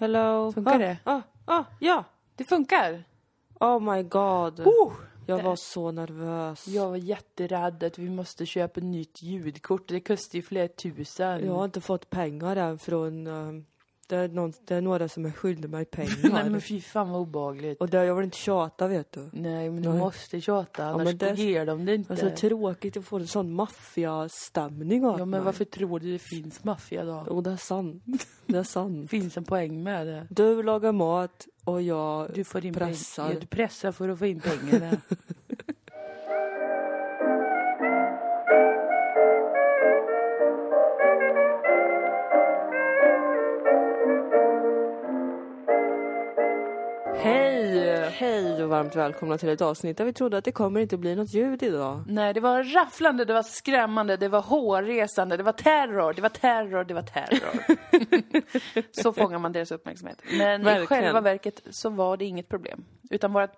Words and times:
Hello. 0.00 0.52
Funkar 0.52 0.74
ah, 0.74 0.78
det? 0.78 0.96
Ah, 1.04 1.20
ah, 1.44 1.64
ja. 1.78 2.04
Det 2.36 2.44
funkar. 2.44 3.04
Oh 3.60 3.80
my 3.80 4.02
god. 4.02 4.60
Oh, 4.60 4.92
jag 5.26 5.38
det- 5.38 5.42
var 5.42 5.56
så 5.56 5.90
nervös. 5.90 6.68
jag 6.68 6.88
var 6.88 6.96
jätterädd 6.96 7.82
att 7.82 7.98
vi 7.98 8.10
måste 8.10 8.46
köpa 8.46 8.80
ett 8.80 8.86
nytt 8.86 9.22
ljudkort. 9.22 9.88
Det 9.88 10.00
kostar 10.00 10.36
ju 10.36 10.42
flera 10.42 10.68
tusen. 10.68 11.46
Jag 11.46 11.52
har 11.52 11.64
inte 11.64 11.80
fått 11.80 12.10
pengar 12.10 12.56
än 12.56 12.78
från... 12.78 13.26
ehm, 13.26 13.64
det, 14.10 14.16
är 14.16 14.28
någon, 14.28 14.52
det 14.64 14.74
är 14.74 14.80
några 14.80 15.08
som 15.08 15.26
är 15.26 15.30
skyldiga 15.30 15.68
mig 15.70 15.84
pengar. 15.84 16.18
Nej 16.32 16.50
men 16.50 16.60
fy 16.60 16.80
fan 16.80 17.10
vad 17.10 17.20
obehagligt. 17.20 17.80
Och 17.80 17.88
det, 17.88 18.04
jag 18.04 18.14
vill 18.14 18.24
inte 18.24 18.36
tjata 18.36 18.88
vet 18.88 19.12
du. 19.12 19.28
Nej 19.32 19.70
men 19.70 19.82
du 19.82 19.88
Nej. 19.88 19.98
måste 19.98 20.40
tjata 20.40 20.84
annars 20.86 21.04
men 21.04 21.18
det- 21.18 21.34
ger 21.34 21.66
de 21.66 21.84
det 21.84 21.94
inte. 21.94 22.16
Så 22.16 22.30
tråkigt 22.30 22.96
att 22.96 23.04
få 23.04 23.16
en 23.16 23.26
sån 23.26 23.52
maffiastämning 23.54 25.04
av 25.04 25.12
ja 25.12 25.24
men 25.24 25.30
mig. 25.30 25.40
varför 25.40 25.64
tror 25.64 26.00
du 26.00 26.12
det 26.12 26.18
finns 26.18 26.64
maffia 26.64 27.04
då? 27.04 27.24
Jo, 27.28 27.40
det 27.40 27.50
är 27.50 27.56
sant. 27.56 28.02
Det 28.46 28.58
är 28.58 28.62
sant. 28.62 29.10
finns 29.10 29.36
en 29.36 29.44
poäng 29.44 29.82
med 29.82 30.06
det. 30.06 30.26
Du 30.30 30.62
lagar 30.62 30.92
mat 30.92 31.46
och 31.64 31.82
jag... 31.82 32.30
Du 32.34 32.44
får 32.44 32.64
in 32.66 32.74
Pressar. 32.74 33.32
Ja, 33.32 33.40
du 33.40 33.46
pressar 33.46 33.92
för 33.92 34.08
att 34.08 34.18
få 34.18 34.26
in 34.26 34.40
pengarna. 34.40 34.96
varmt 48.80 48.96
välkomna 48.96 49.38
till 49.38 49.48
ett 49.48 49.60
avsnitt 49.60 49.96
där 49.96 50.04
vi 50.04 50.12
trodde 50.12 50.38
att 50.38 50.44
det 50.44 50.52
kommer 50.52 50.80
inte 50.80 50.96
bli 50.96 51.16
något 51.16 51.34
ljud 51.34 51.62
idag. 51.62 52.04
Nej, 52.06 52.34
det 52.34 52.40
var 52.40 52.62
rafflande, 52.64 53.24
det 53.24 53.32
var 53.32 53.42
skrämmande, 53.42 54.16
det 54.16 54.28
var 54.28 54.40
hårresande, 54.40 55.36
det 55.36 55.42
var 55.42 55.52
terror, 55.52 56.12
det 56.12 56.22
var 56.22 56.28
terror, 56.28 56.84
det 56.84 56.94
var 56.94 57.02
terror. 57.02 57.76
så 59.02 59.12
fångar 59.12 59.38
man 59.38 59.52
deras 59.52 59.70
uppmärksamhet. 59.72 60.22
Men 60.38 60.60
i 60.60 60.64
Verkligen. 60.64 60.86
själva 60.86 61.20
verket 61.20 61.60
så 61.70 61.90
var 61.90 62.16
det 62.16 62.24
inget 62.24 62.48
problem. 62.48 62.84
Utan 63.10 63.32
vårt 63.32 63.56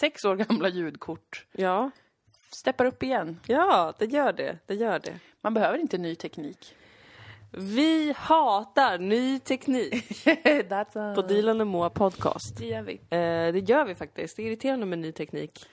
sex 0.00 0.24
år 0.24 0.36
gamla 0.36 0.68
ljudkort 0.68 1.46
Ja. 1.52 1.90
steppar 2.56 2.84
upp 2.84 3.02
igen. 3.02 3.40
Ja, 3.46 3.92
det 3.98 4.06
gör 4.06 4.32
det. 4.32 4.58
Det 4.66 4.74
gör 4.74 4.98
det. 4.98 5.12
Man 5.42 5.54
behöver 5.54 5.78
inte 5.78 5.98
ny 5.98 6.14
teknik. 6.14 6.74
Vi 7.52 8.14
hatar 8.16 8.98
ny 8.98 9.38
teknik 9.38 10.26
a... 10.70 11.12
på 11.14 11.22
Dilan 11.22 11.60
och 11.60 11.66
Moa 11.66 11.90
podcast. 11.90 12.56
Det 12.56 12.66
gör 12.66 12.82
vi. 12.82 12.92
Eh, 12.94 13.52
det 13.52 13.68
gör 13.68 13.84
vi 13.84 13.94
faktiskt. 13.94 14.36
Det 14.36 14.42
är 14.42 14.46
irriterande 14.46 14.86
med 14.86 14.98
ny 14.98 15.12
teknik. 15.12 15.66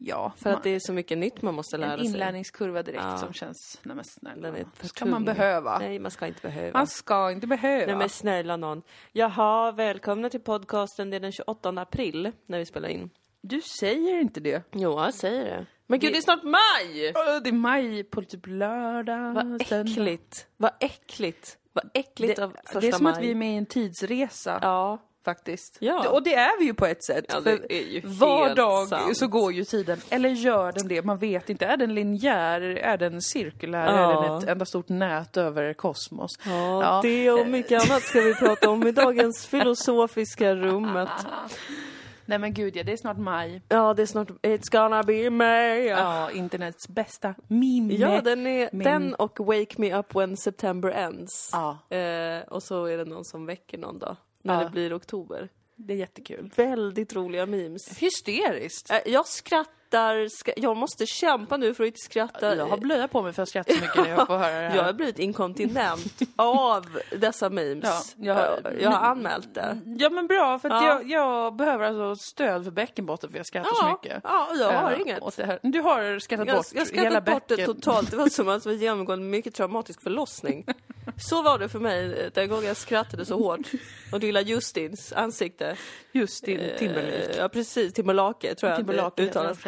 Ja, 0.00 0.32
För 0.36 0.50
att 0.50 0.62
det 0.62 0.70
är 0.70 0.80
så 0.80 0.92
mycket 0.92 1.18
nytt 1.18 1.42
man 1.42 1.54
måste 1.54 1.76
lära 1.76 1.92
en 1.92 1.98
sig. 1.98 2.06
inlärningskurva 2.06 2.82
direkt 2.82 3.02
Ja. 3.04 3.18
som 3.18 3.32
känns, 3.32 3.80
nej 3.82 3.96
men 3.96 4.04
snälla. 4.04 4.50
Den 4.50 4.66
ska 4.82 5.04
man 5.06 5.24
behöva? 5.24 5.78
Nej, 5.78 5.98
man 5.98 6.10
ska 6.10 6.26
inte 6.26 6.40
behöva. 6.42 6.78
Man 6.78 6.86
ska 6.86 7.30
inte 7.30 7.46
behöva. 7.46 7.86
Nej 7.86 7.96
men 7.96 8.08
snälla 8.08 8.56
någon. 8.56 8.82
Jaha, 9.12 9.72
välkomna 9.72 10.30
till 10.30 10.40
podcasten. 10.40 11.10
Det 11.10 11.16
är 11.16 11.20
den 11.20 11.32
28 11.32 11.68
april 11.68 12.32
när 12.46 12.58
vi 12.58 12.66
spelar 12.66 12.88
in. 12.88 13.10
Du 13.48 13.60
säger 13.60 14.20
inte 14.20 14.40
det. 14.40 14.62
Jo, 14.72 15.00
jag 15.00 15.14
säger 15.14 15.44
det. 15.44 15.66
Men 15.86 15.98
gud, 15.98 16.10
Det- 16.10 16.14
det 16.14 16.18
är 16.18 16.22
snart 16.22 16.42
maj! 16.42 17.12
Det 17.42 17.48
är 17.48 17.52
maj 17.52 18.04
på 18.04 18.22
typ 18.22 18.46
lördag, 18.46 19.34
Vad 19.34 19.62
äckligt. 19.62 20.46
Vad 20.56 20.70
äckligt. 20.80 21.56
Vad 21.72 21.90
äckligt 21.94 22.36
Det, 22.36 22.44
av 22.44 22.50
första 22.64 22.80
det 22.80 22.88
är 22.88 22.92
som 22.92 23.04
maj. 23.04 23.12
att 23.12 23.22
vi 23.22 23.30
är 23.30 23.34
med 23.34 23.54
i 23.54 23.56
en 23.56 23.66
tidsresa 23.66 24.58
Ja. 24.62 24.98
faktiskt. 25.24 25.76
Ja. 25.80 26.08
Och 26.10 26.22
det 26.22 26.34
är 26.34 26.58
vi 26.58 26.64
ju 26.64 26.74
på 26.74 26.86
ett 26.86 27.04
sätt. 27.04 27.24
Ja, 27.28 27.34
för 27.42 27.58
det 27.68 27.74
är 27.74 27.86
ju 27.86 28.00
var 28.04 28.54
dag 28.54 28.88
sant. 28.88 29.16
så 29.16 29.26
går 29.26 29.52
ju 29.52 29.64
tiden. 29.64 30.00
Eller 30.10 30.28
gör 30.28 30.72
den 30.72 30.88
det? 30.88 31.02
Man 31.02 31.18
vet 31.18 31.50
inte. 31.50 31.66
Är 31.66 31.76
den 31.76 31.94
linjär? 31.94 32.60
Är 32.60 32.96
den 32.96 33.22
cirkulär? 33.22 33.86
Ja. 33.86 34.24
Är 34.24 34.28
den 34.28 34.38
ett 34.38 34.48
enda 34.48 34.64
stort 34.64 34.88
nät 34.88 35.36
över 35.36 35.72
kosmos? 35.74 36.30
Ja, 36.46 36.82
Ja. 36.82 37.00
det 37.02 37.30
och 37.30 37.46
mycket 37.46 37.90
annat 37.90 38.02
ska 38.02 38.20
vi 38.20 38.34
prata 38.34 38.70
om 38.70 38.86
i 38.86 38.92
dagens 38.92 39.46
filosofiska 39.50 40.54
rummet. 40.54 41.08
Nej 42.28 42.38
men 42.38 42.54
gud 42.54 42.76
ja, 42.76 42.82
det 42.84 42.92
är 42.92 42.96
snart 42.96 43.16
maj. 43.16 43.62
Ja, 43.68 43.94
det 43.94 44.02
är 44.02 44.06
snart 44.06 44.28
It's 44.30 44.70
gonna 44.82 45.02
be 45.02 45.30
May. 45.30 45.84
Ja, 45.84 46.30
internets 46.30 46.88
bästa 46.88 47.34
meme. 47.48 47.94
ja 47.94 48.20
den, 48.20 48.46
är, 48.46 48.68
den 48.72 49.14
och 49.14 49.40
Wake 49.46 49.74
Me 49.76 49.98
Up 49.98 50.14
When 50.14 50.36
September 50.36 50.90
Ends. 50.90 51.50
Ja, 51.52 51.78
Eh, 51.96 52.42
och 52.48 52.62
så 52.62 52.84
är 52.84 52.96
det 52.96 53.04
någon 53.04 53.24
som 53.24 53.46
väcker 53.46 53.78
någon 53.78 53.98
dag. 53.98 54.16
När 54.42 54.54
Ja. 54.58 54.64
det 54.64 54.70
blir 54.70 54.96
oktober. 54.96 55.48
det 55.76 55.92
är 55.92 55.96
jättekul. 55.96 56.50
Väldigt 56.56 57.14
roliga 57.14 57.46
memes. 57.46 57.98
Hysteriskt. 57.98 58.90
Eh, 58.90 58.98
jag 59.06 59.26
skrattar, 59.88 60.28
ska, 60.28 60.52
jag 60.56 60.76
måste 60.76 61.06
kämpa 61.06 61.56
nu 61.56 61.74
för 61.74 61.84
att 61.84 61.86
inte 61.86 61.98
skratta. 62.00 62.56
Jag 62.56 62.66
har 62.66 62.76
blöja 62.76 63.08
på 63.08 63.22
mig 63.22 63.32
för 63.32 63.42
att 63.42 63.48
skratta 63.48 63.74
så 63.74 63.80
mycket 63.80 63.96
när 63.96 64.08
jag 64.10 64.26
får 64.26 64.38
höra 64.38 64.60
det 64.60 64.68
här. 64.68 64.76
Jag 64.76 64.84
har 64.84 64.92
blivit 64.92 65.18
inkontinent 65.18 66.18
av 66.36 66.86
dessa 67.16 67.50
memes. 67.50 68.14
Ja, 68.18 68.24
jag 68.26 68.34
har- 68.34 68.60
jag, 68.64 68.82
jag 68.82 68.90
har 68.90 69.06
anmält 69.10 69.54
det. 69.54 69.78
Ja 69.98 70.10
men 70.10 70.26
bra, 70.26 70.58
för 70.58 70.70
att 70.70 70.82
Ja. 70.82 70.88
jag, 70.88 71.10
jag 71.10 71.56
behöver 71.56 71.84
alltså 71.86 72.14
stöd 72.16 72.64
för 72.64 72.70
bäckenbotten 72.70 73.30
för 73.30 73.36
jag 73.36 73.46
skrattar 73.46 73.70
så 73.70 73.76
Ja, 73.86 73.98
mycket. 74.02 74.20
ja, 74.24 74.48
jag 74.58 74.72
har 74.72 74.92
Eh, 74.92 75.00
inget. 75.00 75.36
det. 75.36 75.58
Du 75.62 75.80
har 75.80 76.18
skrattat 76.18 76.46
Jag, 76.48 76.56
bort 76.56 76.66
jag 76.72 76.86
hela 76.86 77.10
skrattat 77.10 77.24
bort 77.34 77.48
det 77.48 77.56
bäcken. 77.56 77.74
totalt. 77.74 78.10
Det 78.10 78.16
var 78.16 78.26
som 78.28 78.48
att 78.48 78.66
vi 78.66 78.74
genomgått 78.76 79.12
en 79.16 79.30
mycket 79.30 79.54
traumatisk 79.54 80.02
förlossning. 80.02 80.66
Så 81.16 81.42
var 81.42 81.58
det 81.58 81.68
för 81.68 81.78
mig 81.80 82.30
den 82.34 82.48
gången 82.48 82.64
jag 82.64 82.76
skrattade 82.76 83.24
så 83.24 83.38
hårt. 83.38 83.60
Och 84.12 84.20
lilla 84.20 84.40
Justins 84.40 85.12
ansikte. 85.12 85.76
Just 86.12 86.44
din 86.44 86.60
Eh, 86.60 86.76
Timberlake. 86.78 87.34
Ja 87.36 87.48
precis, 87.48 87.92
Timberlake 87.92 88.54
tror 88.54 88.70
jag 88.70 88.76
Timberlake 88.78 89.22
uttalas. 89.22 89.58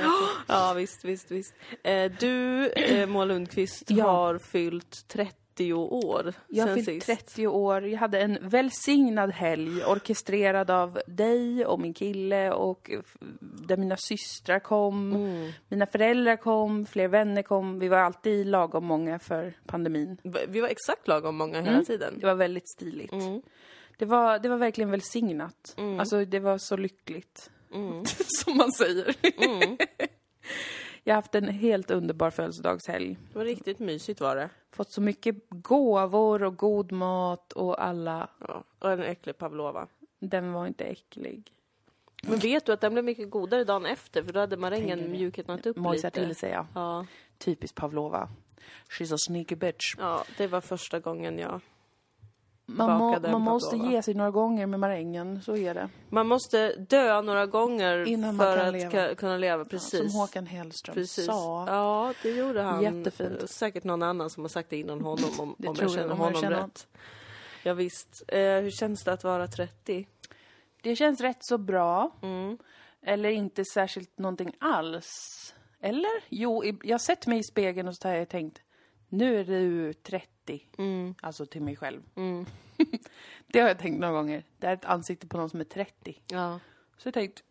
Ja 0.49 0.73
visst, 0.77 1.05
visst, 1.05 1.31
visst. 1.31 1.55
Eh, 1.83 2.13
Du, 2.21 2.69
eh, 2.71 3.07
Moa 3.07 3.25
Lundqvist, 3.25 3.91
Ja. 3.91 4.05
har 4.11 4.39
fyllt 4.39 5.09
30 5.09 5.35
år 5.59 6.35
Jag 6.49 6.67
sen 6.67 6.75
fyllt 6.85 7.05
sist. 7.05 7.07
30 7.07 7.47
år, 7.47 7.87
jag 7.87 7.99
hade 7.99 8.21
en 8.21 8.39
välsignad 8.41 9.31
helg 9.31 9.85
orkestrerad 9.85 10.71
av 10.71 11.01
dig 11.07 11.67
och 11.67 11.81
min 11.81 11.95
kille 11.95 12.51
och 12.53 12.91
där 13.41 13.77
mina 13.77 13.97
systrar 13.97 14.59
kom, 14.59 15.13
Mm. 15.15 15.51
mina 15.69 15.87
föräldrar 15.87 16.37
kom, 16.37 16.87
fler 16.87 17.09
vänner 17.09 17.43
kom. 17.43 17.79
Vi 17.79 17.89
var 17.89 17.99
alltid 17.99 18.47
lagom 18.47 18.85
många 18.85 19.19
för 19.19 19.53
pandemin. 19.67 20.17
Vi 20.49 20.61
var 20.61 20.69
exakt 20.69 21.09
lagom 21.09 21.37
många 21.37 21.59
hela 21.61 21.73
Mm. 21.73 21.85
tiden. 21.85 22.15
Det 22.21 22.27
var 22.27 22.35
väldigt 22.35 22.71
stiligt. 22.71 23.13
Mm. 23.13 23.43
Det, 23.99 24.05
var, 24.07 24.39
det 24.39 24.49
var 24.49 24.57
verkligen 24.57 24.91
välsignat. 24.91 25.75
Mm. 25.79 26.01
Alltså 26.01 26.25
det 26.25 26.39
var 26.41 26.59
så 26.59 26.77
lyckligt. 26.77 27.51
Mm. 27.75 28.05
Som 28.27 28.57
man 28.57 28.73
säger. 28.73 29.15
Jag 31.05 31.15
har 31.15 31.23
haft 31.23 31.35
en 31.35 31.49
helt 31.49 31.91
underbar 31.91 32.31
födelsedagshelg. 32.31 33.17
Det 33.33 33.39
var 33.39 33.45
riktigt 33.45 33.79
mysigt 33.79 34.21
var 34.21 34.37
det. 34.37 34.51
Fått 34.71 34.91
så 34.91 35.01
mycket 35.01 35.37
gåvor 35.49 36.43
och 36.43 36.57
god 36.57 36.93
mat 36.93 37.53
och 37.53 37.85
alla... 37.85 38.29
Ja. 38.49 38.65
Och 38.79 38.93
en 38.93 39.03
äcklig 39.03 39.39
pavlova. 39.39 39.87
Den 40.19 40.53
var 40.53 40.67
inte 40.67 40.85
äcklig. 40.85 41.53
Men 42.23 42.39
vet 42.39 42.67
du 42.67 42.73
att 42.73 42.81
den 42.81 42.93
blev 42.93 43.05
mycket 43.05 43.31
godare 43.31 43.65
dagen 43.65 43.87
efter 43.87 44.23
för 44.23 44.33
då 44.33 44.41
hade 44.41 44.57
marängen 44.57 45.11
mjuknat 45.11 45.67
upp 45.67 45.77
Mojsar 45.77 46.09
lite. 46.09 46.27
till 46.27 46.37
sig, 46.37 46.51
ja. 46.51 46.67
Ja. 46.75 47.07
Typiskt 47.39 47.77
Pavlova. 47.77 48.29
She's 48.89 49.15
a 49.15 49.19
sneaky 49.19 49.55
bitch. 49.55 49.95
ja, 49.99 50.25
det 50.37 50.47
var 50.47 50.61
första 50.61 50.99
gången 51.01 51.39
jag... 51.39 51.61
Man, 52.77 52.99
må, 52.99 53.21
man 53.21 53.41
måste 53.41 53.77
ge 53.77 54.03
sig 54.03 54.15
några 54.15 54.31
gånger 54.31 54.67
med 54.67 54.81
marängen, 54.81 55.43
så 55.43 55.57
är 55.57 55.75
det. 55.75 55.89
Man 56.09 56.27
måste 56.27 56.73
dö 56.73 57.23
några 57.23 57.47
gånger 57.47 58.09
Innan 58.09 58.39
för 58.39 58.57
kan 58.57 58.67
att 58.67 58.73
leva. 58.73 59.15
kunna 59.15 59.37
leva, 59.37 59.65
precis. 59.65 60.13
Som 60.13 60.21
Håkan 60.21 60.47
Hellström 60.47 60.95
Precis. 60.95 61.27
sa. 61.27 61.65
Ja, 61.69 62.15
det 62.23 62.31
gjorde 62.31 62.63
han. 62.63 62.83
Jättefint. 62.83 63.51
Säkert 63.51 63.85
någon 63.85 64.03
annan 64.03 64.31
som 64.31 64.43
har 64.45 64.49
sagt 64.49 64.71
det 64.71 64.77
innan 64.77 65.01
honom 65.01 65.31
om, 65.39 65.55
Det 65.59 65.69
om 65.69 65.77
jag 65.81 65.91
känner 65.91 66.05
om 66.05 66.11
jag 66.11 66.17
honom 66.17 66.41
känner 66.43 66.63
rätt. 66.63 66.87
Ja, 67.63 67.75
visst. 67.75 68.23
Eh, 68.29 68.39
hur 68.41 68.71
känns 68.71 69.05
det 69.05 69.13
att 69.13 69.25
vara 69.25 69.47
30? 69.47 70.07
Det 70.83 70.97
känns 70.97 71.21
rätt 71.21 71.45
så 71.45 71.59
bra. 71.59 72.11
Mm. 72.23 72.59
Eller 73.03 73.31
inte 73.31 73.65
särskilt 73.65 74.19
någonting 74.19 74.53
alls. 74.61 75.09
Eller? 75.83 76.11
Jo, 76.29 76.65
jag 76.65 76.95
har 76.95 76.99
sett 76.99 77.27
mig 77.27 77.39
i 77.39 77.43
spegeln 77.43 77.89
och 77.89 77.97
så 77.97 78.09
har 78.09 78.15
jag 78.15 78.29
tänkt, 78.29 78.59
nu 79.09 79.41
är 79.41 79.45
du 79.45 79.93
30. 79.93 80.27
Mm. 80.79 81.15
Alltså 81.21 81.47
till 81.47 81.63
mig 81.63 81.77
själv. 81.77 82.03
Mm. 82.15 82.47
Det 83.47 83.61
har 83.61 83.69
jag 83.69 83.79
tänkt 83.79 84.01
några 84.01 84.15
gånger. 84.15 84.45
Det 84.59 84.67
är 84.67 84.73
ett 84.75 84.85
ansikte 84.85 85.27
på 85.27 85.37
någon 85.37 85.51
som 85.51 85.61
är 85.61 85.65
30. 85.65 86.21
Ja. 86.27 86.61
Så 86.99 87.07
jag 87.09 87.15
tänkt, 87.15 87.43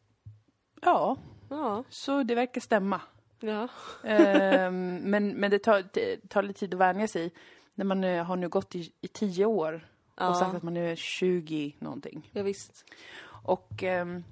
ja, 0.82 1.18
Ja. 1.50 1.84
så 1.90 2.24
det 2.24 2.36
verkar 2.36 2.62
stämma. 2.62 3.02
Ja. 3.40 3.68
Ehm, 4.04 4.96
men 4.96 5.30
men 5.34 5.52
det, 5.52 5.60
tar, 5.60 5.84
tar 6.28 6.44
lite 6.44 6.60
tid 6.60 6.74
att 6.74 6.80
vänja 6.80 7.08
sig. 7.08 7.32
När 7.76 7.86
man 7.86 8.04
eh, 8.04 8.24
har 8.24 8.36
nu 8.36 8.50
gått 8.50 8.76
i, 8.76 8.92
i 9.02 9.08
10 9.08 9.46
år 9.46 9.88
och 10.16 10.38
sagt 10.38 10.56
att 10.56 10.64
man 10.64 10.74
nu 10.74 10.92
är 10.92 10.96
20 10.96 11.76
någonting. 11.80 12.30
ja, 12.34 12.44
visst. 12.44 12.86
Och 13.44 13.84
ehm, 13.84 14.24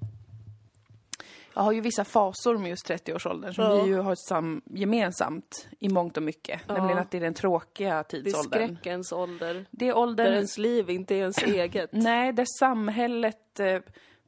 jag 1.58 1.64
har 1.64 1.72
ju 1.72 1.80
vissa 1.80 2.04
fasor 2.04 2.58
med 2.58 2.70
just 2.70 2.88
30-årsåldern 2.90 3.54
som 3.54 3.64
Ja. 3.64 3.82
vi 3.82 3.88
ju 3.90 3.98
har 3.98 4.14
sam, 4.28 4.62
gemensamt 4.66 5.68
i 5.78 5.88
mångt 5.88 6.16
och 6.16 6.22
mycket. 6.22 6.60
Ja. 6.66 6.74
Nämligen 6.74 6.98
att 6.98 7.10
det 7.10 7.16
är 7.16 7.20
den 7.20 7.34
tråkiga 7.34 7.94
Det 7.94 7.98
är 8.16 8.22
tidsåldern. 8.22 8.66
skräckens 8.76 9.12
ålder. 9.12 9.64
Det 9.70 9.84
är 9.84 9.88
Där 9.94 9.98
åldern, 9.98 10.32
ens 10.34 10.58
liv 10.58 10.90
inte 10.90 11.14
är 11.14 11.18
ens 11.18 11.38
eget. 11.42 11.90
nej, 11.92 12.32
där 12.32 12.46
samhället 12.60 13.60
eh, 13.60 13.80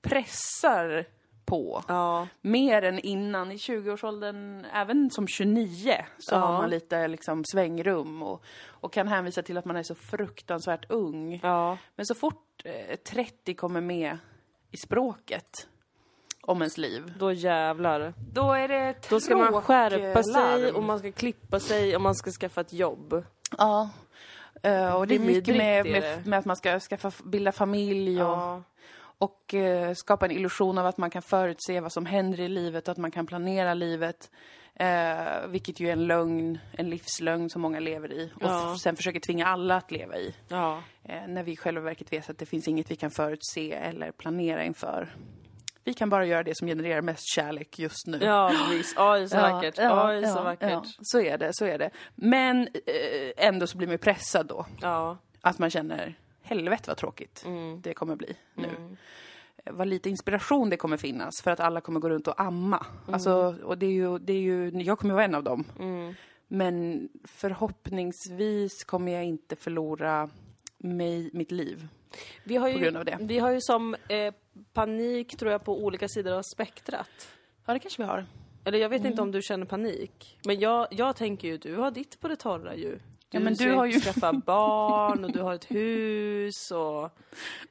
pressar 0.03 1.05
på. 1.45 1.83
Ja. 1.89 2.29
Mer 2.41 2.83
än 2.83 2.99
innan. 2.99 3.53
I 3.53 3.57
20-årsåldern, 3.57 4.65
även 4.75 5.11
som 5.11 5.29
29, 5.29 5.95
så 6.19 6.35
Ja. 6.35 6.39
har 6.39 6.53
man 6.53 6.71
lite 6.71 7.09
liksom 7.09 7.43
svängrum 7.53 8.23
och, 8.23 8.45
och 8.67 8.93
kan 8.93 9.09
hänvisa 9.09 9.43
till 9.43 9.57
att 9.57 9.65
man 9.65 9.77
är 9.77 9.83
så 9.83 9.95
fruktansvärt 9.95 10.91
ung. 10.91 11.41
Ja. 11.43 11.79
Men 11.97 12.07
så 12.07 12.15
fort 12.15 12.63
eh, 12.65 12.97
30 12.97 13.55
kommer 13.55 13.81
med 13.81 14.19
i 14.71 14.77
språket 14.77 15.69
om 16.51 16.63
ens 16.63 16.79
liv, 16.79 17.13
Då 17.19 17.33
jävlar. 17.33 18.13
då 18.33 18.53
är 18.53 18.69
det 18.69 18.95
Då 19.11 19.21
ska 19.21 19.37
man 19.37 19.63
skärpa 19.63 20.23
sig 20.23 20.73
och 20.73 20.83
man 20.83 20.99
ska 20.99 21.13
klippa 21.13 21.61
sig 21.61 21.97
och 21.97 22.03
man 22.03 22.15
ska 22.15 22.31
skaffa 22.31 22.61
ett 22.61 22.73
jobb. 22.73 23.25
Ja. 23.59 23.91
Eh, 24.63 24.95
och 24.97 25.07
det 25.07 25.15
är 25.15 25.19
mycket 25.19 25.57
med, 25.57 25.87
med, 25.87 26.27
med 26.27 26.39
att 26.39 26.45
man 26.45 26.57
ska 26.57 26.81
skaffa, 26.81 27.13
bilda 27.25 27.53
familj 27.53 28.23
och, 28.23 28.29
Ja. 28.31 28.63
och 29.19 29.55
eh, 29.55 29.95
skapa 29.95 30.27
en 30.27 30.33
illusion 30.33 30.79
av 30.79 30.87
att 30.87 30.99
man 30.99 31.11
kan 31.11 31.23
förutse 31.23 31.81
vad 31.81 31.93
som 31.93 32.07
händer 32.07 32.41
i 32.41 32.49
livet 32.49 32.89
och 32.89 32.93
att 32.93 32.99
man 32.99 33.11
kan 33.11 33.27
planera 33.27 33.75
livet. 33.75 34.31
Eh, 34.75 35.47
vilket 35.49 35.81
ju 35.81 35.89
är 35.89 35.93
en 35.93 36.07
lögn, 36.07 36.59
en 36.73 36.91
livslögn 36.91 37.51
som 37.51 37.63
många 37.63 37.81
lever 37.81 38.13
i. 38.13 38.33
Och 38.35 38.43
Ja. 38.43 38.73
f- 38.75 38.81
sen 38.81 38.97
försöker 38.97 39.21
tvinga 39.21 39.47
alla 39.47 39.77
att 39.77 39.91
leva 39.91 40.17
i. 40.17 40.35
Ja. 40.49 40.83
När 41.29 41.43
vi 41.43 41.53
i 41.53 41.57
själva 41.57 41.81
verket 41.81 42.13
vet 42.13 42.31
att 42.31 42.39
det 42.39 42.47
finns 42.47 42.69
inget 42.69 42.91
vi 42.91 42.97
kan 42.97 43.11
förutse 43.11 43.73
eller 43.73 44.13
planera 44.13 44.65
inför. 44.65 45.15
Vi 45.85 45.95
kan 45.95 46.09
bara 46.11 46.25
göra 46.27 46.43
det 46.43 46.55
som 46.57 46.69
genererar 46.69 47.03
mest 47.03 47.35
kärlek 47.35 47.79
just 47.79 48.07
nu. 48.07 48.19
Ja, 48.23 48.53
visst. 48.71 48.99
Oj, 48.99 49.29
så 49.29 49.37
vackert. 49.37 49.79
Oj, 49.79 50.27
så 50.27 50.43
vackert. 50.43 50.71
ja. 50.71 50.85
Så 51.03 51.21
är 51.21 51.39
det, 51.39 51.51
så 51.55 51.65
är 51.65 51.79
det. 51.79 51.91
Men 52.15 52.61
eh, 52.61 53.47
ändå 53.47 53.67
så 53.67 53.79
blir 53.79 53.89
man 53.89 53.93
ju 53.95 53.99
pressad 53.99 54.47
då. 54.47 54.67
Ja. 54.81 55.19
Att 55.41 55.59
man 55.59 55.71
känner, 55.71 56.15
helvete 56.43 56.85
vad 56.87 56.97
tråkigt 56.97 57.43
Mm. 57.47 57.81
det 57.81 57.95
kommer 57.95 58.17
bli 58.17 58.37
nu. 58.55 58.69
Eh, 59.65 59.73
Vad 59.73 59.89
lite 59.89 60.11
inspiration 60.11 60.71
det 60.71 60.77
kommer 60.77 60.97
finnas 60.97 61.43
för 61.45 61.51
att 61.51 61.61
alla 61.61 61.81
kommer 61.81 62.01
gå 62.01 62.09
runt 62.11 62.29
och 62.29 62.41
amma. 62.41 62.87
Alltså, 63.13 63.57
och 63.65 63.79
det 63.79 63.87
är 63.87 63.91
ju, 63.93 64.19
det 64.19 64.33
är 64.33 64.41
ju, 64.41 64.71
jag 64.83 64.99
kommer 64.99 65.15
vara 65.15 65.25
en 65.25 65.35
av 65.35 65.43
dem. 65.45 65.65
Mm. 65.79 66.15
Men 66.49 67.09
förhoppningsvis 67.25 68.85
kommer 68.85 69.13
jag 69.13 69.25
inte 69.25 69.57
förlora 69.57 70.31
mig, 70.79 71.31
mitt 71.33 71.51
liv. 71.51 71.89
Vi 72.45 72.57
har 72.57 72.69
ju, 72.69 72.75
På 72.75 72.81
grund 72.81 72.97
av 72.97 73.05
det. 73.05 73.19
Vi 73.21 73.39
har 73.39 73.51
ju 73.51 73.61
som 73.61 73.95
eh, 74.09 74.35
panik, 74.73 75.37
tror 75.37 75.53
jag, 75.53 75.65
på 75.65 75.85
olika 75.85 76.09
sidor 76.09 76.33
av 76.33 76.43
spektrat. 76.43 77.29
Ja, 77.67 77.73
det 77.73 77.79
kanske 77.79 78.03
vi 78.03 78.09
har. 78.09 78.27
Eller 78.65 78.79
jag 78.79 78.89
vet 78.89 79.01
Mm. 79.01 79.11
inte 79.13 79.23
om 79.23 79.33
du 79.33 79.43
känner 79.43 79.67
panik. 79.67 80.39
Men 80.47 80.61
jag, 80.61 80.87
jag 80.91 81.17
tänker 81.17 81.49
ju, 81.49 81.59
du 81.59 81.77
har 81.77 81.91
ditt 81.91 82.21
på 82.21 82.29
det 82.29 82.37
torra 82.37 82.75
ju. 82.77 82.91
Du, 82.91 83.01
Ja, 83.31 83.41
men 83.41 83.55
du 83.55 83.71
har 83.73 83.87
ju- 83.87 84.01
skaffa 84.01 84.33
barn 84.33 85.25
och 85.25 85.33
du 85.33 85.41
har 85.43 85.55
ett 85.55 85.71
hus 85.71 86.71
och... 86.71 87.11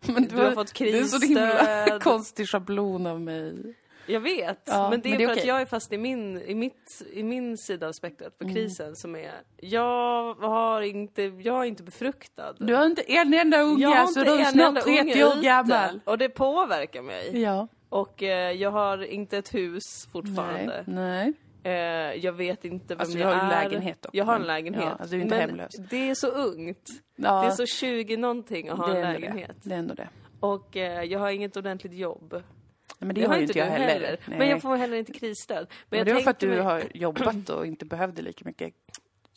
Men 0.13 0.23
Du 0.27 0.35
har 0.35 0.51
fått 0.51 0.73
Det 0.79 0.99
är 0.99 1.03
så 1.03 1.19
himla 1.25 1.51
krisstöd. 1.51 2.01
konstig 2.03 2.47
schablon 2.49 3.07
av 3.07 3.21
mig. 3.21 3.75
Jag 4.09 4.19
vet, 4.19 4.59
Ja, 4.65 4.89
men 4.89 5.01
det 5.01 5.09
är 5.09 5.11
men 5.11 5.17
det 5.17 5.23
är 5.23 5.27
för 5.27 5.33
okej. 5.33 5.41
att 5.41 5.47
jag 5.47 5.61
är 5.61 5.65
fast 5.65 5.93
i 5.93 5.97
min, 5.97 6.41
i 6.41 6.55
mitt, 6.55 7.01
i 7.13 7.23
min 7.23 7.57
sida 7.57 7.87
av 7.87 7.91
spektrat 7.91 8.41
Mm. 8.41 8.53
på 8.53 8.59
krisen 8.59 8.95
som 8.95 9.15
är, 9.15 9.31
jag 9.57 10.33
har 10.33 10.81
inte, 10.81 11.23
jag 11.23 11.59
är 11.61 11.63
inte 11.65 11.83
befruktad. 11.83 12.53
Du 12.59 12.75
har 12.75 12.85
inte 12.85 13.01
en 13.11 13.33
enda 13.33 13.61
unge, 13.61 13.83
jag 13.83 13.89
har 13.89 14.07
så 14.07 14.23
du 14.23 14.31
är 14.31 14.39
en 14.39 14.45
snart 14.45 14.67
enda 14.67 14.81
30 14.81 15.01
unge 15.01 15.25
år 15.25 15.43
gammal. 15.43 15.99
Och 16.05 16.17
det 16.17 16.29
påverkar 16.29 17.01
mig. 17.01 17.41
Ja. 17.41 17.67
Och 17.89 18.23
eh, 18.23 18.51
jag 18.51 18.71
har 18.71 19.03
inte 19.03 19.37
ett 19.37 19.53
hus 19.53 20.07
fortfarande. 20.11 20.83
Nej. 20.87 21.33
Nej. 21.63 22.13
Eh, 22.13 22.25
jag 22.25 22.33
vet 22.33 22.65
inte 22.65 22.95
vem 22.95 22.99
Alltså, 22.99 23.13
du 23.17 23.19
jag 23.23 23.27
har 23.27 23.35
ju 23.35 23.41
är. 23.53 23.63
lägenhet 23.63 24.01
dock, 24.01 24.15
Jag 24.15 24.25
har 24.25 24.35
en 24.35 24.41
lägenhet. 24.47 24.83
ja, 24.85 24.91
alltså, 24.91 25.07
du 25.15 25.17
är 25.17 25.21
inte 25.23 25.35
men 25.37 25.49
hemlös. 25.49 25.75
det 25.89 26.09
är 26.09 26.15
så 26.15 26.27
ungt. 26.27 26.89
Ja, 27.15 27.41
Det 27.41 27.47
är 27.47 27.51
så 27.51 27.65
20 27.65 28.17
någonting 28.17 28.69
att 28.69 28.77
ha 28.77 28.89
en 28.89 28.97
är 28.97 29.13
lägenhet. 29.13 29.51
Det. 29.63 29.69
det 29.69 29.75
är 29.75 29.79
ändå 29.79 29.93
det. 29.93 30.09
Och 30.39 30.77
eh, 30.77 31.03
jag 31.03 31.19
har 31.19 31.29
inget 31.29 31.57
ordentligt 31.57 31.93
jobb. 31.93 32.43
Nej, 32.99 33.07
men 33.07 33.15
det 33.15 33.21
Det 33.21 33.27
har 33.27 33.35
ju 33.35 33.41
inte 33.41 33.59
jag 33.59 33.67
du 33.67 33.71
heller. 33.71 34.19
Men 34.25 34.47
jag 34.49 34.61
får 34.61 34.75
heller 34.77 34.97
inte 34.97 35.11
krisstöd. 35.13 35.67
Men, 35.69 35.75
Men 35.89 35.97
jag 35.99 36.07
det 36.07 36.13
var 36.13 36.21
för 36.21 36.31
att 36.31 36.39
du 36.39 36.47
mig- 36.49 36.59
har 36.59 36.83
jobbat 36.93 37.49
och 37.49 37.65
inte 37.65 37.85
behövde 37.85 38.21
lika 38.21 38.45
mycket 38.45 38.67
eh, 38.67 38.73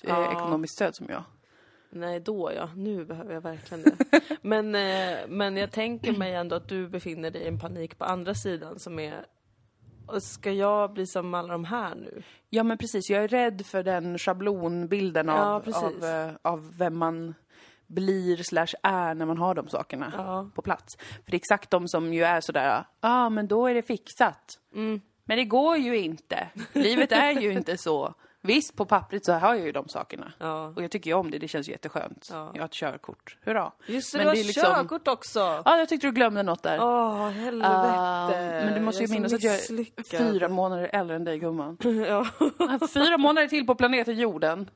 Ja. 0.09 0.33
ekonomiskt 0.33 0.75
stöd 0.75 0.95
som 0.97 1.07
jag. 1.09 1.25
Nej, 1.91 2.21
då 2.21 2.53
ja. 2.57 2.69
Nu 2.77 3.05
behöver 3.05 3.35
jag 3.35 3.41
verkligen 3.41 3.83
det. 3.83 3.97
men, 4.43 4.75
eh, 4.75 5.19
men 5.29 5.57
jag 5.57 5.71
tänker 5.73 6.13
mig 6.13 6.35
ändå 6.35 6.57
att 6.57 6.69
du 6.69 6.89
befinner 6.89 7.31
dig 7.31 7.43
i 7.43 7.49
en 7.49 7.59
panik 7.59 7.99
på 7.99 8.05
andra 8.05 8.35
sidan 8.35 8.79
som 8.79 8.99
är... 8.99 9.25
och 10.07 10.23
Ska 10.23 10.53
jag 10.53 10.93
bli 10.93 11.07
som 11.07 11.35
alla 11.35 11.53
de 11.53 11.65
här 11.65 11.95
nu? 11.95 12.23
Ja 12.51 12.63
men 12.63 12.79
precis, 12.79 13.11
jag 13.11 13.25
är 13.25 13.29
rädd 13.29 13.67
för 13.67 13.83
den 13.83 14.19
schablonbilden 14.19 15.29
Ja, 15.29 15.45
av, 15.45 15.61
precis. 15.61 15.83
av, 15.83 16.05
eh, 16.05 16.31
av 16.43 16.79
vem 16.79 16.97
man 16.97 17.35
blir 17.93 18.37
slash 18.37 18.75
är 18.83 19.15
när 19.15 19.27
man 19.27 19.39
har 19.39 19.55
de 19.55 19.69
sakerna 19.69 20.13
Ja. 20.17 20.51
på 20.55 20.63
plats. 20.63 20.97
För 20.99 21.31
det 21.31 21.35
är 21.35 21.37
exakt 21.37 21.71
de 21.71 21.89
som 21.89 22.15
ju 22.15 22.25
är 22.25 22.41
sådär, 22.41 22.65
ja 22.67 22.85
ah, 23.01 23.29
men 23.31 23.49
då 23.49 23.67
är 23.67 23.75
det 23.75 23.83
fixat. 23.83 24.59
Mm. 24.75 25.01
Men 25.25 25.37
det 25.39 25.45
går 25.45 25.77
ju 25.77 25.99
inte. 25.99 26.49
Livet 26.73 27.13
är 27.13 27.31
ju 27.41 27.53
inte 27.53 27.77
så. 27.77 28.15
Visst, 28.45 28.77
på 28.77 28.85
pappret 28.85 29.25
så 29.25 29.33
har 29.33 29.55
jag 29.55 29.67
ju 29.67 29.73
de 29.73 29.89
sakerna. 29.89 30.33
Ja. 30.39 30.67
Och 30.77 30.83
jag 30.83 30.91
tycker 30.91 31.11
ju 31.11 31.15
om 31.17 31.31
det, 31.31 31.39
det 31.39 31.49
känns 31.49 31.69
jätteskönt. 31.69 32.29
Ja. 32.33 32.51
Jag 32.55 32.61
har 32.63 32.67
ett 32.67 32.73
körkort. 32.73 33.37
Hurra. 33.45 33.73
Just 33.87 34.13
det, 34.13 34.19
Men 34.19 34.25
du 34.25 34.31
har 34.31 34.37
det 34.37 34.43
liksom- 34.47 34.63
körkort 34.63 35.09
också! 35.09 35.41
Ja, 35.65 35.79
jag 35.79 35.89
tyckte 35.89 36.07
du 36.07 36.13
glömde 36.13 36.43
något 36.43 36.63
där. 36.63 36.79
Åh, 36.81 37.29
helvete! 37.29 37.71
Ah, 37.71 38.29
men 38.31 38.75
du 38.75 38.81
måste 38.81 39.03
Jag 39.03 39.09
ju 39.09 39.15
minnas 39.15 39.33
att 39.33 39.43
jag 39.43 39.55
är 39.55 40.19
fyra 40.19 40.49
månader 40.49 40.91
äldre 40.93 41.17
än 41.17 41.25
dig 41.25 41.39
gumman. 41.39 41.79
ja. 42.09 42.27
Fyra 42.95 43.19
månader 43.19 43.49
till 43.49 43.67
på 43.67 43.75
planeten 43.75 44.19
jorden. 44.19 44.71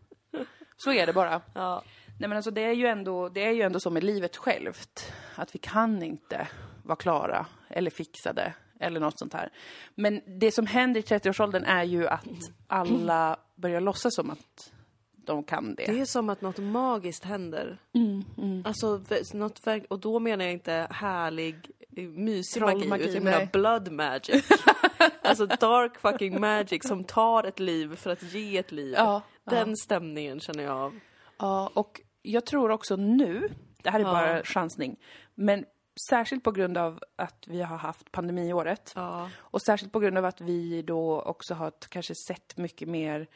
Så 0.77 0.93
är 0.93 1.07
det 1.07 1.12
bara. 1.12 1.41
ja. 1.55 1.83
Nej 2.19 2.29
men 2.29 2.37
alltså 2.37 2.51
det 2.51 2.65
är 2.65 2.73
ju 2.73 2.87
ändå, 2.87 3.29
det 3.29 3.45
är 3.45 3.51
ju 3.53 3.63
ändå 3.63 3.81
så 3.81 3.91
med 3.91 4.05
livet 4.05 4.37
självt. 4.37 5.13
Att 5.35 5.55
vi 5.55 5.59
kan 5.59 6.03
inte 6.03 6.49
vara 6.83 6.97
klara 6.97 7.47
eller 7.69 7.91
fixade 7.91 8.55
eller 8.81 9.01
något 9.01 9.19
sånt 9.19 9.33
här. 9.35 9.51
Men 9.95 10.21
det 10.41 10.53
som 10.53 10.67
händer 10.67 11.01
i 11.01 11.03
30-årsåldern 11.05 11.65
är 11.65 11.85
ju 11.85 12.09
att 12.09 12.25
alla 12.67 13.37
börjar 13.55 13.81
låtsas 13.81 14.15
som 14.15 14.31
att 14.31 14.73
de 15.17 15.45
kan 15.45 15.75
det. 15.75 15.85
Det 15.87 16.01
är 16.01 16.05
som 16.05 16.31
att 16.31 16.41
något 16.41 16.59
magiskt 16.59 17.25
händer. 17.25 17.79
Mm, 17.95 18.62
Alltså, 18.67 18.99
vä- 18.99 19.37
något 19.37 19.61
och 19.89 20.01
då 20.01 20.19
menar 20.19 20.45
jag 20.45 20.53
inte 20.53 20.87
härlig, 20.91 21.71
eh, 21.97 22.05
mysig 22.05 22.61
Trollmagi, 22.62 22.89
magi, 22.89 23.03
utan 23.03 23.15
jag 23.15 23.25
menar 23.25 23.49
blood 23.53 23.93
magic. 23.93 24.49
alltså 25.23 25.47
dark 25.47 25.99
fucking 26.01 26.41
magic 26.41 26.89
som 26.89 27.05
tar 27.05 27.45
ett 27.45 27.59
liv 27.61 27.97
för 27.97 28.11
att 28.11 28.23
ge 28.23 28.59
ett 28.59 28.73
liv. 28.73 28.95
Ja, 28.97 29.23
Den 29.51 29.77
stämningen 29.77 30.41
känner 30.41 30.65
jag 30.65 30.77
av. 30.77 30.99
Ja, 31.39 31.71
och 31.75 32.01
jag 32.32 32.46
tror 32.46 32.70
också 32.70 32.96
nu, 32.96 33.49
det 33.82 33.90
här 33.90 34.00
är 34.00 34.05
Ja. 34.05 34.12
bara 34.12 34.43
chansning, 34.43 34.96
men 35.34 35.64
särskilt 36.08 36.44
på 36.44 36.50
grund 36.52 36.78
av 36.78 37.00
att 37.17 37.44
vi 37.46 37.62
har 37.62 37.76
haft 37.76 38.12
pandemiåret 38.12 38.93
Ja. 38.96 39.31
och 39.38 39.62
särskilt 39.62 39.93
på 39.93 40.00
grund 40.00 40.19
av 40.19 40.25
att 40.25 40.40
vi 40.40 40.82
då 40.82 41.20
också 41.20 41.55
har 41.55 41.73
kanske 41.88 42.14
sett 42.28 42.56
mycket 42.56 42.88
mer, 42.88 43.26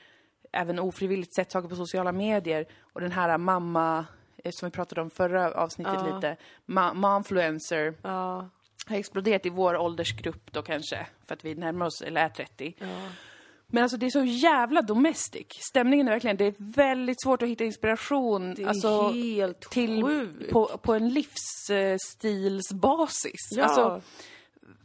även 0.52 0.78
ofrivilligt 0.78 1.34
sett 1.34 1.52
saker 1.52 1.68
på 1.68 1.76
sociala 1.76 2.12
medier 2.12 2.66
och 2.92 3.00
den 3.00 3.12
här 3.12 3.38
mamma, 3.38 4.06
eh, 4.44 4.50
som 4.54 4.66
vi 4.66 4.70
pratade 4.70 5.00
om 5.00 5.10
förra 5.10 5.52
avsnittet 5.54 5.94
Ja. 5.96 6.14
lite, 6.16 6.36
ma- 6.66 6.94
momfluencer 6.94 7.94
Ja. 8.02 8.48
har 8.86 8.96
exploderat 8.96 9.46
i 9.46 9.50
vår 9.50 9.76
åldersgrupp 9.76 10.52
då 10.52 10.62
kanske, 10.62 11.06
för 11.26 11.34
att 11.34 11.44
vi 11.44 11.54
närmar 11.54 11.86
oss, 11.86 12.02
eller 12.02 12.24
är 12.24 12.28
30. 12.28 12.74
Men 13.70 13.82
alltså 13.82 13.96
det 13.96 14.06
är 14.06 14.10
så 14.10 14.24
jävla 14.24 14.82
domestic. 14.82 15.46
Stämningen 15.70 16.08
är 16.08 16.12
verkligen, 16.12 16.36
det 16.36 16.44
är 16.44 16.54
väldigt 16.58 17.22
svårt 17.22 17.42
att 17.42 17.48
hitta 17.48 17.64
inspiration. 17.64 18.54
Det 18.54 18.62
är 18.62 18.66
alltså, 18.68 19.08
helt 19.08 19.60
till, 19.60 20.02
sjukt. 20.04 20.50
på, 20.50 20.66
på 20.82 20.94
en 20.94 21.08
livsstilsbasis. 21.08 23.48
Ja. 23.56 23.64
Alltså, 23.64 24.00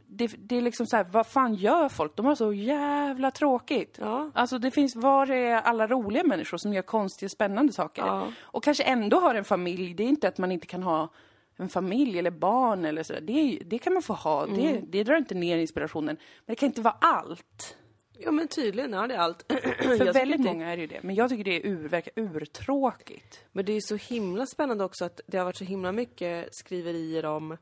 det, 0.08 0.28
det 0.38 0.58
är 0.58 0.62
liksom 0.62 0.86
så 0.86 0.98
här, 0.98 1.04
vad 1.12 1.28
fan 1.28 1.56
gör 1.56 1.90
folk? 1.90 2.16
De 2.16 2.26
har 2.26 2.36
så 2.36 2.54
jävla 2.54 3.32
tråkigt. 3.32 3.98
Ja. 4.02 4.32
Alltså 4.34 4.58
det 4.58 4.72
finns, 4.72 4.96
var 4.96 5.32
är 5.32 5.56
alla 5.56 5.88
roliga 5.88 6.24
människor 6.24 6.58
som 6.58 6.74
gör 6.74 6.82
konstiga, 6.82 7.30
spännande 7.30 7.74
saker? 7.74 8.02
Ja. 8.06 8.28
Och 8.42 8.64
kanske 8.64 8.84
ändå 8.84 9.20
har 9.20 9.36
en 9.36 9.46
familj. 9.46 9.94
Det 9.94 10.04
är 10.04 10.08
inte 10.08 10.28
att 10.28 10.38
man 10.38 10.52
inte 10.52 10.68
kan 10.68 10.84
ha 10.84 11.10
en 11.58 11.70
familj 11.70 12.20
eller 12.20 12.32
barn 12.32 12.86
eller 12.86 13.04
sådär. 13.04 13.22
Det, 13.22 13.60
det 13.66 13.78
kan 13.78 13.94
man 13.94 14.04
få 14.04 14.14
ha. 14.14 14.46
Det, 14.46 14.70
Mm. 14.70 14.86
det 14.90 15.04
drar 15.04 15.16
inte 15.18 15.36
ner 15.36 15.58
inspirationen. 15.58 16.18
Men 16.46 16.54
det 16.54 16.56
kan 16.56 16.68
inte 16.68 16.82
vara 16.82 16.98
allt. 17.02 17.78
Ja, 18.20 18.32
men 18.32 18.48
tydligen 18.48 18.94
är 18.94 19.08
det 19.08 19.20
allt. 19.20 19.46
För 19.80 20.14
väldigt 20.14 20.44
det- 20.44 20.54
många 20.54 20.72
är 20.72 20.76
det 20.78 20.82
ju 20.82 20.88
det. 20.88 21.00
Men 21.04 21.16
jag 21.16 21.30
tycker 21.30 21.44
det 21.44 21.56
är 21.56 21.66
ur, 21.70 21.88
verkar 21.88 22.14
urtråkigt. 22.16 23.46
Men 23.52 23.66
det 23.66 23.74
är 23.74 23.82
så 23.82 23.96
himla 23.96 24.46
spännande 24.46 24.84
också 24.84 25.06
att 25.06 25.22
det 25.28 25.38
har 25.38 25.46
varit 25.46 25.58
så 25.58 25.64
himla 25.66 25.92
mycket 25.92 26.48
skriverier 26.52 27.26
om 27.26 27.58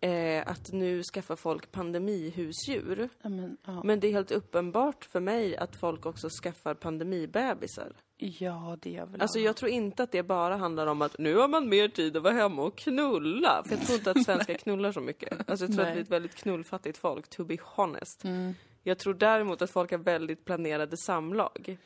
eh, 0.00 0.42
att 0.48 0.72
nu 0.72 1.02
skaffar 1.02 1.36
folk 1.36 1.72
pandemihusdjur. 1.72 3.08
Men, 3.22 3.56
ja. 3.64 3.82
Men 3.84 4.00
det 4.00 4.08
är 4.08 4.12
helt 4.12 4.30
uppenbart 4.30 5.04
för 5.04 5.20
mig 5.20 5.56
att 5.56 5.76
folk 5.76 6.06
också 6.06 6.28
skaffar 6.42 6.74
pandemibebisar. 6.74 7.92
ja, 8.16 8.76
det 8.82 8.90
gör 8.90 9.06
väl 9.06 9.20
Alltså 9.22 9.38
jag 9.38 9.56
tror 9.56 9.70
inte 9.70 10.02
att 10.02 10.12
det 10.12 10.22
bara 10.22 10.56
handlar 10.56 10.86
om 10.86 11.02
att 11.02 11.18
nu 11.18 11.34
har 11.36 11.48
man 11.48 11.68
mer 11.68 11.88
tid 11.88 12.16
att 12.16 12.22
vara 12.22 12.34
hemma 12.34 12.62
och 12.62 12.78
knulla. 12.78 13.62
För 13.66 13.76
jag 13.76 13.86
tror 13.86 13.98
inte 13.98 14.10
att 14.10 14.24
svenskar 14.24 14.54
knullar 14.58 14.92
så 14.92 15.00
mycket. 15.00 15.50
Alltså 15.50 15.64
jag 15.64 15.72
tror 15.74 15.80
att 15.82 15.86
Nej. 15.88 15.94
vi 15.94 16.00
är 16.00 16.04
ett 16.04 16.10
väldigt 16.10 16.34
knullfattigt 16.34 16.98
folk, 16.98 17.28
to 17.28 17.44
be 17.44 17.56
honest. 17.76 18.24
Mm. 18.24 18.54
Jag 18.86 18.98
tror 18.98 19.14
däremot 19.14 19.62
att 19.62 19.70
folk 19.70 19.90
har 19.90 19.98
väldigt 19.98 20.44
planerade 20.44 20.96
samlag. 20.96 21.78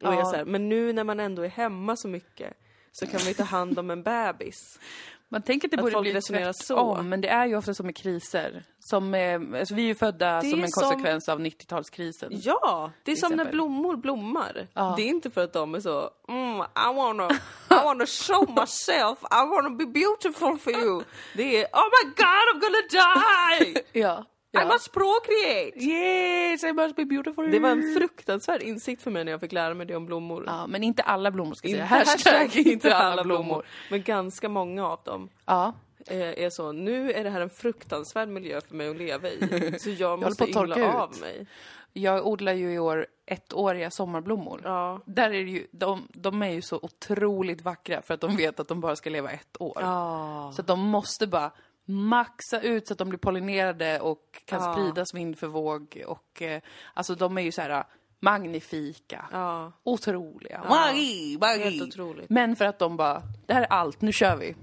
Och 0.00 0.06
Ja. 0.06 0.14
jag 0.14 0.26
så 0.28 0.36
här, 0.36 0.44
men 0.44 0.68
nu 0.68 0.92
när 0.92 1.04
man 1.04 1.20
ändå 1.20 1.42
är 1.42 1.48
hemma 1.48 1.96
så 1.96 2.08
mycket 2.08 2.54
så 2.92 3.06
kan 3.06 3.20
vi 3.20 3.34
ta 3.34 3.42
hand 3.42 3.78
om 3.78 3.90
en 3.90 4.02
bebis. 4.02 4.78
Man 5.28 5.42
tänker 5.42 5.68
att 5.68 5.70
det 5.72 5.76
Att 5.76 5.92
borde 5.92 6.00
bli 6.12 6.20
tvärtom, 6.20 7.08
men 7.08 7.20
det 7.20 7.28
är 7.28 7.46
ju 7.46 7.56
ofta 7.56 7.74
som 7.74 7.90
i 7.90 7.92
kriser. 7.92 8.62
Som, 8.78 9.14
eh, 9.14 9.40
alltså 9.58 9.74
vi 9.74 9.82
är 9.82 9.86
ju 9.86 9.94
födda 9.94 10.40
Det 10.40 10.50
som 10.50 10.58
är 10.60 10.62
en 10.64 10.68
som- 10.70 10.82
konsekvens 10.90 11.28
av 11.28 11.40
90-talskrisen. 11.40 12.28
Ja, 12.30 12.92
det 13.02 13.12
är 13.12 13.16
som 13.16 13.28
när 13.30 13.36
exempel. 13.36 13.52
blommor 13.56 13.96
blommar. 13.96 14.66
Ja. 14.74 14.94
Det 14.96 15.02
är 15.02 15.06
inte 15.06 15.30
för 15.30 15.44
att 15.44 15.52
de 15.52 15.74
är 15.74 15.80
så, 15.80 16.10
mm, 16.28 16.56
I 16.60 16.94
wanna, 16.96 17.28
I 17.70 17.84
wanna 17.84 18.06
show 18.06 18.50
myself, 18.60 19.18
I 19.22 19.46
wanna 19.50 19.70
be 19.70 19.86
beautiful 19.86 20.58
for 20.58 20.72
you. 20.72 21.02
Det 21.36 21.62
är, 21.62 21.64
oh 21.66 21.88
my 22.04 22.10
god 22.16 22.46
I'm 22.54 22.60
gonna 22.60 22.82
die! 23.64 23.82
Ja. 24.00 24.24
I 24.62 24.66
must 24.66 24.92
procreate! 24.92 25.78
Yes, 25.84 26.64
I 26.64 26.72
must 26.72 26.96
be 26.96 27.04
beautiful. 27.04 27.50
Det 27.50 27.58
var 27.58 27.70
en 27.70 27.94
fruktansvärd 27.98 28.62
insikt 28.62 29.02
för 29.02 29.10
mig 29.10 29.24
när 29.24 29.32
jag 29.32 29.40
fick 29.40 29.52
lära 29.52 29.74
mig 29.74 29.86
det 29.86 29.96
om 29.96 30.06
blommor. 30.06 30.44
Ja, 30.46 30.66
men 30.66 30.82
inte 30.82 31.02
alla 31.02 31.30
blommor 31.30 31.54
ska 31.54 31.68
jag 31.68 31.88
säga. 31.88 32.00
Inte 32.00 32.30
Hashtag 32.30 32.56
inte 32.66 32.94
alla 32.96 33.24
blommor. 33.24 33.66
Men 33.90 34.02
ganska 34.02 34.48
många 34.48 34.86
av 34.86 35.00
dem 35.04 35.28
Ja, 35.44 35.72
eh, 36.06 36.44
är 36.44 36.50
så, 36.50 36.72
nu 36.72 37.12
är 37.12 37.24
det 37.24 37.30
här 37.30 37.40
en 37.40 37.50
fruktansvärd 37.50 38.28
miljö 38.28 38.60
för 38.60 38.74
mig 38.74 38.88
att 38.88 38.96
leva 38.96 39.28
i. 39.28 39.74
Så 39.78 39.90
jag 39.90 40.20
måste 40.20 40.46
torka 40.46 40.58
yngla 40.80 40.88
ut. 40.88 40.94
av 40.94 41.14
mig. 41.20 41.46
jag 41.92 42.26
odlar 42.26 42.52
ju 42.52 42.72
i 42.72 42.78
år 42.78 43.06
ettåriga 43.26 43.90
sommarblommor. 43.90 44.60
Ja. 44.64 45.00
Där 45.04 45.30
är 45.30 45.40
ju, 45.40 45.66
de, 45.70 46.08
de 46.14 46.42
är 46.42 46.50
ju 46.50 46.62
så 46.62 46.76
otroligt 46.82 47.62
vackra 47.62 48.02
för 48.02 48.14
att 48.14 48.20
de 48.20 48.36
vet 48.36 48.60
att 48.60 48.68
de 48.68 48.80
bara 48.80 48.96
ska 48.96 49.10
leva 49.10 49.30
ett 49.30 49.60
år. 49.60 49.78
Ja. 49.80 50.52
Så 50.56 50.62
de 50.62 50.80
måste 50.80 51.26
bara 51.26 51.50
maxa 51.86 52.60
ut 52.60 52.86
så 52.86 52.92
att 52.92 52.98
de 52.98 53.08
blir 53.08 53.18
pollinerade 53.18 54.00
och 54.00 54.42
kan 54.44 54.62
Ja. 54.62 54.72
spridas 54.72 55.14
vind 55.14 55.38
för 55.38 55.46
våg. 55.46 56.02
Och, 56.06 56.42
eh, 56.42 56.60
alltså 56.94 57.14
de 57.14 57.38
är 57.38 57.42
ju 57.42 57.52
så 57.52 57.62
här 57.62 57.84
magnifika. 58.20 59.24
Ja. 59.32 59.72
Otroliga. 59.82 60.60
Ja. 60.64 60.68
Magi, 60.68 61.38
magi. 61.40 61.62
Helt 61.62 61.82
otroligt. 61.82 62.30
Men 62.30 62.56
för 62.56 62.64
att 62.64 62.78
de 62.78 62.96
bara, 62.96 63.22
det 63.46 63.54
här 63.54 63.62
är 63.62 63.66
allt, 63.72 64.00
nu 64.00 64.12
kör 64.12 64.36
vi. 64.36 64.54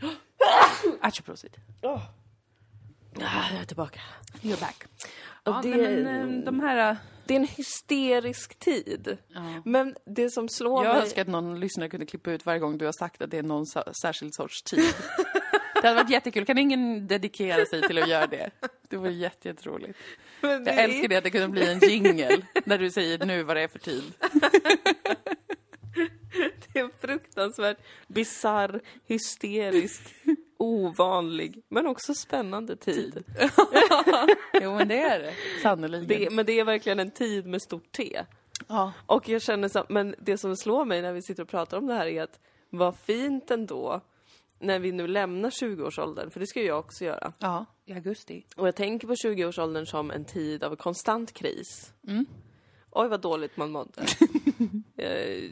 Atchoprosit. 1.00 1.56
Ah, 1.82 2.00
jag 3.52 3.60
är 3.60 3.64
tillbaka. 3.64 4.00
You're 4.42 4.60
back. 4.60 4.84
Och 5.42 5.52
Ja, 5.54 5.60
det- 5.62 5.68
nej, 5.76 6.02
men, 6.04 6.38
eh, 6.38 6.44
de 6.44 6.60
här... 6.60 6.90
eh, 6.90 6.96
Det 7.26 7.34
är 7.34 7.40
en 7.40 7.46
hysterisk 7.48 8.58
tid. 8.58 9.18
Men 9.64 9.96
det 10.06 10.30
som 10.30 10.48
slår 10.48 10.84
Jag 10.84 10.92
mig... 10.94 11.02
önskar 11.02 11.22
att 11.22 11.28
någon 11.28 11.60
lyssnare 11.60 11.88
kunde 11.88 12.06
klippa 12.06 12.30
ut 12.30 12.46
varje 12.46 12.58
gång 12.58 12.78
du 12.78 12.84
har 12.84 12.92
sagt 12.92 13.22
att 13.22 13.30
det 13.30 13.38
är 13.38 13.42
någon 13.42 13.66
särskild 14.02 14.34
sorts 14.34 14.62
tid. 14.62 14.94
det 15.84 15.88
hade 15.88 16.02
varit 16.02 16.10
jättekul. 16.10 16.44
Kan 16.46 16.58
ingen 16.58 17.06
dedikera 17.06 17.66
sig 17.66 17.82
till 17.82 17.98
att 18.02 18.08
göra 18.08 18.26
det? 18.26 18.50
Det 18.88 18.96
vore 18.96 19.12
jätte- 19.12 19.48
jätteroligt. 19.48 19.98
Jag 20.40 20.68
älskar 20.68 21.08
det 21.08 21.16
att 21.16 21.24
det 21.24 21.30
kunde 21.30 21.48
bli 21.48 21.72
en 21.72 21.78
jingle 21.78 22.42
när 22.64 22.78
du 22.78 22.90
säger 22.90 23.26
nu 23.26 23.42
vad 23.42 23.56
det 23.56 23.62
är 23.62 23.68
för 23.68 23.78
tid. 23.78 24.02
Det 26.72 26.78
är 26.80 26.84
en 26.84 26.90
fruktansvärt 27.00 27.76
bisarr, 28.08 28.80
hysterisk, 29.06 30.02
ovanlig, 30.58 31.62
men 31.68 31.86
också 31.86 32.14
spännande 32.14 32.76
tid. 32.76 33.24
Jo, 34.62 34.74
men 34.74 34.88
det 34.88 34.98
är 34.98 35.20
det. 35.20 35.34
Sannoliken. 35.62 36.08
Det, 36.08 36.30
men 36.30 36.46
det 36.46 36.60
är 36.60 36.64
verkligen 36.64 36.98
en 37.00 37.10
tid 37.10 37.46
med 37.46 37.62
stort 37.62 37.92
T. 37.92 38.20
Ja. 38.68 38.92
Och 39.06 39.28
jag 39.28 39.42
känner 39.42 39.68
så, 39.68 39.84
men 39.88 40.14
det 40.18 40.38
som 40.38 40.56
slår 40.56 40.84
mig 40.84 41.02
när 41.02 41.12
vi 41.12 41.22
sitter 41.22 41.42
och 41.42 41.48
pratar 41.48 41.78
om 41.78 41.86
det 41.86 41.94
här 41.94 42.06
är 42.06 42.22
att 42.22 42.38
vad 42.70 42.96
fint 42.98 43.50
ändå 43.50 44.00
när 44.64 44.78
vi 44.78 44.92
nu 44.92 45.06
lämnar 45.06 45.50
20-årsåldern, 45.50 46.30
för 46.30 46.40
det 46.40 46.46
ska 46.46 46.60
ju 46.60 46.66
jag 46.66 46.78
också 46.78 47.04
göra. 47.04 47.32
ja, 47.38 47.66
i 47.84 47.92
augusti. 47.92 48.46
Och 48.56 48.66
jag 48.68 48.76
tänker 48.76 49.06
på 49.06 49.14
20-årsåldern 49.14 49.86
som 49.86 50.10
en 50.10 50.24
tid 50.24 50.64
av 50.64 50.76
konstant 50.76 51.32
kris. 51.32 51.92
Oj, 52.96 53.08
vad 53.08 53.20
dåligt 53.20 53.56
man 53.56 53.70
mådde. 53.70 54.02
eh, 54.96 55.42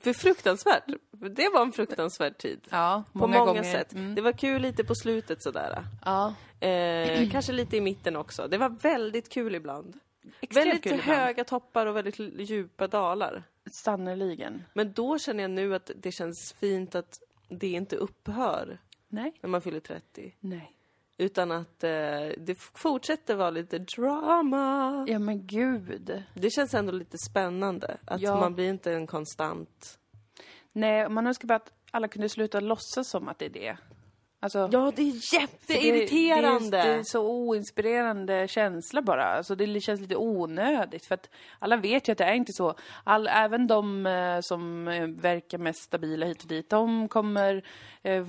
för 0.00 0.12
fruktansvärt. 0.12 0.84
Det 1.12 1.48
var 1.48 1.62
en 1.62 1.72
fruktansvärd 1.72 2.38
tid. 2.38 2.60
Ja, 2.70 3.04
På 3.12 3.18
många, 3.18 3.38
många, 3.38 3.46
gånger. 3.46 3.62
sätt. 3.62 3.92
Mm. 3.92 4.14
Det 4.14 4.22
var 4.22 4.32
kul 4.32 4.62
lite 4.62 4.84
på 4.84 4.94
slutet 4.94 5.42
sådär. 5.42 5.84
Ja. 6.04 6.34
Eh, 6.66 7.30
kanske 7.30 7.52
lite 7.52 7.76
i 7.76 7.80
mitten 7.80 8.16
också. 8.16 8.48
Det 8.48 8.58
var 8.58 8.68
väldigt 8.68 9.28
kul 9.28 9.54
ibland. 9.54 9.98
Extremt 10.40 10.66
väldigt 10.66 10.82
kul 10.82 10.92
ibland. 11.00 11.18
höga 11.18 11.44
toppar 11.44 11.86
och 11.86 11.96
väldigt 11.96 12.18
djupa 12.50 12.86
dalar. 12.86 13.42
Sannerligen. 13.70 14.62
Men 14.74 14.92
då 14.92 15.18
känner 15.18 15.42
jag 15.44 15.50
nu 15.50 15.74
att 15.74 15.90
det 15.96 16.12
känns 16.12 16.54
fint 16.60 16.94
att 16.94 17.18
det 17.50 17.68
inte 17.68 17.96
upphör 17.96 18.78
Nej. 19.08 19.32
när 19.40 19.50
man 19.50 19.62
fyller 19.62 19.80
30. 19.80 20.34
Nej. 20.40 20.72
Utan 21.18 21.52
att 21.52 21.84
eh, 21.84 21.90
det 22.38 22.54
fortsätter 22.74 23.34
vara 23.36 23.50
lite 23.50 23.78
drama. 23.78 25.04
Ja, 25.08 25.18
men 25.18 25.46
gud. 25.46 26.22
Det 26.34 26.50
känns 26.50 26.74
ändå 26.74 26.92
lite 26.92 27.18
spännande. 27.18 27.96
Att 28.04 28.20
Ja. 28.20 28.40
man 28.40 28.54
blir 28.54 28.68
inte 28.68 28.92
en 28.92 29.06
konstant... 29.06 29.98
Nej, 30.72 31.08
man 31.08 31.26
önskar 31.26 31.48
bara 31.48 31.54
att 31.56 31.72
alla 31.90 32.08
kunde 32.08 32.28
sluta 32.28 32.60
låtsas 32.60 33.08
som 33.10 33.28
att 33.28 33.38
det 33.38 33.44
är 33.44 33.50
det. 33.50 33.76
Alltså, 34.42 34.68
Ja, 34.72 34.92
det 34.96 35.02
är 35.02 35.34
jätteirriterande! 35.34 36.76
Det, 36.76 36.82
det, 36.82 36.88
är, 36.88 36.94
det 36.94 37.00
är 37.00 37.02
så 37.02 37.26
oinspirerande 37.26 38.48
känsla 38.48 39.02
bara. 39.02 39.24
Alltså 39.24 39.54
det 39.54 39.80
känns 39.80 40.00
lite 40.00 40.16
onödigt. 40.16 41.06
För 41.06 41.14
att 41.14 41.30
alla 41.58 41.76
vet 41.76 42.08
ju 42.08 42.12
att 42.12 42.18
det 42.18 42.24
är 42.24 42.34
inte 42.34 42.52
så. 42.52 42.74
All, 43.04 43.28
även 43.28 43.66
de 43.66 44.06
eh, 44.06 44.40
som 44.40 44.88
eh, 44.88 45.06
verkar 45.06 45.58
mest 45.58 45.82
stabila 45.82 46.26
hit 46.26 46.42
och 46.42 46.48
dit, 46.48 46.70
de 46.70 47.08
kommer 47.08 47.62
eh, 48.02 48.24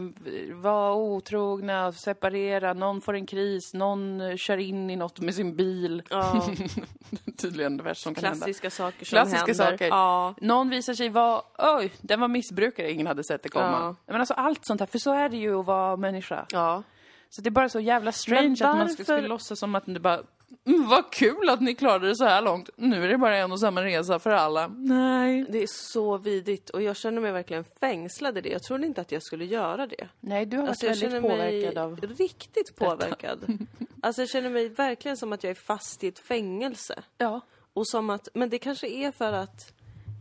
vara 0.54 0.94
otrogna, 0.96 1.92
separera, 1.92 2.74
någon 2.74 3.02
får 3.02 3.14
en 3.16 3.26
kris, 3.26 3.74
någon 3.74 4.38
kör 4.38 4.58
in 4.58 4.90
i 4.90 4.96
något 4.96 5.20
med 5.20 5.36
sin 5.36 5.56
bil. 5.56 6.04
Ja, 6.10 6.46
Tydligen 7.38 7.78
det 7.78 7.84
värsta 7.84 8.04
som 8.04 8.16
kan 8.16 8.24
hända. 8.24 8.38
klassiska 8.46 8.70
saker 8.70 9.06
som 9.06 9.16
Klassiska 9.16 9.38
händer. 9.40 9.54
saker. 9.54 9.88
Ja. 9.88 10.34
Någon 10.42 10.70
visar 10.70 10.94
sig 10.94 11.10
vara, 11.10 11.42
oj, 11.58 11.94
den 12.02 12.20
var 12.20 12.28
missbrukare, 12.28 12.92
ingen 12.92 13.08
hade 13.08 13.24
sett 13.24 13.44
det 13.44 13.50
komma. 13.50 13.80
Ja. 13.82 13.96
Men 14.06 14.16
alltså 14.22 14.34
allt 14.34 14.66
sånt 14.66 14.80
här, 14.80 14.88
för 14.88 15.00
så 15.00 15.14
är 15.14 15.30
det 15.30 15.38
ju 15.38 15.60
att 15.60 15.66
vara 15.66 15.98
människa. 15.98 16.46
ja. 16.52 16.84
Så 17.30 17.42
det 17.42 17.50
är 17.50 17.52
bara 17.52 17.70
så 17.70 17.80
jävla 17.80 18.12
strange 18.12 18.42
Men 18.60 18.70
att 18.70 18.78
man 18.78 18.88
varför- 18.88 19.04
skulle 19.04 19.28
låtsas 19.28 19.60
som 19.60 19.76
att 19.76 19.84
det 19.86 20.00
bara 20.00 20.22
mm, 20.66 20.88
vad 20.90 21.12
kul 21.12 21.50
att 21.50 21.62
ni 21.62 21.76
klarade 21.76 22.08
det 22.08 22.16
så 22.16 22.26
här 22.26 22.42
långt. 22.42 22.70
Nu 22.76 23.04
är 23.04 23.08
det 23.08 23.18
bara 23.18 23.38
en 23.38 23.52
och 23.52 23.60
samma 23.60 23.84
resa 23.84 24.20
för 24.20 24.30
alla. 24.30 24.68
Nej. 24.68 25.46
Det 25.50 25.64
är 25.64 25.68
så 25.94 26.18
vidrigt 26.18 26.70
och 26.70 26.82
jag 26.82 26.98
känner 26.98 27.22
mig 27.22 27.32
verkligen 27.32 27.64
fängslad 27.80 28.38
i 28.38 28.42
det. 28.42 28.50
Jag 28.50 28.64
trodde 28.64 28.88
inte 28.88 29.02
att 29.02 29.12
jag 29.12 29.24
skulle 29.24 29.46
göra 29.46 29.88
det. 29.88 30.08
Nej, 30.20 30.46
du 30.46 30.58
har 30.58 30.68
Alltså 30.68 30.86
varit 30.88 31.02
jag 31.02 31.10
väldigt 31.10 31.22
känner 31.32 31.38
mig 31.38 31.62
påverkad 31.62 31.78
av... 31.84 32.16
riktigt 32.18 32.76
påverkad. 32.76 33.40
Alltså 34.04 34.22
jag 34.22 34.30
känner 34.30 34.50
mig 34.50 34.70
verkligen 34.70 35.18
som 35.18 35.34
att 35.34 35.44
jag 35.44 35.52
är 35.52 35.56
fast 35.56 36.04
i 36.04 36.08
ett 36.08 36.20
fängelse. 36.20 37.04
Ja. 37.18 37.42
Och 37.74 37.88
som 37.88 38.10
att, 38.10 38.28
men 38.34 38.50
det 38.50 38.58
kanske 38.58 38.88
är 38.88 39.12
för 39.12 39.34
att, 39.34 39.74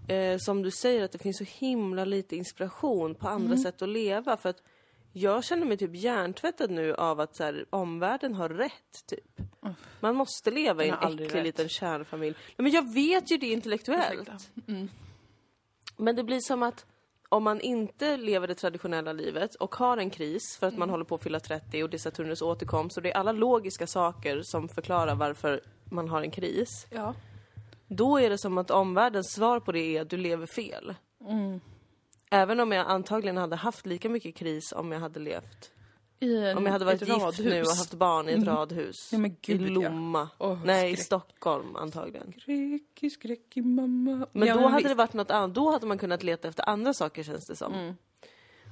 eh, 0.08 0.38
som 0.38 0.62
du 0.62 0.70
säger, 0.70 1.04
att 1.04 1.12
det 1.12 1.18
finns 1.18 1.38
så 1.38 1.44
himla 1.48 2.04
lite 2.04 2.36
inspiration 2.36 3.14
på 3.14 3.28
andra 3.28 3.46
Mm. 3.46 3.58
sätt 3.58 3.82
att 3.82 3.88
leva. 3.88 4.36
För 4.36 4.48
att 4.48 4.62
jag 5.12 5.44
känner 5.44 5.66
mig 5.66 5.76
typ 5.76 5.94
hjärntvättad 5.94 6.70
nu 6.70 6.94
av 6.94 7.20
att 7.20 7.36
så 7.36 7.44
här, 7.44 7.64
omvärlden 7.70 8.34
har 8.34 8.48
rätt, 8.48 9.06
typ. 9.06 9.40
Man 10.00 10.16
måste 10.16 10.50
leva 10.50 10.84
i 10.84 10.88
en 10.88 10.94
äcklig 10.94 11.34
rätt. 11.34 11.44
liten 11.44 11.68
kärnfamilj. 11.68 12.36
Nej, 12.46 12.54
men 12.62 12.72
jag 12.72 12.94
vet 12.94 13.30
ju 13.32 13.36
det 13.36 13.46
intellektuellt. 13.52 14.50
Mm. 14.68 14.88
Men 15.96 16.16
det 16.16 16.24
blir 16.24 16.40
som 16.40 16.62
att 16.62 16.86
om 17.28 17.42
man 17.44 17.60
inte 17.60 18.16
lever 18.16 18.48
det 18.48 18.54
traditionella 18.54 19.12
livet 19.12 19.54
och 19.54 19.74
har 19.74 19.96
en 19.96 20.10
kris 20.10 20.56
för 20.60 20.66
att 20.66 20.72
Mm. 20.72 20.78
man 20.78 20.90
håller 20.90 21.04
på 21.04 21.14
att 21.14 21.22
fylla 21.22 21.40
30 21.40 21.82
och 21.82 21.90
det 21.90 21.96
är 21.96 21.98
Saturnus 21.98 22.42
återkomst 22.42 22.96
och 22.96 23.02
det 23.02 23.10
är 23.12 23.16
alla 23.16 23.32
logiska 23.32 23.86
saker 23.86 24.42
som 24.42 24.68
förklarar 24.68 25.14
varför 25.14 25.60
man 25.84 26.08
har 26.08 26.22
en 26.22 26.30
kris. 26.30 26.86
Ja. 26.90 27.14
Då 27.88 28.20
är 28.20 28.30
det 28.30 28.38
som 28.38 28.58
att 28.58 28.70
omvärldens 28.70 29.32
svar 29.32 29.60
på 29.60 29.72
det 29.72 29.96
är 29.96 30.00
att 30.02 30.10
du 30.10 30.16
lever 30.16 30.46
fel. 30.46 30.94
Mm. 31.28 31.60
Även 32.30 32.60
om 32.60 32.72
jag 32.72 32.86
antagligen 32.86 33.36
hade 33.36 33.56
haft 33.56 33.86
lika 33.86 34.08
mycket 34.08 34.34
kris 34.34 34.72
om 34.72 34.92
jag 34.92 35.00
hade 35.00 35.20
levt. 35.20 35.70
I 36.22 36.36
en, 36.36 36.56
Om 36.58 36.64
jag 36.66 36.72
hade 36.72 36.84
varit 36.84 37.00
gift 37.00 37.10
radhus. 37.22 37.46
nu 37.46 37.60
och 37.60 37.66
haft 37.68 37.94
barn 37.94 38.28
i 38.28 38.32
ett 38.32 38.44
radhus. 38.44 39.08
Ja, 39.12 39.18
men 39.18 39.36
gud, 39.42 39.60
I 39.62 39.64
ja. 39.64 39.70
Lomma. 39.70 40.28
Åh, 40.38 40.58
Nej, 40.64 40.90
i 40.92 40.94
skräck. 40.96 41.06
Stockholm 41.06 41.76
antagligen. 41.76 42.32
Skräck, 42.40 43.12
skräck 43.12 43.56
i 43.56 43.62
mamma. 43.62 44.26
Men 44.32 44.48
Ja, 44.48 44.54
då 44.54 44.60
hade 44.60 44.76
visst. 44.76 44.88
det 44.88 44.94
varit 44.94 45.12
något 45.12 45.30
annat. 45.30 45.54
Då 45.54 45.70
hade 45.70 45.86
man 45.86 45.98
kunnat 45.98 46.22
leta 46.22 46.48
efter 46.48 46.68
andra 46.68 46.94
saker 46.94 47.22
känns 47.22 47.46
det 47.46 47.56
som. 47.56 47.74
Mm. 47.74 47.94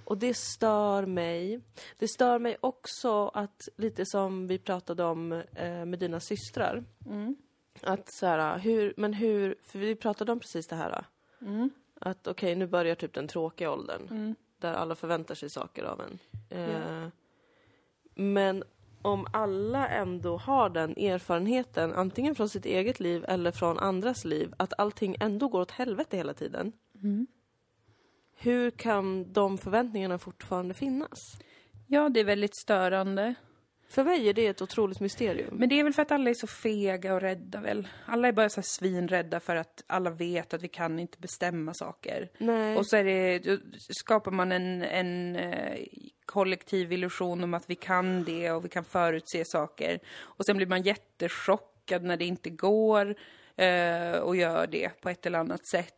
Och 0.05 0.19
det 0.19 0.35
stör 0.37 1.07
mig. 1.07 1.61
Det 1.99 2.09
stör 2.09 2.39
mig 2.39 2.57
också 2.61 3.29
att, 3.29 3.69
lite 3.77 4.07
som 4.07 4.47
vi 4.47 4.59
pratade 4.59 5.05
om 5.05 5.33
eh, 5.33 5.85
med 5.85 5.99
dina 5.99 6.21
systrar. 6.21 6.85
Mm. 7.07 7.37
Att 7.83 8.13
så 8.13 8.27
här, 8.27 8.59
hur, 8.59 8.95
men 8.97 9.13
hur, 9.13 9.57
för 9.63 9.79
vi 9.79 9.95
pratade 9.97 10.33
om 10.33 10.41
precis 10.41 10.67
det 10.67 10.77
här. 10.77 11.05
Mm. 11.41 11.71
Att 12.01 12.27
okej, 12.27 12.55
nu 12.55 12.67
börjar 12.67 12.95
typ 12.95 13.15
den 13.15 13.29
tråkiga 13.29 13.71
åldern. 13.73 14.35
Där 14.59 14.75
alla 14.75 14.95
förväntar 14.95 15.35
sig 15.35 15.51
saker 15.51 15.85
av 15.85 16.01
en. 16.01 16.19
Eh, 16.51 17.09
Men 18.15 18.65
om 19.03 19.27
alla 19.33 19.89
ändå 19.89 20.37
har 20.37 20.71
den 20.71 20.91
erfarenheten, 20.91 21.93
antingen 21.93 22.35
från 22.35 22.49
sitt 22.49 22.67
eget 22.67 23.01
liv 23.01 23.25
eller 23.29 23.51
från 23.53 23.79
andras 23.79 24.25
liv, 24.25 24.55
att 24.57 24.73
allting 24.79 25.17
ändå 25.21 25.49
går 25.49 25.61
åt 25.61 25.71
helvete 25.71 26.17
hela 26.17 26.35
tiden. 26.35 26.73
Hur 28.37 28.71
kan 28.71 29.33
de 29.33 29.59
förväntningarna 29.59 30.19
fortfarande 30.19 30.75
finnas? 30.75 31.39
Ja, 31.87 32.09
det 32.09 32.21
är 32.21 32.25
väldigt 32.25 32.57
störande. 32.57 33.35
För 33.91 34.05
mig 34.05 34.29
är 34.29 34.35
det 34.35 34.47
ett 34.47 34.63
otroligt 34.63 35.01
mysterium. 35.01 35.57
Men 35.57 35.69
det 35.69 35.81
är 35.81 35.85
väl 35.85 35.93
för 35.93 36.03
att 36.03 36.13
alla 36.13 36.31
är 36.31 36.35
så 36.35 36.47
fega 36.47 37.15
och 37.15 37.21
rädda 37.21 37.61
väl? 37.61 37.89
Alla 38.07 38.29
är 38.29 38.33
bara 38.33 38.49
så 38.49 38.61
här 38.61 38.67
svinrädda 38.67 39.41
för 39.41 39.57
att 39.57 39.85
alla 39.87 40.11
vet 40.11 40.55
att 40.55 40.63
vi 40.63 40.69
kan 40.69 40.99
inte 40.99 41.19
bestämma 41.19 41.75
saker. 41.75 42.29
Nej. 42.39 42.77
Och 42.77 42.87
så 42.87 42.97
är 42.97 43.05
det, 43.05 43.61
skapar 43.79 44.31
man 44.31 44.53
en, 44.53 44.83
en 44.83 45.37
eh, 45.37 45.79
kollektiv 46.25 46.93
illusion 46.93 47.45
om 47.45 47.55
att 47.55 47.71
vi 47.71 47.75
kan 47.75 48.25
det 48.25 48.51
och 48.51 48.65
vi 48.65 48.69
kan 48.69 48.85
förutse 48.85 49.45
saker. 49.45 49.99
Och 50.21 50.47
sen 50.47 50.57
blir 50.57 50.67
man 50.67 50.83
jättechockad 50.83 52.03
när 52.03 52.17
det 52.17 52.25
inte 52.25 52.51
går 52.51 53.17
eh, 53.59 54.19
och 54.21 54.37
gör 54.37 54.67
det 54.67 55.01
på 55.01 55.09
ett 55.09 55.27
eller 55.27 55.39
annat 55.39 55.67
sätt. 55.67 55.95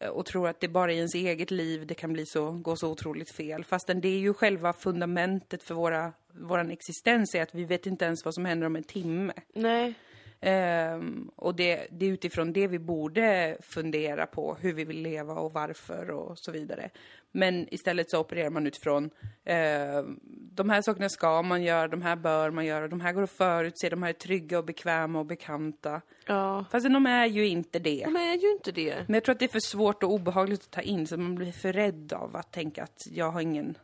Eh, 0.00 0.08
Och 0.08 0.26
tror 0.26 0.48
att 0.48 0.60
det 0.60 0.68
bara 0.68 0.92
i 0.92 0.96
ens 0.96 1.14
eget 1.14 1.50
liv 1.50 1.86
det 1.86 1.94
kan 1.94 2.12
bli 2.12 2.26
så, 2.26 2.50
gå 2.52 2.76
så 2.76 2.90
otroligt 2.90 3.30
fel. 3.30 3.64
Fastän 3.64 4.00
det 4.00 4.08
är 4.08 4.18
ju 4.18 4.34
själva 4.34 4.72
fundamentet 4.72 5.62
för 5.62 5.74
våra, 5.74 6.12
våran 6.48 6.70
existens 6.70 7.34
är 7.34 7.42
att 7.42 7.54
vi 7.54 7.64
vet 7.64 7.86
inte 7.86 8.04
ens 8.04 8.24
vad 8.24 8.34
som 8.34 8.44
händer 8.44 8.66
om 8.66 8.76
en 8.76 8.84
timme. 8.84 9.32
Nej. 9.54 9.94
Ehm, 10.40 11.30
och 11.36 11.54
det, 11.54 11.86
det 11.90 12.06
är 12.06 12.10
utifrån 12.10 12.52
det 12.52 12.66
vi 12.66 12.78
borde 12.78 13.56
fundera 13.60 14.26
på 14.26 14.54
hur 14.54 14.72
vi 14.72 14.84
vill 14.84 15.02
leva 15.02 15.34
och 15.34 15.52
varför 15.52 16.10
och 16.10 16.38
så 16.38 16.52
vidare. 16.52 16.90
Men 17.32 17.74
istället 17.74 18.10
så 18.10 18.20
opererar 18.20 18.50
man 18.50 18.66
utifrån 18.66 19.10
ehm, 19.44 20.20
de 20.54 20.70
här 20.70 20.82
sakerna 20.82 21.08
ska 21.08 21.42
man 21.42 21.62
göra, 21.62 21.88
de 21.88 22.02
här 22.02 22.16
bör 22.16 22.50
man 22.50 22.66
göra, 22.66 22.88
de 22.88 23.00
här 23.00 23.12
går 23.12 23.22
att 23.22 23.30
förutse, 23.30 23.88
de 23.88 24.02
här 24.02 24.10
är 24.10 24.12
trygga 24.12 24.58
och 24.58 24.64
bekväma 24.64 25.18
och 25.18 25.26
bekanta. 25.26 26.00
Ja. 26.26 26.64
Fast 26.70 26.86
de 26.86 27.06
är 27.06 27.26
ju 27.26 27.46
inte 27.46 27.78
det. 27.78 28.04
De 28.04 28.16
är 28.16 28.38
ju 28.38 28.52
inte 28.52 28.72
det. 28.72 28.94
Men 29.06 29.14
jag 29.14 29.24
tror 29.24 29.32
att 29.32 29.38
det 29.38 29.44
är 29.44 29.48
för 29.48 29.60
svårt 29.60 30.02
och 30.02 30.12
obehagligt 30.12 30.62
att 30.62 30.70
ta 30.70 30.80
in 30.80 31.06
så 31.06 31.16
man 31.16 31.34
blir 31.34 31.52
för 31.52 31.72
rädd 31.72 32.12
av 32.12 32.36
att 32.36 32.52
tänka 32.52 32.82
att 32.82 32.98
jag 33.10 33.30
har 33.30 33.40
ingen, 33.40 33.78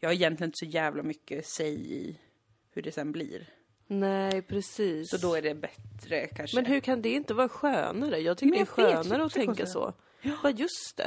jag 0.00 0.08
har 0.08 0.14
egentligen 0.14 0.48
inte 0.48 0.58
så 0.58 0.66
jävla 0.66 1.02
mycket 1.02 1.46
säg 1.46 1.92
i 1.92 2.18
hur 2.70 2.82
det 2.82 2.92
sen 2.92 3.12
blir. 3.12 3.48
Nej, 4.00 4.42
precis. 4.42 5.10
Så 5.10 5.16
då 5.16 5.34
är 5.34 5.42
det 5.42 5.54
bättre 5.54 6.26
kanske. 6.26 6.56
Men 6.56 6.66
hur 6.66 6.80
kan 6.80 7.02
det 7.02 7.08
inte 7.08 7.34
vara 7.34 7.48
skönare? 7.48 8.18
Jag 8.18 8.38
tycker 8.38 8.50
Men 8.50 8.66
det 8.76 8.82
är 8.82 8.86
jag 8.86 8.96
vet, 8.96 9.06
skönare 9.06 9.24
att 9.24 9.32
tänka 9.32 9.66
så. 9.66 9.92
Bara 10.42 10.52
just 10.52 10.96
det. 10.96 11.04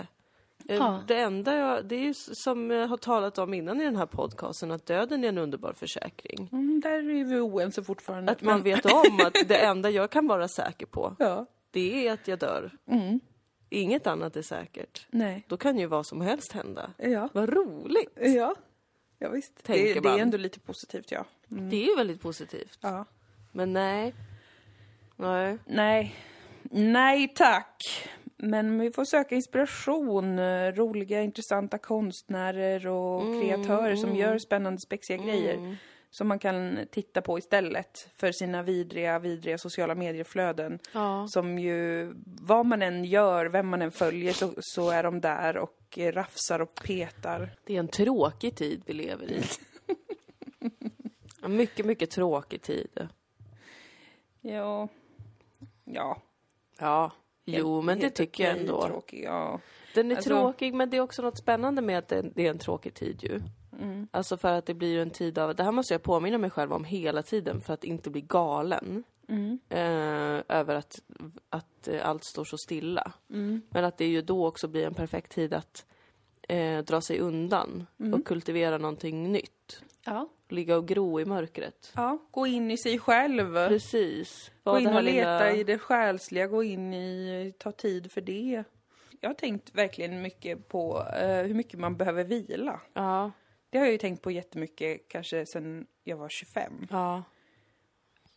Eh, 0.69 0.75
Ja. 0.77 1.03
Det 1.07 1.15
enda 1.19 1.55
jag, 1.55 1.85
det 1.85 1.95
är 1.95 1.99
ju 1.99 2.13
som 2.13 2.71
jag 2.71 2.87
har 2.87 2.97
talat 2.97 3.37
om 3.37 3.53
innan 3.53 3.81
i 3.81 3.83
den 3.83 3.95
här 3.95 4.05
podcasten, 4.05 4.71
att 4.71 4.85
döden 4.85 5.23
är 5.23 5.27
en 5.29 5.37
underbar 5.37 5.73
försäkring. 5.73 6.49
Mm, 6.51 6.79
där 6.79 6.91
är 6.91 7.23
vi 7.25 7.39
oense 7.39 7.83
fortfarande. 7.83 8.31
Att 8.31 8.41
man 8.41 8.61
vet 8.63 8.85
om 8.85 9.19
att 9.25 9.33
det 9.47 9.57
enda 9.65 9.89
jag 9.89 10.09
kan 10.09 10.27
vara 10.27 10.47
säker 10.47 10.85
på, 10.85 11.15
Ja. 11.19 11.45
det 11.71 12.07
är 12.07 12.13
att 12.13 12.27
jag 12.27 12.39
dör. 12.39 12.71
Mm. 12.91 13.19
Inget 13.69 14.07
annat 14.07 14.35
är 14.35 14.41
säkert. 14.41 15.07
Nej. 15.09 15.45
Då 15.47 15.57
kan 15.57 15.77
ju 15.79 15.85
vad 15.85 16.05
som 16.05 16.21
helst 16.21 16.51
hända. 16.51 16.89
Ja. 16.97 17.29
Vad 17.33 17.49
roligt! 17.49 18.17
Ja. 18.21 18.55
Ja 19.25 19.31
visst. 19.31 19.63
Det, 19.63 19.99
det 19.99 20.09
är 20.09 20.19
ändå 20.19 20.37
lite 20.37 20.59
positivt 20.59 21.11
ja. 21.11 21.25
Det 21.47 21.75
är 21.83 21.89
ju 21.89 21.95
väldigt 21.95 22.21
positivt. 22.21 22.79
Ja. 22.81 23.05
Men 23.51 23.73
nej. 23.73 24.13
Nej. 25.15 25.57
Nej. 25.65 26.15
Nej 26.71 27.33
tack. 27.35 28.07
Men 28.37 28.79
vi 28.79 28.91
får 28.91 29.05
söka 29.05 29.35
inspiration. 29.35 30.39
Roliga, 30.71 31.21
intressanta 31.21 31.77
konstnärer 31.77 32.87
och 32.87 33.41
kreatörer 33.41 33.95
som 33.95 34.15
gör 34.15 34.37
spännande, 34.37 34.81
spexiga 34.81 35.17
grejer. 35.17 35.77
Som 36.17 36.27
man 36.27 36.39
kan 36.39 36.79
titta 36.91 37.21
på 37.21 37.37
istället 37.37 38.09
för 38.17 38.31
sina 38.31 38.63
vidriga, 38.63 39.19
vidriga 39.19 39.57
sociala 39.57 39.95
medieflöden. 39.95 40.79
Ja. 40.93 41.27
Som 41.27 41.59
ju, 41.59 42.13
vad 42.25 42.65
man 42.65 42.81
än 42.81 43.05
gör, 43.05 43.45
vem 43.45 43.67
man 43.67 43.81
än 43.81 43.91
följer, 43.91 44.33
så, 44.33 44.53
så 44.59 44.89
är 44.89 45.03
de 45.03 45.21
där 45.21 45.57
och 45.57 45.97
rafsar 45.97 46.59
och 46.59 46.75
petar. 46.75 47.55
Det 47.63 47.75
är 47.75 47.79
en 47.79 47.87
tråkig 47.87 48.55
tid 48.55 48.81
vi 48.85 48.93
lever 48.93 49.31
i. 49.31 49.41
En 51.43 51.55
mycket, 51.55 51.85
mycket 51.85 52.11
tråkig 52.11 52.61
tid. 52.61 53.07
Ja. 54.41 54.87
Ja. 55.83 56.21
Ja, 56.79 57.11
jo, 57.45 57.81
men 57.81 57.99
det 57.99 58.09
tycker 58.09 58.43
jag 58.43 58.57
ändå. 58.57 58.87
Tråkig, 58.87 59.23
ja. 59.23 59.59
Den 59.93 60.11
är 60.11 60.15
Alltså- 60.15 60.29
tråkig, 60.29 60.73
men 60.73 60.89
det 60.89 60.97
är 60.97 61.01
också 61.01 61.21
något 61.21 61.37
spännande 61.37 61.81
med 61.81 61.97
att 61.97 62.07
det 62.09 62.45
är 62.45 62.49
en 62.49 62.59
tråkig 62.59 62.93
tid 62.93 63.23
ju. 63.23 63.41
Mm. 63.81 64.07
Alltså 64.11 64.37
för 64.37 64.51
att 64.51 64.65
det 64.65 64.73
blir 64.73 64.89
ju 64.91 65.01
en 65.01 65.09
tid 65.09 65.37
av, 65.37 65.55
det 65.55 65.63
här 65.63 65.71
måste 65.71 65.93
jag 65.93 66.03
påminna 66.03 66.37
mig 66.37 66.49
själv 66.49 66.73
om 66.73 66.83
hela 66.83 67.23
tiden 67.23 67.61
för 67.61 67.73
att 67.73 67.83
inte 67.83 68.09
bli 68.09 68.21
galen. 68.21 69.03
Mm. 69.27 69.59
Eh, 69.69 70.57
över 70.57 70.75
att, 70.75 70.99
att 71.49 71.87
eh, 71.87 72.09
allt 72.09 72.23
står 72.23 72.43
så 72.45 72.57
stilla. 72.57 73.11
Mm. 73.29 73.61
Men 73.69 73.85
att 73.85 73.97
det 73.97 74.05
ju 74.05 74.21
då 74.21 74.47
också 74.47 74.67
blir 74.67 74.85
en 74.87 74.93
perfekt 74.93 75.31
tid 75.31 75.53
att 75.53 75.85
eh, 76.49 76.79
dra 76.83 77.01
sig 77.01 77.19
undan 77.19 77.87
och 78.13 78.25
kultivera 78.25 78.77
någonting 78.77 79.31
nytt. 79.31 79.83
Ja. 80.05 80.29
Ligga 80.49 80.77
och 80.77 80.87
gro 80.87 81.19
i 81.19 81.25
mörkret. 81.25 81.91
ja. 81.95 82.17
Gå 82.31 82.47
in 82.47 82.71
i 82.71 82.77
sig 82.77 82.99
själv. 82.99 83.67
Precis. 83.67 84.51
Gå 84.63 84.79
in 84.79 84.87
och 84.87 85.03
leta 85.03 85.39
lilla- 85.39 85.51
i 85.51 85.63
det 85.63 85.77
själsliga, 85.77 86.47
gå 86.47 86.63
in 86.63 86.93
i, 86.93 87.53
ta 87.57 87.71
tid 87.71 88.11
för 88.11 88.21
det. 88.21 88.63
Jag 89.21 89.29
har 89.29 89.33
tänkt 89.35 89.75
verkligen 89.75 90.21
mycket 90.21 90.67
på 90.67 91.05
eh, 91.21 91.41
hur 91.43 91.53
mycket 91.53 91.79
man 91.79 91.97
behöver 91.97 92.23
vila. 92.23 92.81
Ja, 92.93 93.31
Det 93.75 93.79
har 93.79 93.85
jag 93.85 93.91
ju 93.91 93.97
tänkt 93.97 94.21
på 94.21 94.31
jättemycket, 94.31 95.07
kanske 95.07 95.45
sedan 95.45 95.85
jag 96.03 96.17
var 96.17 96.29
25. 96.29 96.87
ja. 96.89 97.23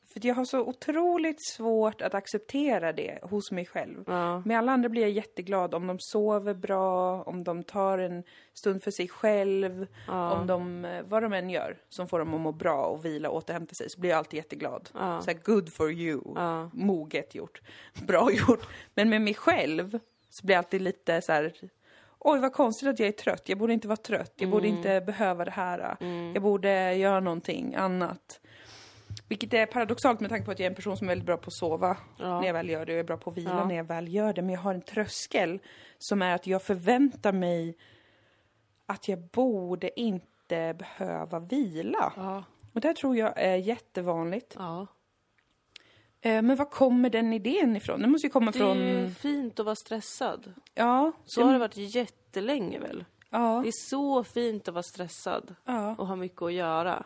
För 0.06 0.26
jag 0.26 0.34
har 0.34 0.44
så 0.44 0.60
otroligt 0.60 1.46
svårt 1.56 2.02
att 2.02 2.14
acceptera 2.14 2.92
det 2.92 3.18
hos 3.22 3.50
mig 3.50 3.66
själv. 3.66 4.04
Ja. 4.06 4.42
Med 4.44 4.58
alla 4.58 4.72
andra 4.72 4.88
blir 4.88 5.02
jag 5.02 5.10
jätteglad 5.10 5.74
om 5.74 5.86
de 5.86 5.96
sover 6.00 6.54
bra, 6.54 7.22
om 7.22 7.44
de 7.44 7.62
tar 7.62 7.98
en 7.98 8.22
stund 8.54 8.82
för 8.82 8.90
sig 8.90 9.08
själv, 9.08 9.86
om 10.08 10.46
de, 10.46 10.84
eh, 10.84 11.02
vad 11.02 11.22
de 11.22 11.32
än 11.32 11.50
gör, 11.50 11.78
som 11.88 12.08
får 12.08 12.18
dem 12.18 12.34
att 12.34 12.40
må 12.40 12.52
bra 12.52 12.84
och 12.84 13.04
vila 13.04 13.30
och 13.30 13.36
återhämta 13.36 13.74
sig, 13.74 13.90
så 13.90 14.00
blir 14.00 14.10
jag 14.10 14.18
alltid 14.18 14.36
jätteglad. 14.36 14.90
Ja. 14.94 15.22
Så 15.22 15.30
här, 15.30 15.38
good 15.44 15.72
for 15.72 15.92
you. 15.92 16.22
Ja. 16.34 16.70
Moget 16.72 17.34
gjort. 17.34 17.60
Bra 18.06 18.32
gjort. 18.32 18.68
Men 18.94 19.08
med 19.10 19.22
mig 19.22 19.34
själv 19.34 19.98
så 20.30 20.46
blir 20.46 20.54
jag 20.54 20.58
alltid 20.64 20.82
lite 20.82 21.22
så 21.22 21.32
här. 21.32 21.54
Oj, 22.20 22.38
vad 22.40 22.52
konstigt 22.52 22.88
att 22.88 22.98
jag 22.98 23.08
är 23.08 23.12
trött. 23.12 23.48
Jag 23.48 23.58
borde 23.58 23.72
inte 23.72 23.88
vara 23.88 23.96
trött. 23.96 24.32
Jag 24.36 24.50
borde 24.50 24.68
inte 24.68 25.00
behöva 25.00 25.44
det 25.44 25.50
här. 25.50 25.96
Jag 26.34 26.42
borde 26.42 26.94
göra 26.94 27.20
någonting 27.20 27.74
annat. 27.74 28.40
Vilket 29.28 29.54
är 29.54 29.66
paradoxalt 29.66 30.20
med 30.20 30.30
tanke 30.30 30.44
på 30.44 30.50
att 30.50 30.58
jag 30.58 30.64
är 30.66 30.70
en 30.70 30.74
person 30.76 30.96
som 30.96 31.06
är 31.06 31.10
väldigt 31.10 31.26
bra 31.26 31.36
på 31.36 31.46
att 31.48 31.52
sova 31.52 31.96
Ja. 32.18 32.40
när 32.40 32.46
jag 32.46 32.54
väl 32.54 32.68
gör 32.68 32.86
det. 32.86 32.92
Och 32.92 32.96
jag 32.96 32.98
är 33.00 33.04
bra 33.04 33.16
på 33.16 33.30
att 33.30 33.36
vila 33.36 33.50
Ja. 33.50 33.64
när 33.64 33.74
jag 33.74 33.84
väl 33.84 34.14
gör 34.14 34.32
det. 34.32 34.42
Men 34.42 34.54
jag 34.54 34.60
har 34.60 34.74
en 34.74 34.82
tröskel 34.82 35.58
som 35.98 36.22
är 36.22 36.34
att 36.34 36.46
jag 36.46 36.62
förväntar 36.62 37.32
mig 37.32 37.76
att 38.86 39.08
jag 39.08 39.18
borde 39.18 40.00
inte 40.00 40.74
behöva 40.78 41.38
vila. 41.38 42.12
Ja. 42.16 42.44
Och 42.72 42.80
det 42.80 42.88
här 42.88 42.94
tror 42.94 43.16
jag 43.16 43.32
är 43.36 43.56
jättevanligt. 43.56 44.54
Eh, 46.20 46.42
Men 46.42 46.56
var 46.56 46.64
kommer 46.64 47.10
den 47.10 47.32
idén 47.32 47.76
ifrån? 47.76 48.00
Den 48.00 48.10
måste 48.10 48.26
ju 48.26 48.30
komma 48.30 48.50
Det 48.50 48.58
från... 48.58 48.78
är 48.78 49.00
ju 49.00 49.10
fint 49.10 49.60
att 49.60 49.66
vara 49.66 49.76
stressad. 49.76 50.52
Ja, 50.74 51.12
Så 51.24 51.44
har 51.44 51.52
det 51.52 51.58
varit 51.58 51.76
jättelänge 51.94 52.78
väl? 52.78 53.04
ja, 53.30 53.60
Det 53.62 53.68
är 53.68 53.88
så 53.90 54.24
fint 54.24 54.68
att 54.68 54.74
vara 54.74 54.82
stressad 54.82 55.54
ja. 55.64 55.94
och 55.98 56.06
ha 56.06 56.16
mycket 56.16 56.42
att 56.42 56.52
göra. 56.52 57.04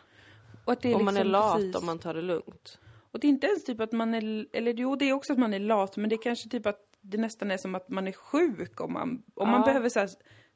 Och 0.65 0.73
att 0.73 0.81
det 0.83 0.91
är 0.91 0.95
Om 0.97 1.05
man 1.05 1.17
är 1.17 1.25
liksom 1.25 1.33
lat, 1.33 1.57
precis- 1.57 1.77
om 1.77 1.87
man 1.87 1.99
tar 1.99 2.15
det 2.15 2.23
lugnt. 2.23 2.79
Och 3.13 3.21
det 3.21 3.27
är 3.27 3.29
inte 3.29 3.47
ens 3.47 3.65
typ 3.65 3.81
att 3.81 3.93
man 3.93 4.15
är... 4.15 4.47
Eller 4.53 4.73
jo, 4.75 4.97
det 4.97 5.09
är 5.09 5.13
också 5.13 5.33
att 5.33 5.39
man 5.39 5.55
är 5.55 5.59
lat, 5.59 5.97
men 5.97 6.09
det 6.11 6.15
är 6.17 6.23
kanske 6.23 6.49
typ 6.49 6.67
att 6.67 6.81
det 7.01 7.19
nästan 7.19 7.51
är 7.51 7.57
som 7.57 7.75
att 7.75 7.89
man 7.89 8.09
är 8.09 8.13
sjuk 8.13 8.81
om 8.81 8.93
man... 8.93 9.23
Om 9.35 9.49
man 9.51 9.61
Ja. 9.61 9.67
behöver 9.67 9.89
så 9.89 10.01
här, 10.01 10.11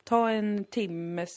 ta 0.05 0.31
en 0.31 0.65
timmes 0.65 1.33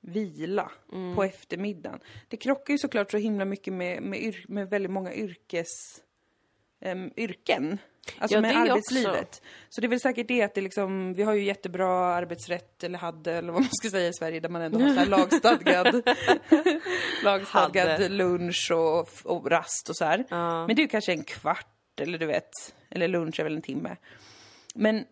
vila 0.00 0.70
Mm. 0.92 1.16
på 1.16 1.24
eftermiddagen. 1.24 2.00
Det 2.28 2.36
krockar 2.36 2.74
ju 2.74 2.78
såklart 2.78 3.10
så 3.10 3.16
himla 3.16 3.44
mycket 3.44 3.72
med, 3.72 4.02
med, 4.02 4.34
med 4.48 4.70
väldigt 4.70 4.90
många 4.90 5.14
yrkes... 5.14 5.68
em, 6.80 7.10
yrken. 7.16 7.78
Alltså 8.18 8.36
Ja, 8.36 8.40
med 8.40 8.56
arbetslivet. 8.56 9.42
Så 9.68 9.80
det 9.80 9.86
är 9.86 9.88
väl 9.88 10.00
säkert 10.00 10.28
det 10.28 10.42
att 10.42 10.54
det 10.54 10.60
liksom, 10.60 11.14
vi 11.14 11.22
har 11.22 11.34
ju 11.34 11.44
jättebra 11.44 11.88
arbetsrätt, 12.14 12.84
eller 12.84 12.98
hade, 12.98 13.32
eller 13.32 13.52
vad 13.52 13.62
man 13.62 13.70
ska 13.72 13.90
säga 13.90 14.08
i 14.08 14.12
Sverige, 14.12 14.40
där 14.40 14.48
man 14.48 14.62
ändå 14.62 14.78
har 14.78 15.06
lagstadgad, 15.06 16.02
lagstadgad 17.24 17.88
Hade. 17.88 18.08
lunch 18.08 18.70
och, 18.74 19.08
och 19.24 19.50
rast 19.50 19.88
och 19.88 19.96
så 19.96 20.04
här. 20.04 20.24
Ja. 20.30 20.66
Men 20.66 20.76
det 20.76 20.80
är 20.80 20.84
ju 20.84 20.88
kanske 20.88 21.12
en 21.12 21.24
kvart, 21.24 22.00
eller 22.00 22.18
du 22.18 22.26
vet, 22.26 22.50
eller 22.90 23.08
lunch 23.08 23.40
är 23.40 23.44
väl 23.44 23.56
en 23.56 23.62
timme. 23.62 23.96
Men 24.74 25.04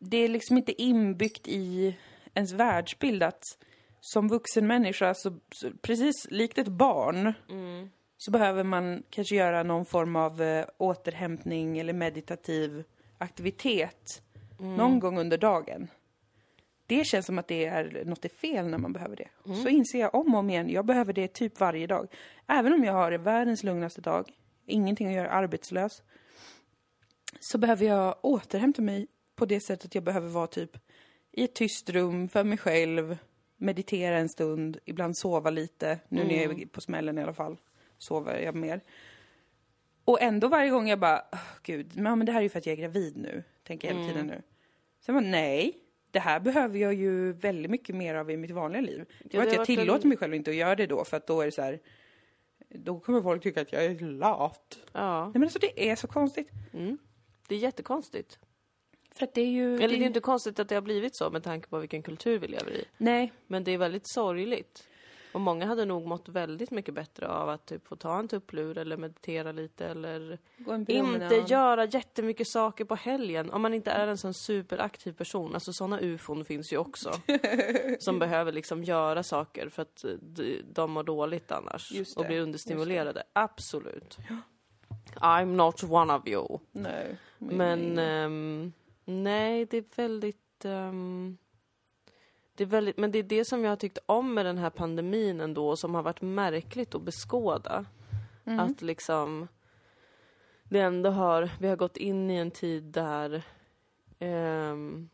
det 0.00 0.16
är 0.16 0.28
liksom 0.28 0.56
inte 0.56 0.82
inbyggt 0.82 1.48
i 1.48 1.96
ens 2.34 2.52
världsbild 2.52 3.22
att 3.22 3.42
som 4.12 4.28
vuxen 4.28 4.66
människa, 4.66 5.14
så, 5.14 5.40
så, 5.50 5.70
precis 5.82 6.14
likt 6.30 6.58
ett 6.58 6.68
barn, 6.68 7.32
så 8.16 8.30
behöver 8.30 8.64
man 8.64 9.02
kanske 9.10 9.36
göra 9.36 9.62
någon 9.62 9.86
form 9.86 10.16
av 10.16 10.42
eh, 10.42 10.66
återhämtning 10.78 11.78
eller 11.78 11.92
meditativ 11.92 12.84
aktivitet 13.18 14.22
någon 14.76 15.00
gång 15.00 15.18
under 15.18 15.38
dagen. 15.38 15.88
Det 16.86 17.06
känns 17.06 17.26
som 17.26 17.38
att 17.38 17.48
det 17.48 17.64
är 17.64 18.04
något 18.04 18.24
är 18.24 18.28
fel 18.28 18.68
när 18.68 18.78
man 18.78 18.92
behöver 18.92 19.16
det. 19.16 19.28
Så 19.62 19.68
inser 19.68 20.00
jag 20.00 20.14
om 20.14 20.34
och 20.34 20.40
om 20.40 20.50
igen, 20.50 20.70
jag 20.70 20.86
behöver 20.86 21.12
det 21.12 21.28
typ 21.28 21.60
varje 21.60 21.86
dag. 21.86 22.08
Även 22.46 22.72
om 22.72 22.84
jag 22.84 22.92
har 22.92 23.12
världens 23.12 23.62
lugnaste 23.62 24.00
dag, 24.00 24.32
ingenting 24.66 25.08
att 25.08 25.14
göra, 25.14 25.30
arbetslös, 25.30 26.02
så 27.40 27.58
behöver 27.58 27.86
jag 27.86 28.16
återhämta 28.22 28.82
mig 28.82 29.06
på 29.36 29.46
det 29.46 29.60
sättet 29.60 29.94
jag 29.94 30.04
behöver 30.04 30.28
vara 30.28 30.46
typ 30.46 30.76
i 31.32 31.44
ett 31.44 31.54
tyst 31.54 31.90
rum 31.90 32.28
för 32.28 32.44
mig 32.44 32.58
själv 32.58 33.16
meditera 33.56 34.18
en 34.18 34.28
stund, 34.28 34.78
ibland 34.84 35.16
sova 35.16 35.50
lite. 35.50 35.98
Nu 36.08 36.24
när 36.24 36.42
jag 36.42 36.60
är 36.62 36.66
på 36.66 36.80
smällen 36.80 37.18
i 37.18 37.22
alla 37.22 37.34
fall 37.34 37.56
sover 37.98 38.38
jag 38.38 38.54
mer. 38.54 38.80
Och 40.04 40.22
ändå 40.22 40.48
varje 40.48 40.70
gång 40.70 40.88
jag 40.88 40.98
bara, 40.98 41.24
"Åh, 41.32 41.38
gud, 41.62 41.90
men, 41.96 42.18
ja, 42.18 42.24
det 42.24 42.32
här 42.32 42.38
är 42.38 42.42
ju 42.42 42.48
för 42.48 42.58
att 42.58 42.66
jag 42.66 42.72
är 42.72 42.76
gravid 42.76 43.16
nu, 43.16 43.42
tänker 43.64 43.88
jag 43.88 43.94
hela 43.94 44.08
tiden 44.08 44.26
nu. 44.26 44.42
Sen 45.00 45.14
bara, 45.14 45.24
nej, 45.24 45.76
det 46.10 46.18
här 46.18 46.40
behöver 46.40 46.78
jag 46.78 46.94
ju 46.94 47.32
väldigt 47.32 47.70
mycket 47.70 47.94
mer 47.96 48.14
av 48.14 48.30
i 48.30 48.36
mitt 48.36 48.50
vanliga 48.50 48.82
liv. 48.82 49.04
Det 49.24 49.36
var 49.38 49.44
att 49.44 49.50
har 49.52 49.56
jag 49.58 49.66
tillåter 49.66 50.02
en- 50.04 50.08
mig 50.08 50.18
själv 50.18 50.34
inte 50.34 50.50
att 50.50 50.56
göra 50.56 50.74
det 50.74 50.86
då, 50.86 51.04
för 51.04 51.16
att 51.16 51.26
då 51.26 51.40
är 51.40 51.44
det 51.46 51.52
så 51.52 51.62
här, 51.62 51.80
då 52.68 53.00
kommer 53.00 53.22
folk 53.22 53.42
tycka 53.42 53.60
att 53.60 53.72
jag 53.72 53.84
är 53.84 53.98
lat. 54.00 54.78
Ja, 54.92 55.24
Nej 55.24 55.32
men 55.32 55.42
alltså 55.42 55.58
det 55.58 55.90
är 55.90 55.96
så 55.96 56.06
konstigt. 56.06 56.48
det 57.48 57.54
är 57.54 57.58
jättekonstigt. 57.58 58.38
För 59.16 59.24
att 59.26 59.34
det 59.34 59.40
är 59.40 59.50
ju... 59.50 59.74
Eller 59.74 59.98
det 59.98 60.04
är 60.04 60.06
inte 60.06 60.20
konstigt 60.20 60.58
att 60.58 60.68
det 60.68 60.74
har 60.74 60.82
blivit 60.82 61.16
så 61.16 61.30
med 61.30 61.42
tanke 61.42 61.68
på 61.68 61.78
vilken 61.78 62.02
kultur 62.02 62.38
vi 62.38 62.48
lever 62.48 62.70
i. 62.70 62.84
Nej, 62.96 63.32
Men 63.46 63.64
det 63.64 63.70
är 63.70 63.78
väldigt 63.78 64.08
sorgligt. 64.08 64.88
Och 65.36 65.40
många 65.40 65.66
hade 65.66 65.84
nog 65.84 66.06
mått 66.06 66.28
väldigt 66.28 66.70
mycket 66.70 66.94
bättre 66.94 67.28
av 67.28 67.48
att 67.48 67.66
typ 67.66 67.88
få 67.88 67.96
ta 67.96 68.18
en 68.18 68.28
tupplur 68.28 68.78
eller 68.78 68.96
meditera 68.96 69.52
lite 69.52 69.86
eller 69.86 70.38
inte 70.88 71.44
göra 71.48 71.84
jättemycket 71.84 72.48
saker 72.48 72.84
på 72.84 72.94
helgen. 72.94 73.50
Om 73.50 73.62
man 73.62 73.74
inte 73.74 73.90
är 73.90 74.08
en 74.08 74.18
sån 74.18 74.34
superaktiv 74.34 75.12
person. 75.12 75.54
Alltså 75.54 75.72
såna 75.72 76.00
ufon 76.00 76.44
finns 76.44 76.72
ju 76.72 76.76
också. 76.76 77.12
som 77.98 78.18
behöver 78.18 78.52
liksom 78.52 78.84
göra 78.84 79.22
saker 79.22 79.68
för 79.68 79.82
att 79.82 80.04
eh, 80.04 80.10
de, 80.72 80.90
mår 80.90 81.02
dåligt 81.02 81.52
annars. 81.52 81.92
Och 82.16 82.26
blir 82.26 82.40
understimulerade. 82.40 83.22
Absolut. 83.32 84.18
I'm 85.14 85.54
not 85.54 85.82
one 85.84 86.12
of 86.12 86.26
you. 86.26 86.58
Nej. 86.72 87.16
Men 87.38 87.98
ehm, 87.98 88.72
nej, 89.06 89.66
det 89.66 89.76
är 89.76 89.84
väldigt... 89.96 90.64
ehm, 90.64 91.38
det 92.54 92.64
är 92.64 92.68
väldigt... 92.68 92.96
Men 92.96 93.10
det 93.10 93.18
är 93.18 93.22
det 93.22 93.44
som 93.44 93.64
jag 93.64 93.70
har 93.70 93.76
tyckt 93.76 93.98
om 94.06 94.34
med 94.34 94.46
den 94.46 94.58
här 94.58 94.70
pandemin 94.70 95.40
ändå, 95.40 95.76
som 95.76 95.94
har 95.94 96.02
varit 96.02 96.22
märkligt 96.22 96.94
att 96.94 97.02
beskåda. 97.02 97.84
Att 98.44 98.82
liksom... 98.82 99.48
Det 100.64 100.80
ändå 100.80 101.10
har... 101.10 101.50
Vi 101.60 101.68
har 101.68 101.76
gått 101.76 101.96
in 101.96 102.30
i 102.30 102.36
en 102.36 102.50
tid 102.50 102.84
där 102.84 103.42
ehm, 104.18 105.08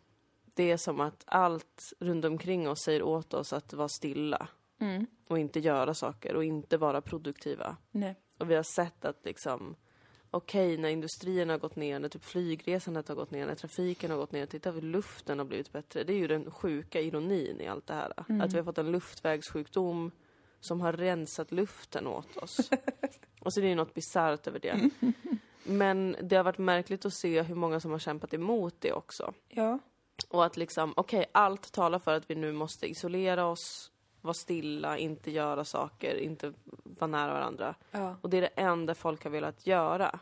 det 0.55 0.71
är 0.71 0.77
som 0.77 1.01
att 1.01 1.23
allt 1.27 1.93
runt 1.99 2.25
omkring 2.25 2.69
oss 2.69 2.83
säger 2.85 3.03
åt 3.03 3.35
oss 3.35 3.53
att 3.53 3.73
vara 3.73 3.89
stilla 3.89 4.49
Mm. 4.83 5.07
och 5.29 5.39
inte 5.39 5.61
göra 5.61 5.95
saker 5.95 6.37
och 6.37 6.45
inte 6.45 6.77
vara 6.77 7.01
produktiva. 7.01 7.77
Nej. 7.91 8.17
Och 8.39 8.51
vi 8.51 8.55
har 8.55 8.63
sett 8.63 9.05
att 9.05 9.25
liksom, 9.25 9.77
okej, 10.33 10.77
när 10.77 10.89
industrierna 10.89 11.53
har 11.53 11.59
gått 11.59 11.77
ner, 11.77 11.99
när 11.99 12.09
typ 12.09 12.25
flygresandet 12.25 13.09
har 13.09 13.15
gått 13.15 13.31
ner, 13.31 13.47
när 13.47 13.55
trafiken 13.55 14.11
har 14.11 14.19
gått 14.19 14.33
ner, 14.33 14.47
titta 14.47 14.71
hur 14.71 14.83
luften 14.83 15.39
har 15.39 15.47
blivit 15.47 15.73
bättre. 15.73 16.05
Det 16.05 16.13
är 16.13 16.17
ju 16.17 16.27
den 16.27 16.51
sjuka 16.51 17.01
ironin 17.01 17.61
i 17.61 17.69
allt 17.69 17.87
det 17.87 17.95
här. 17.95 18.13
Att 18.43 18.53
vi 18.53 18.57
har 18.57 18.65
fått 18.65 18.79
en 18.79 18.93
luftvägssjukdom 18.93 20.11
som 20.61 20.81
har 20.81 20.93
rensat 20.93 21.53
luften 21.53 22.07
åt 22.07 22.37
oss. 22.37 22.71
och 23.41 23.53
så 23.53 23.61
är 23.61 23.63
det 23.63 23.69
ju 23.69 23.75
något 23.75 23.95
bisarrt 23.95 24.47
över 24.47 24.59
det. 24.59 24.91
Men 25.65 26.17
det 26.23 26.37
har 26.37 26.45
varit 26.45 26.59
märkligt 26.59 27.05
att 27.05 27.15
se 27.15 27.43
hur 27.43 27.55
många 27.55 27.81
som 27.81 27.91
har 27.91 27.99
kämpat 27.99 28.35
emot 28.35 28.75
det 28.79 28.93
också. 28.93 29.35
Ja. 29.49 29.79
Och 30.29 30.45
att 30.45 30.57
liksom, 30.57 30.93
okej, 30.97 31.27
allt 31.33 31.73
talar 31.73 31.99
för 31.99 32.15
att 32.15 32.31
vi 32.31 32.35
nu 32.35 32.53
måste 32.53 32.87
isolera 32.87 33.47
oss, 33.47 33.92
vara 34.23 34.35
stilla, 34.35 34.99
inte 34.99 35.31
göra 35.31 35.65
saker, 35.65 36.17
inte 36.17 36.53
vara 36.85 37.07
nära 37.07 37.33
varandra. 37.33 37.75
Ja. 37.91 38.17
Och 38.21 38.31
det 38.31 38.37
är 38.37 38.41
det 38.41 38.47
enda 38.57 38.95
folk 38.95 39.25
har 39.25 39.31
velat 39.31 39.67
göra. 39.67 40.19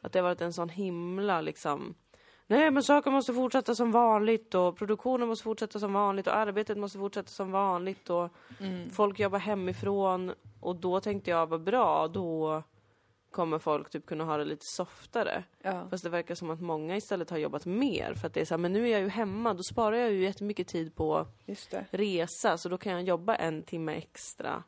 Att 0.00 0.12
det 0.12 0.18
har 0.18 0.24
varit 0.24 0.40
en 0.40 0.52
sån 0.52 0.68
himla 0.68 1.40
liksom 1.40 1.94
Nej 2.46 2.70
men 2.70 2.82
saker 2.82 3.10
måste 3.10 3.34
fortsätta 3.34 3.74
som 3.74 3.92
vanligt 3.92 4.54
och 4.54 4.76
produktionen 4.76 5.28
måste 5.28 5.44
fortsätta 5.44 5.78
som 5.78 5.92
vanligt 5.92 6.26
och 6.26 6.36
arbetet 6.36 6.78
måste 6.78 6.98
fortsätta 6.98 7.28
som 7.28 7.52
vanligt 7.52 8.10
och 8.10 8.28
folk 8.92 9.18
jobbar 9.18 9.38
hemifrån 9.38 10.32
och 10.60 10.76
då 10.76 11.00
tänkte 11.00 11.30
jag 11.30 11.46
vad 11.46 11.62
bra, 11.62 12.08
då 12.08 12.62
kommer 13.34 13.58
folk 13.58 13.90
typ 13.90 14.06
kunna 14.06 14.24
ha 14.24 14.36
det 14.36 14.44
lite 14.44 14.66
softare. 14.66 15.44
Ja. 15.62 15.88
Fast 15.90 16.04
det 16.04 16.10
verkar 16.10 16.34
som 16.34 16.50
att 16.50 16.60
många 16.60 16.96
istället 16.96 17.30
har 17.30 17.38
jobbat 17.38 17.66
mer 17.66 18.14
för 18.14 18.26
att 18.26 18.34
det 18.34 18.40
är 18.40 18.44
så 18.44 18.54
här, 18.54 18.58
men 18.58 18.72
nu 18.72 18.86
är 18.88 18.92
jag 18.92 19.00
ju 19.00 19.08
hemma, 19.08 19.54
då 19.54 19.62
sparar 19.62 19.96
jag 19.96 20.12
ju 20.12 20.22
jättemycket 20.22 20.68
tid 20.68 20.94
på 20.94 21.26
resa 21.90 22.58
så 22.58 22.68
då 22.68 22.78
kan 22.78 22.92
jag 22.92 23.02
jobba 23.02 23.34
en 23.34 23.62
timme 23.62 23.92
extra. 23.94 24.62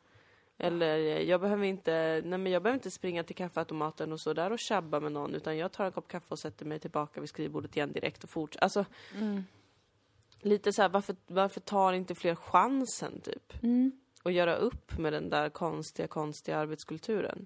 Eller 0.57 0.97
jag 1.21 1.41
behöver 1.41 1.65
inte, 1.65 2.21
nej 2.25 2.39
men 2.39 2.51
jag 2.51 2.63
behöver 2.63 2.77
inte 2.77 2.91
springa 2.91 3.23
till 3.23 3.35
kaffeautomaten 3.35 4.13
och 4.13 4.21
så 4.21 4.33
där 4.33 4.51
och 4.51 4.59
tjabba 4.59 4.99
med 4.99 5.11
någon 5.11 5.35
utan 5.35 5.57
jag 5.57 5.71
tar 5.71 5.85
en 5.85 5.91
kopp 5.91 6.07
kaffe 6.07 6.27
och 6.29 6.39
sätter 6.39 6.65
mig 6.65 6.79
tillbaka 6.79 7.19
vid 7.19 7.29
skrivbordet 7.29 7.77
igen 7.77 7.91
direkt 7.91 8.23
och 8.23 8.29
fortsätter. 8.29 8.63
Alltså, 8.63 8.85
lite 10.41 10.73
så 10.73 10.81
här, 10.81 10.89
varför, 10.89 11.15
varför 11.27 11.59
tar 11.59 11.93
inte 11.93 12.15
fler 12.15 12.35
chansen 12.35 13.21
typ? 13.21 13.53
Och 14.23 14.31
göra 14.31 14.55
upp 14.55 14.97
med 14.97 15.13
den 15.13 15.29
där 15.29 15.49
konstiga, 15.49 16.07
konstiga 16.07 16.57
arbetskulturen. 16.57 17.45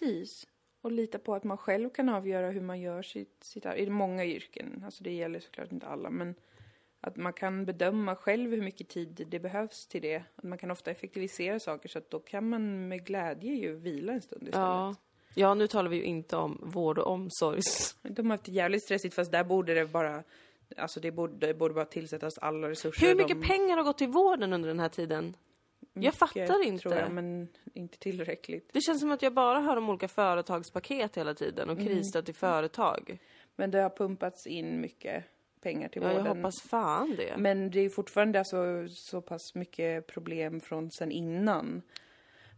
Precis. 0.00 0.46
Och 0.80 0.92
lita 0.92 1.18
på 1.18 1.34
att 1.34 1.44
man 1.44 1.58
själv 1.58 1.90
kan 1.90 2.08
avgöra 2.08 2.50
hur 2.50 2.60
man 2.60 2.80
gör 2.80 3.02
sitt, 3.02 3.44
sitt. 3.44 3.66
I 3.66 3.90
många 3.90 4.24
yrken, 4.24 4.82
alltså 4.84 5.04
det 5.04 5.12
gäller 5.12 5.40
såklart 5.40 5.72
inte 5.72 5.86
alla, 5.86 6.10
men 6.10 6.34
att 7.00 7.16
man 7.16 7.32
kan 7.32 7.64
bedöma 7.64 8.16
själv 8.16 8.50
hur 8.50 8.62
mycket 8.62 8.88
tid 8.88 9.26
det 9.30 9.38
behövs 9.38 9.86
till 9.88 10.02
det. 10.02 10.24
Att 10.36 10.44
man 10.44 10.58
kan 10.58 10.70
ofta 10.70 10.90
effektivisera 10.90 11.60
saker 11.60 11.88
så 11.88 11.98
att 11.98 12.10
då 12.10 12.18
kan 12.18 12.48
man 12.48 12.88
med 12.88 13.06
glädje 13.06 13.54
ju 13.54 13.74
vila 13.74 14.12
en 14.12 14.22
stund 14.22 14.42
istället. 14.42 14.66
Ja. 14.66 14.94
ja, 15.34 15.54
nu 15.54 15.66
talar 15.66 15.90
vi 15.90 15.96
ju 15.96 16.02
inte 16.02 16.36
om 16.36 16.60
vård 16.62 16.98
och 16.98 17.12
omsorgs... 17.12 17.96
De 18.02 18.30
har 18.30 18.36
haft 18.36 18.44
det 18.44 18.52
jävligt 18.52 18.84
stressigt 18.84 19.14
fast 19.14 19.32
där 19.32 19.44
borde 19.44 19.74
det 19.74 19.86
bara, 19.86 20.22
alltså 20.76 21.00
det 21.00 21.10
borde, 21.10 21.46
det 21.46 21.54
borde 21.54 21.74
bara 21.74 21.84
tillsättas 21.84 22.38
alla 22.38 22.68
resurser. 22.68 23.06
Hur 23.06 23.14
mycket 23.14 23.40
de, 23.40 23.48
pengar 23.48 23.76
har 23.76 23.84
gått 23.84 23.98
till 23.98 24.08
vården 24.08 24.52
under 24.52 24.68
den 24.68 24.80
här 24.80 24.88
tiden? 24.88 25.36
Jag 25.94 26.14
fattar 26.14 26.64
inte. 26.64 26.82
Tror 26.82 26.94
jag, 26.94 27.12
men 27.12 27.48
inte 27.74 27.98
tillräckligt. 27.98 28.70
Det 28.72 28.80
känns 28.80 29.00
som 29.00 29.10
att 29.10 29.22
jag 29.22 29.34
bara 29.34 29.60
hör 29.60 29.76
om 29.76 29.88
olika 29.90 30.08
företagspaket 30.08 31.16
hela 31.16 31.34
tiden 31.34 31.70
och 31.70 31.78
krisstöd 31.78 32.24
till 32.24 32.34
företag. 32.34 33.18
Men 33.56 33.70
det 33.70 33.78
har 33.80 33.90
pumpats 33.90 34.46
in 34.46 34.80
mycket 34.80 35.24
pengar 35.60 35.88
till 35.88 36.02
Ja, 36.02 36.08
jag 36.08 36.18
vården. 36.18 36.36
hoppas 36.36 36.62
fan 36.62 37.14
det. 37.16 37.36
Men 37.36 37.70
det 37.70 37.80
är 37.80 37.88
fortfarande 37.88 38.38
alltså 38.38 38.86
så 38.88 39.20
pass 39.20 39.54
mycket 39.54 40.06
problem 40.06 40.60
från 40.60 40.90
sen 40.90 41.12
innan. 41.12 41.82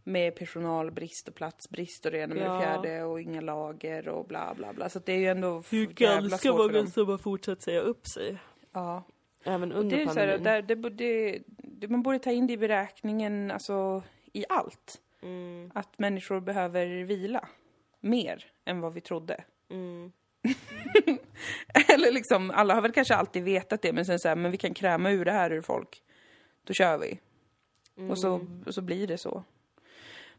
Med 0.07 0.35
personalbrist 0.35 1.27
och 1.27 1.35
platsbrist 1.35 2.05
och 2.05 2.11
det 2.11 2.17
ena 2.17 2.35
med 2.35 2.43
Ja. 2.45 2.53
det 2.53 2.59
fjärde 2.59 3.03
och 3.03 3.21
inga 3.21 3.41
lager 3.41 4.07
och 4.07 4.25
bla 4.27 4.53
bla 4.57 4.73
bla. 4.73 4.89
Så 4.89 4.99
det 4.99 5.11
är 5.13 5.17
ju 5.17 5.27
ändå 5.27 5.63
jävla 5.97 6.37
svårt 6.37 6.71
för 6.71 6.73
dem. 6.73 6.87
som 6.87 7.07
har 7.09 7.17
fortsatt 7.17 7.61
säga 7.61 7.81
upp 7.81 8.07
sig. 8.07 8.37
Ja. 8.71 9.03
Även 9.43 9.71
Och 9.71 9.79
under 9.79 9.97
det 9.97 10.03
är 10.03 10.07
så 10.07 10.19
här, 10.19 10.37
pandemin. 10.37 10.43
där, 10.43 10.61
det, 10.61 10.89
det, 10.89 11.39
man 11.87 12.01
borde 12.03 12.19
ta 12.19 12.31
in 12.31 12.47
det 12.47 12.53
i 12.53 12.57
beräkningen, 12.57 13.51
alltså 13.51 14.03
i 14.33 14.45
allt. 14.49 15.01
Mm, 15.21 15.71
Att 15.75 15.99
människor 15.99 16.39
behöver 16.39 17.03
vila. 17.03 17.47
Mer 17.99 18.45
än 18.65 18.81
vad 18.81 18.93
vi 18.93 19.01
trodde. 19.01 19.43
mm. 19.71 20.11
Eller 21.93 22.11
liksom, 22.11 22.51
alla 22.51 22.73
har 22.73 22.81
väl 22.81 22.91
kanske 22.91 23.15
alltid 23.15 23.43
vetat 23.43 23.81
det, 23.81 23.93
men 23.93 24.05
sen 24.05 24.19
så 24.19 24.27
här, 24.27 24.35
men 24.35 24.51
vi 24.51 24.57
kan 24.57 24.73
kräma 24.73 25.11
ur 25.11 25.25
det 25.25 25.31
här 25.31 25.51
ur 25.51 25.61
folk. 25.61 26.03
Då 26.63 26.73
kör 26.73 26.97
vi. 26.97 27.19
Och, 28.09 28.19
så, 28.19 28.35
Mm. 28.35 28.63
och 28.65 28.73
så 28.73 28.81
blir 28.81 29.07
det 29.07 29.17
så. 29.17 29.43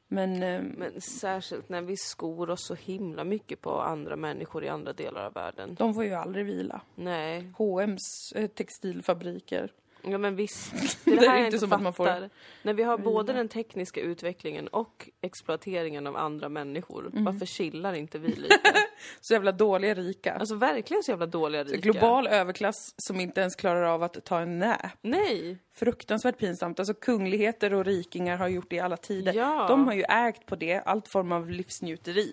Men, 0.08 0.42
eh, 0.42 0.62
Men 0.62 1.00
särskilt 1.00 1.68
när 1.68 1.82
vi 1.82 1.96
skor 1.96 2.50
oss 2.50 2.66
så 2.66 2.74
himla 2.74 3.24
mycket 3.24 3.60
på 3.60 3.80
andra 3.80 4.16
människor 4.16 4.64
i 4.64 4.68
andra 4.68 4.92
delar 4.92 5.26
av 5.26 5.32
världen. 5.32 5.74
de 5.74 5.94
får 5.94 6.04
ju 6.04 6.14
aldrig 6.14 6.46
vila. 6.46 6.80
Nej. 6.94 7.52
H&M's 7.58 8.36
eh, 8.36 8.46
textilfabriker. 8.46 9.72
Ja 10.06 10.18
men 10.18 10.36
visst. 10.36 10.72
Det 11.04 11.16
Det 11.16 11.26
är 11.26 11.44
inte 11.44 11.58
som 11.58 11.72
att 11.72 11.82
man 11.82 11.92
får. 11.92 12.30
När 12.62 12.74
vi 12.74 12.82
har 12.82 12.98
både 12.98 13.32
den 13.32 13.48
tekniska 13.48 14.00
utvecklingen 14.00 14.68
och 14.68 15.08
exploateringen 15.20 16.06
av 16.06 16.16
andra 16.16 16.48
människor. 16.48 17.06
Mm. 17.12 17.24
Varför 17.24 17.46
chillar 17.46 17.92
inte 17.92 18.18
vi 18.18 18.28
lite? 18.28 18.56
Så 19.20 19.32
jävla 19.32 19.52
dåliga 19.52 19.94
rika. 19.94 20.34
Alltså 20.34 20.54
verkligen 20.54 21.02
så 21.02 21.10
jävla 21.10 21.26
dåliga 21.26 21.64
Så 21.64 21.70
rika. 21.70 21.80
global 21.80 22.26
överklass 22.26 22.94
som 22.96 23.20
inte 23.20 23.40
ens 23.40 23.56
klarar 23.56 23.82
av 23.82 24.02
att 24.02 24.24
ta 24.24 24.40
en 24.40 24.58
nap. 24.58 24.80
Nej. 25.02 25.58
Fruktansvärt 25.74 26.38
pinsamt. 26.38 26.78
Alltså 26.78 26.94
kungligheter 26.94 27.74
och 27.74 27.84
rikingar 27.84 28.36
har 28.36 28.48
gjort 28.48 28.70
det 28.70 28.76
i 28.76 28.80
alla 28.80 28.96
tider. 28.96 29.32
Ja. 29.32 29.66
De 29.68 29.86
har 29.86 29.94
ju 29.94 30.02
ägt 30.02 30.46
på 30.46 30.56
det, 30.56 30.80
allt 30.80 31.08
form 31.08 31.32
av 31.32 31.50
livsnjuteri. 31.50 32.32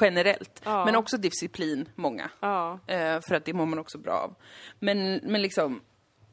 Generellt. 0.00 0.62
Ja. 0.64 0.84
Men 0.84 0.96
också 0.96 1.16
disciplin, 1.16 1.88
många. 1.94 2.30
Ja. 2.40 2.78
Eh, 2.86 3.20
för 3.28 3.34
att 3.34 3.44
det 3.44 3.52
mår 3.52 3.66
man 3.66 3.78
också 3.78 3.98
bra 3.98 4.12
av. 4.12 4.34
Men, 4.78 5.20
men 5.22 5.42
liksom, 5.42 5.80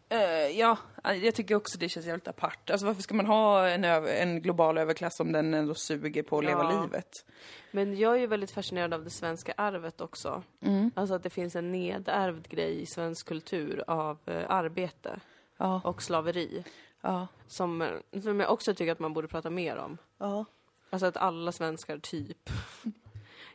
eh, 0.09 0.59
ja, 0.59 0.77
jag 1.03 1.35
tycker 1.35 1.55
också 1.55 1.77
det 1.77 1.89
känns 1.89 2.05
jävligt 2.05 2.27
apart. 2.27 2.69
Alltså 2.69 2.85
varför 2.87 3.01
ska 3.01 3.13
man 3.15 3.25
ha 3.25 3.67
en, 3.67 3.83
en 3.83 4.41
global 4.41 4.77
överklass 4.77 5.19
om 5.19 5.31
den 5.31 5.53
ändå 5.53 5.73
suger 5.75 6.23
på 6.23 6.37
att 6.37 6.45
leva 6.45 6.63
Ja. 6.73 6.81
livet? 6.81 7.25
Men 7.71 7.97
jag 7.97 8.13
är 8.15 8.19
ju 8.19 8.27
väldigt 8.27 8.51
fascinerad 8.51 8.93
av 8.93 9.03
det 9.03 9.09
svenska 9.09 9.53
arvet 9.57 10.01
också. 10.01 10.43
Mm. 10.61 10.91
Alltså 10.95 11.15
att 11.15 11.23
det 11.23 11.29
finns 11.29 11.55
en 11.55 11.71
nedärvd 11.71 12.47
grej 12.49 12.81
i 12.81 12.85
svensk 12.85 13.27
kultur 13.27 13.83
av 13.87 14.17
eh, 14.25 14.43
arbete 14.51 15.19
Ja, 15.57 15.81
och 15.83 16.01
slaveri. 16.01 16.63
ja, 17.01 17.27
Som, 17.47 17.87
som 18.23 18.39
jag 18.39 18.51
också 18.51 18.73
tycker 18.73 18.91
att 18.91 18.99
man 18.99 19.13
borde 19.13 19.27
prata 19.27 19.49
mer 19.49 19.77
om. 19.77 19.97
ja. 20.17 20.45
Alltså 20.91 21.05
att 21.05 21.17
alla 21.17 21.51
svenskar 21.51 21.97
typ... 21.97 22.49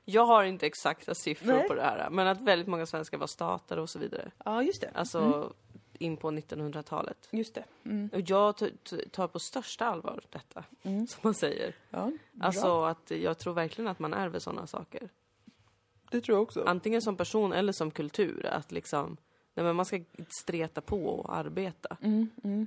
Jag 0.05 0.27
har 0.27 0.45
inte 0.45 0.67
exakta 0.67 1.15
siffror 1.15 1.53
Nej. 1.53 1.69
på 1.69 1.75
det 1.75 1.83
här, 1.83 2.11
men 2.11 2.27
att 2.27 2.41
väldigt 2.41 2.69
många 2.69 2.87
svenskar 2.87 3.19
var 3.19 3.27
statare 3.27 3.81
och 3.81 3.91
så 3.91 3.99
vidare. 3.99 4.31
Ja, 4.45 4.63
just 4.63 4.81
det. 4.81 4.91
Alltså 4.95 5.53
in 5.99 6.17
på 6.17 6.31
1900-talet. 6.31 7.29
Just 7.31 7.55
det. 7.55 7.65
Mm. 7.85 8.11
Och 8.13 8.21
jag 8.21 8.57
tar 9.11 9.29
på 9.29 9.39
största 9.39 9.87
allvar 9.87 10.21
detta, 10.31 10.65
Mm. 10.83 11.07
som 11.07 11.21
man 11.23 11.35
säger. 11.35 11.75
Ja. 11.91 12.13
Alltså 12.41 12.85
att 12.85 13.11
jag 13.11 13.39
tror 13.39 13.55
verkligen 13.55 13.89
att 13.89 13.99
man 13.99 14.15
ärver 14.15 14.39
sådana 14.39 14.67
saker. 14.67 15.09
det 16.11 16.21
tror 16.21 16.37
jag 16.37 16.43
också. 16.43 16.65
Antingen 16.67 17.03
som 17.03 17.17
person 17.17 17.53
eller 17.53 17.73
som 17.73 17.91
kultur. 17.91 18.47
Att 18.47 18.73
liksom, 18.73 19.17
nej 19.55 19.65
men 19.65 19.77
man 19.77 19.85
ska 19.87 20.01
streta 20.43 20.81
på 20.81 21.07
och 21.07 21.37
arbeta. 21.37 21.97
Mm, 22.01 22.31
mm. 22.45 22.67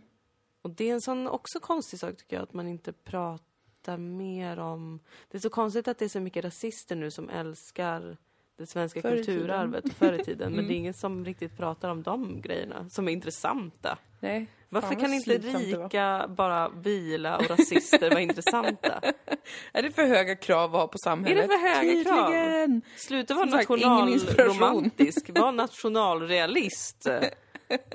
Och 0.61 0.69
det 0.69 0.89
är 0.89 0.93
en 0.93 1.01
sån 1.01 1.27
också 1.27 1.59
konstig 1.59 1.99
sak 1.99 2.17
tycker 2.17 2.35
jag, 2.35 2.43
att 2.43 2.53
man 2.53 2.67
inte 2.67 2.93
pratar 2.93 3.97
mer 3.97 4.59
om... 4.59 4.99
Det 5.29 5.37
är 5.37 5.41
så 5.41 5.49
konstigt 5.49 5.87
att 5.87 5.97
det 5.97 6.05
är 6.05 6.09
så 6.09 6.19
mycket 6.19 6.45
rasister 6.45 6.95
nu 6.95 7.11
som 7.11 7.29
älskar 7.29 8.17
det 8.57 8.65
svenska 8.65 9.01
Förr 9.01 9.15
kulturarvet 9.17 9.93
förr 9.93 10.13
i 10.13 10.23
tiden. 10.23 10.49
Men 10.51 10.59
Mm. 10.59 10.67
det 10.67 10.73
är 10.73 10.77
ingen 10.77 10.93
som 10.93 11.25
riktigt 11.25 11.57
pratar 11.57 11.89
om 11.89 12.03
de 12.03 12.41
grejerna 12.41 12.89
som 12.89 13.07
är 13.07 13.11
intressanta. 13.11 13.97
Nej. 14.19 14.47
Varför 14.69 14.95
kan 14.95 15.13
inte 15.13 15.37
rika 15.37 16.25
bara 16.29 16.69
vila 16.69 17.37
och 17.37 17.49
rasister 17.49 18.09
vara 18.09 18.21
intressanta? 18.21 19.01
Är 19.73 19.83
det 19.83 19.91
för 19.91 20.05
höga 20.05 20.35
krav 20.35 20.75
att 20.75 20.81
ha 20.81 20.87
på 20.87 20.97
samhället? 20.97 21.37
Är 21.43 21.47
det 21.47 21.47
för 21.47 21.67
höga 21.81 22.03
krav? 22.03 22.27
Tydligen. 22.31 22.81
Sluta 22.97 23.33
vara 23.33 23.45
nationalromantisk, 23.45 25.29
var 25.39 25.51
nationalrealist 25.51 27.07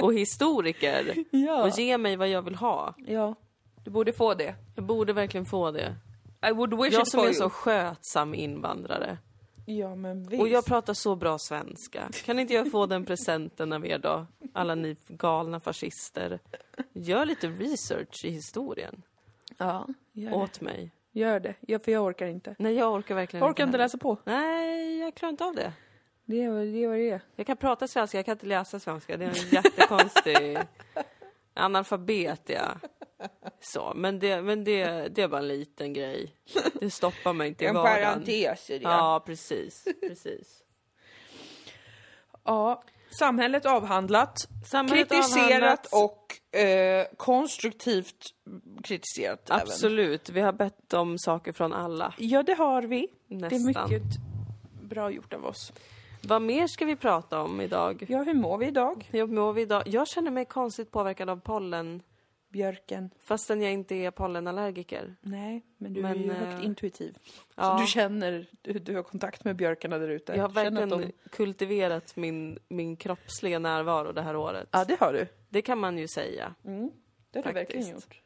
och 0.01 0.15
historiker 0.15 1.15
Ja. 1.31 1.63
och 1.63 1.79
ge 1.79 1.99
mig 1.99 2.17
vad 2.17 2.29
jag 2.29 2.43
vill 2.43 2.55
ha. 2.55 2.95
ja. 3.07 3.35
Du 3.85 3.91
borde 3.91 4.13
få 4.13 4.35
det. 4.35 4.55
Jag 4.75 4.85
borde 4.85 5.13
verkligen 5.13 5.45
få 5.47 5.71
det. 5.71 5.95
I 6.49 6.53
would 6.53 6.75
wish 6.83 6.93
Jag 6.93 7.09
som 7.09 7.21
är 7.21 7.25
you. 7.25 7.35
så 7.35 7.51
skötsam 7.51 8.35
invandrare. 8.35 9.19
Ja, 9.79 9.95
men 9.95 10.25
visst. 10.25 10.41
Och 10.43 10.49
jag 10.49 10.65
pratar 10.65 10.95
så 10.95 11.17
bra 11.17 11.39
svenska. 11.39 12.09
Kan 12.25 12.39
inte 12.39 12.55
jag 12.55 12.71
få 12.71 12.87
den 12.87 13.05
presenten 13.05 13.73
av 13.73 13.87
er 13.87 13.99
då? 13.99 14.27
Alla 14.53 14.75
ni 14.75 14.97
galna 15.09 15.61
fascister. 15.61 16.39
Gör 16.93 17.25
lite 17.25 17.49
research 17.49 18.25
i 18.25 18.31
historien 18.31 19.03
Ja, 19.59 19.87
gör 20.13 20.31
det. 20.31 20.37
åt 20.37 20.61
mig. 20.61 20.91
Gör 21.13 21.41
det. 21.41 21.55
Ja, 21.61 21.79
för 21.79 21.93
jag 21.93 22.05
orkar 22.05 22.27
inte. 22.27 22.55
Nej, 22.59 22.75
jag 22.75 22.93
orkar 22.95 23.15
verkligen 23.15 23.43
Jag 23.45 23.51
orkar 23.51 23.65
inte 23.65 23.79
läsa 23.79 23.99
på. 23.99 24.17
Nej, 24.25 24.99
jag 24.99 25.15
klarar 25.15 25.31
inte 25.31 25.45
av 25.45 25.55
det. 25.55 25.73
Det 26.25 26.43
är 26.43 26.51
vad 26.51 26.61
det 26.67 26.85
är. 26.85 26.89
Vad 26.89 26.97
det 26.97 27.11
är. 27.11 27.21
Jag 27.37 27.47
kan 27.47 27.57
prata 27.57 27.89
svenska, 27.89 28.19
jag 28.19 28.25
kan 28.25 28.33
inte 28.33 28.47
läsa 28.47 28.81
svenska. 28.81 29.17
Det 29.17 29.25
är 29.25 29.29
en 29.29 29.49
jättekonstig... 29.51 30.59
Analfabet, 31.55 32.43
ja. 32.47 32.75
Så, 33.61 33.93
men, 33.97 34.19
det, 34.19 34.43
men 34.43 34.65
det, 34.65 35.09
det 35.09 35.23
är 35.23 35.29
bara 35.29 35.41
en 35.41 35.49
liten 35.49 35.93
grej. 35.93 36.35
Det 36.81 36.91
stoppar 36.91 37.33
mig 37.33 37.49
inte 37.49 37.65
i 37.65 37.69
En 37.69 37.75
vardagen. 37.75 38.03
parentes 38.05 38.71
i 38.71 38.79
det. 38.79 38.83
Ja, 38.85 39.23
precis. 39.27 39.85
precis. 40.01 40.63
Ja, 42.45 42.83
samhället 43.19 43.67
avhandlat, 43.67 44.37
Samhället 44.67 45.09
kritiserat 45.09 45.43
avhandlat. 45.43 45.87
och 45.93 46.59
eh, 46.61 47.07
konstruktivt 47.17 48.17
kritiserat 48.85 49.51
även. 49.51 49.61
Absolut. 49.63 50.31
Vi 50.31 50.41
har 50.41 50.53
bett 50.53 50.93
om 50.95 51.19
saker 51.19 51.53
från 51.53 51.73
alla. 51.73 52.15
Ja, 52.19 52.43
det 52.43 52.55
har 52.55 52.83
vi. 52.83 53.09
Det 53.29 53.35
är 53.35 53.39
Nästan. 53.41 53.65
mycket 53.91 54.03
bra 54.83 55.11
gjort 55.11 55.33
av 55.33 55.47
oss. 55.47 55.73
Vad 56.25 56.43
mer 56.43 56.67
ska 56.67 56.85
vi 56.85 56.97
prata 56.97 57.41
om 57.41 57.61
idag? 57.61 58.05
Ja, 58.09 58.23
hur 58.23 58.35
mår 58.35 58.59
vi 58.59 58.67
idag? 58.67 59.09
Hur 59.11 59.27
mår 59.27 59.53
vi 59.53 59.63
idag? 59.63 59.83
Jag 59.87 60.09
känner 60.09 60.31
mig 60.31 60.45
konstigt 60.45 60.91
påverkad 60.91 61.29
av 61.31 61.41
pollen 61.41 62.03
Björken? 62.49 63.11
fastän 63.21 63.63
jag 63.63 63.73
inte 63.73 63.95
är 63.95 64.11
pollenallergiker. 64.11 65.17
Nej, 65.21 65.63
men 65.79 65.93
du 65.93 66.03
Men, 66.03 66.13
är 66.13 66.25
ju 66.25 66.31
eh, 66.31 66.37
högt 66.37 66.65
intuitiv. 66.65 67.17
Ja, 67.57 67.63
Så 67.77 67.83
du 67.83 67.87
känner, 67.87 68.47
du, 68.63 68.73
du 68.73 68.97
har 68.97 69.03
kontakt 69.03 69.45
med 69.45 69.57
björkarna 69.57 69.99
där 69.99 70.09
ute. 70.09 70.33
jag 70.33 70.43
har 70.43 70.49
verkligen 70.49 71.13
kultiverat 71.31 72.17
min, 72.17 72.59
min 72.69 72.97
kroppsliga 72.97 73.59
närvaro 73.59 74.13
det 74.13 74.23
här 74.23 74.37
året. 74.37 74.69
Ja, 74.71 74.85
det 74.85 75.01
har 75.01 75.13
du. 75.13 75.27
Det 75.49 75.63
kan 75.63 75.79
man 75.79 75.99
ju 75.99 76.09
säga. 76.09 76.55
Mm, 76.65 76.91
det 77.31 77.39
har 77.39 77.45
du 77.47 77.53
verkligen 77.53 77.85
Faktiskt. 77.87 78.15
gjort. 78.15 78.23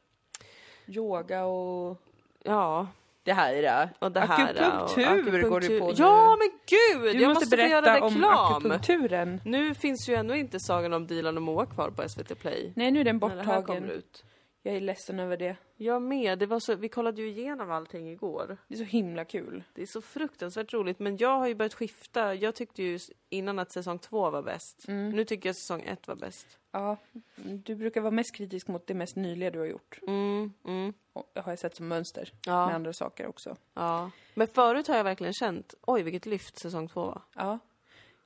Yoga 0.96 1.44
och 1.44 1.96
Ja, 2.42 2.86
det 3.26 3.32
här. 3.32 3.90
och 3.98 4.12
det 4.12 4.20
här. 4.20 4.54
Akupunktur 4.54 5.44
och 5.44 5.50
går 5.50 5.60
du 5.60 5.80
på 5.80 5.86
nu. 5.86 5.94
Ja, 5.96 6.36
men 6.36 6.50
gud! 6.66 7.02
Du 7.16 7.20
jag 7.22 7.28
måste, 7.28 7.44
måste 7.44 7.56
få 7.56 7.62
göra 7.62 7.82
berätta 7.82 8.04
om 8.04 8.14
reklam. 8.14 8.56
akupunkturen. 8.56 9.40
Nu 9.44 9.74
finns 9.74 10.08
ju 10.08 10.14
ännu 10.14 10.38
inte 10.38 10.60
Sagan 10.60 10.92
om 10.92 11.06
Dilan 11.06 11.36
och 11.36 11.42
Moa 11.42 11.66
kvar 11.66 11.90
på 11.90 12.08
SVT 12.08 12.38
Play. 12.40 12.72
Nej, 12.76 12.90
nu 12.90 13.00
är 13.00 13.04
den 13.04 13.18
borttagen. 13.18 13.90
ut. 13.90 14.24
Jag 14.66 14.76
är 14.76 14.80
ledsen 14.80 15.20
över 15.20 15.36
det. 15.36 15.56
Jag 15.76 16.02
med. 16.02 16.38
Det 16.38 16.46
var 16.46 16.60
så, 16.60 16.74
vi 16.74 16.88
kollade 16.88 17.22
ju 17.22 17.28
igenom 17.28 17.70
allting 17.70 18.10
igår. 18.10 18.56
Det 18.68 18.74
är 18.74 18.78
så 18.78 18.84
himla 18.84 19.24
kul. 19.24 19.64
Det 19.74 19.82
är 19.82 19.86
så 19.86 20.00
fruktansvärt 20.00 20.72
roligt. 20.72 20.98
Men 20.98 21.16
jag 21.16 21.38
har 21.38 21.46
ju 21.46 21.54
börjat 21.54 21.74
skifta. 21.74 22.34
Jag 22.34 22.54
tyckte 22.54 22.82
ju 22.82 22.98
innan 23.28 23.58
att 23.58 23.72
säsong 23.72 23.98
två 23.98 24.30
var 24.30 24.42
bäst. 24.42 24.88
Mm. 24.88 25.10
Nu 25.10 25.24
tycker 25.24 25.48
jag 25.48 25.56
säsong 25.56 25.82
ett 25.82 26.08
var 26.08 26.14
bäst. 26.14 26.58
Ja, 26.70 26.96
du 27.36 27.74
brukar 27.74 28.00
vara 28.00 28.10
mest 28.10 28.34
kritisk 28.34 28.68
mot 28.68 28.86
det 28.86 28.94
mest 28.94 29.16
nyliga 29.16 29.50
du 29.50 29.58
har 29.58 29.66
gjort. 29.66 29.98
Mm, 30.06 30.52
mm, 30.64 30.92
har 31.14 31.52
jag 31.52 31.58
sett 31.58 31.76
som 31.76 31.88
mönster 31.88 32.32
ja, 32.46 32.66
med 32.66 32.74
andra 32.74 32.92
saker 32.92 33.26
också. 33.26 33.56
ja. 33.74 34.10
Men 34.34 34.46
förut 34.46 34.88
har 34.88 34.96
jag 34.96 35.04
verkligen 35.04 35.32
känt, 35.32 35.74
oj 35.82 36.02
vilket 36.02 36.26
lyft 36.26 36.58
säsong 36.58 36.88
två 36.88 37.00
var. 37.00 37.22
Ja, 37.34 37.58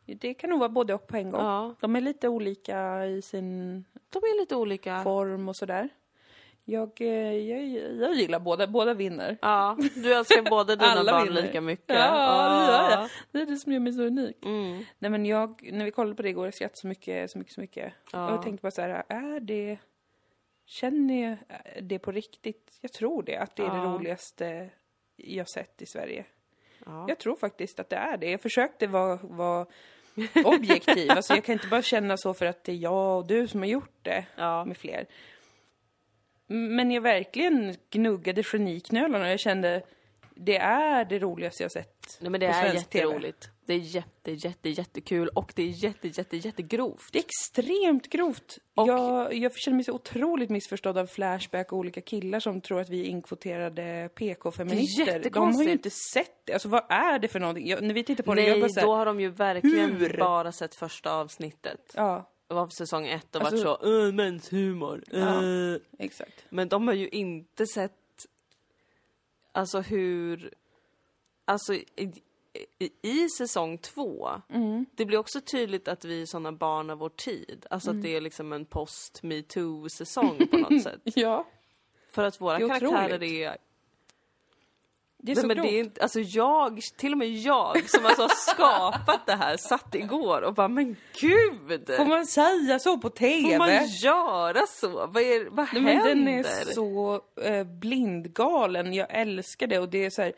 det 0.04 0.34
kan 0.34 0.50
nog 0.50 0.58
vara 0.58 0.68
både 0.68 0.94
och 0.94 1.06
på 1.06 1.16
en 1.16 1.30
gång. 1.30 1.40
Ja, 1.40 1.74
De 1.80 1.96
är 1.96 2.00
lite 2.00 2.28
olika 2.28 3.06
i 3.06 3.22
sin 3.22 3.84
de 4.10 4.18
är 4.18 4.40
lite 4.40 4.56
olika. 4.56 5.02
form 5.02 5.48
och 5.48 5.56
sådär. 5.56 5.88
Jag, 6.70 7.00
eh, 7.00 7.32
jag, 7.32 7.66
jag 8.00 8.14
gillar 8.14 8.38
båda, 8.38 8.66
båda 8.66 8.94
vinner. 8.94 9.36
Ja, 9.42 9.76
du 9.94 10.14
älskar 10.14 10.50
båda 10.50 10.76
dina 10.76 10.90
Alla 10.90 11.12
barn 11.12 11.26
vinner. 11.28 11.42
lika 11.42 11.60
mycket. 11.60 11.96
Ja, 11.96 12.48
det 12.48 12.72
gör 12.72 12.90
jag. 13.00 13.08
Det 13.30 13.38
är 13.40 13.46
det 13.46 13.56
som 13.56 13.72
gör 13.72 13.80
mig 13.80 13.92
så 13.92 14.02
unik. 14.02 14.44
Mm, 14.44 14.84
Nej 14.98 15.10
men 15.10 15.26
jag, 15.26 15.68
när 15.72 15.84
vi 15.84 15.90
kollade 15.90 16.14
på 16.16 16.22
det 16.22 16.28
igår, 16.28 16.46
jag 16.46 16.54
skrattade 16.54 16.78
så 16.80 16.86
mycket, 16.86 17.30
så 17.30 17.38
mycket, 17.38 17.54
så 17.54 17.60
mycket. 17.60 17.92
Ja. 18.12 18.30
Jag 18.30 18.42
tänkte 18.42 18.62
bara 18.62 18.70
så 18.70 18.82
här, 18.82 19.04
är 19.08 19.40
det, 19.40 19.78
känner 20.66 21.28
jag 21.28 21.36
det 21.82 21.98
på 21.98 22.12
riktigt? 22.12 22.78
Jag 22.80 22.92
tror 22.92 23.22
det, 23.22 23.36
att 23.36 23.56
det 23.56 23.62
är 23.62 23.70
det 23.70 23.76
Ja. 23.76 23.84
roligaste 23.84 24.68
jag 25.16 25.48
sett 25.48 25.82
i 25.82 25.86
Sverige. 25.86 26.24
ja. 26.86 27.04
Jag 27.08 27.18
tror 27.18 27.36
faktiskt 27.36 27.80
att 27.80 27.88
det 27.90 27.96
är 27.96 28.16
det. 28.16 28.30
Jag 28.30 28.40
försökte 28.40 28.86
vara, 28.86 29.18
vara 29.22 29.66
objektiv, 30.44 31.10
alltså 31.16 31.34
jag 31.34 31.44
kan 31.44 31.52
inte 31.52 31.68
bara 31.68 31.82
känna 31.82 32.16
så 32.16 32.34
för 32.34 32.46
att 32.46 32.64
det 32.64 32.72
är 32.72 32.76
jag 32.76 33.18
och 33.18 33.26
du 33.26 33.48
som 33.48 33.60
har 33.60 33.66
gjort 33.66 33.98
det 34.02 34.24
ja. 34.36 34.64
med 34.64 34.76
fler. 34.76 35.06
Men 36.54 36.90
jag 36.90 37.00
verkligen 37.00 37.76
gnuggade 37.90 38.42
geniknölarna 38.42 39.24
och 39.24 39.30
jag 39.30 39.40
kände, 39.40 39.82
det 40.34 40.56
är 40.56 41.04
det 41.04 41.18
roligaste 41.18 41.62
jag 41.62 41.72
sett 41.72 42.18
Nej, 42.20 42.30
men 42.30 42.40
det 42.40 42.46
på 42.48 42.52
är 42.54 42.70
svensk 42.70 42.90
TV. 42.90 43.04
jätteroligt. 43.04 43.50
Det 43.66 43.74
är 43.74 43.78
jätte, 43.78 44.32
jätte, 44.32 44.68
jättekul 44.68 45.28
och 45.28 45.52
det 45.56 45.62
är 45.62 45.66
jätte, 45.84 46.08
jätte, 46.08 46.36
jättegrovt. 46.36 47.08
Det 47.12 47.18
är 47.18 47.24
extremt 47.24 48.10
grovt. 48.10 48.58
Och- 48.74 48.88
Jag, 48.88 49.34
jag 49.34 49.56
känner 49.56 49.74
mig 49.76 49.84
så 49.84 49.92
otroligt 49.92 50.50
missförstådd 50.50 50.98
av 50.98 51.06
Flashback 51.06 51.72
och 51.72 51.78
olika 51.78 52.00
killar 52.00 52.40
som 52.40 52.60
tror 52.60 52.80
att 52.80 52.88
vi 52.88 53.00
är 53.00 53.04
inkvoterade 53.04 54.08
PK-feminister. 54.14 55.30
De 55.32 55.54
har 55.54 55.62
ju 55.64 55.70
inte 55.72 55.90
sett 55.90 56.46
det. 56.46 56.52
Alltså 56.52 56.68
vad 56.68 56.82
är 56.88 57.18
det 57.18 57.28
för 57.28 57.40
någonting? 57.40 57.68
Jag, 57.68 57.82
när 57.82 57.94
vi 57.94 58.04
tittar 58.04 58.24
på 58.24 58.34
det, 58.34 58.42
jag 58.42 58.50
Nej, 58.50 58.60
bara 58.60 58.68
så 58.68 58.80
här, 58.80 58.86
då 58.86 58.94
har 58.94 59.06
de 59.06 59.20
ju 59.20 59.28
verkligen 59.30 59.92
hur? 59.96 60.16
bara 60.18 60.52
sett 60.52 60.74
första 60.74 61.12
avsnittet. 61.14 61.92
Ja, 61.94 62.30
av 62.50 62.68
säsong 62.68 63.06
ett 63.06 63.36
och 63.36 63.42
Alltså- 63.42 63.64
varit 63.68 63.80
så 63.80 63.86
uh, 63.88 64.12
menshumor. 64.12 65.04
Ja. 65.10 65.42
Uh. 65.42 65.76
exakt. 65.98 66.44
Men 66.48 66.68
de 66.68 66.86
har 66.88 66.94
ju 66.94 67.08
inte 67.08 67.66
sett 67.66 67.92
alltså 69.52 69.80
hur, 69.80 70.54
alltså 71.44 71.74
i, 71.74 72.12
i, 72.78 72.90
i 73.02 73.28
säsong 73.38 73.78
två, 73.78 74.28
Mm. 74.48 74.86
det 74.94 75.04
blir 75.04 75.18
också 75.18 75.40
tydligt 75.40 75.88
att 75.88 76.04
vi 76.04 76.22
är 76.22 76.26
såna 76.26 76.52
barn 76.52 76.90
av 76.90 76.98
vår 76.98 77.08
tid. 77.08 77.66
Alltså 77.70 77.90
Mm. 77.90 78.00
att 78.00 78.04
det 78.04 78.16
är 78.16 78.20
liksom 78.20 78.52
en 78.52 78.64
post 78.64 79.22
metoo-säsong 79.22 80.46
på 80.50 80.56
något 80.56 80.82
sätt. 80.82 81.00
Ja, 81.04 81.46
För 82.10 82.24
att 82.24 82.40
våra 82.40 82.58
karaktärer 82.58 83.22
är 83.22 83.56
det 85.22 85.32
är 85.32 85.34
Nej, 85.36 85.42
så 85.42 85.46
men 85.46 85.56
grovt. 85.56 85.68
det 85.68 85.74
är 85.76 85.80
inte, 85.80 86.02
alltså 86.02 86.20
jag, 86.20 86.80
till 86.96 87.12
och 87.12 87.18
med 87.18 87.28
jag 87.28 87.90
som 87.90 88.06
alltså 88.06 88.22
har 88.22 88.28
skapat 88.28 89.26
det 89.26 89.34
här 89.34 89.56
satt 89.56 89.94
igår 89.94 90.42
och 90.42 90.54
bara 90.54 90.68
men 90.68 90.96
gud! 91.20 91.90
Får 91.96 92.04
man 92.06 92.26
säga 92.26 92.78
så 92.78 92.98
på 92.98 93.10
TV? 93.10 93.50
Får 93.50 93.58
man 93.58 93.86
göra 93.86 94.66
så? 94.66 94.88
Vad, 95.06 95.16
är, 95.22 95.50
vad 95.50 95.66
Nej, 95.72 95.82
händer? 95.82 96.14
men 96.14 96.24
den 96.24 96.28
är 96.38 96.72
så 96.74 97.20
eh, 97.42 97.64
blindgalen. 97.64 98.94
Jag 98.94 99.06
älskar 99.10 99.66
det 99.66 99.78
och 99.78 99.88
det 99.88 100.04
är 100.04 100.10
så 100.10 100.22
här, 100.22 100.32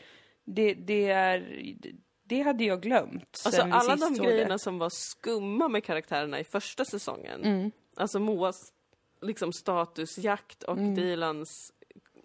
det, 0.46 0.74
det 0.74 1.08
är, 1.10 1.64
det 2.28 2.42
hade 2.42 2.64
jag 2.64 2.82
glömt 2.82 3.42
Alltså 3.44 3.62
alla 3.62 3.96
de 3.96 4.14
grejerna 4.14 4.52
det. 4.54 4.58
som 4.58 4.78
var 4.78 4.90
skumma 4.90 5.68
med 5.68 5.84
karaktärerna 5.84 6.40
i 6.40 6.44
första 6.44 6.84
säsongen. 6.84 7.44
Mm. 7.44 7.70
Alltså 7.96 8.18
Moas 8.18 8.72
liksom 9.22 9.52
statusjakt 9.52 10.62
och 10.62 10.78
Mm. 10.78 10.94
Dilans 10.94 11.72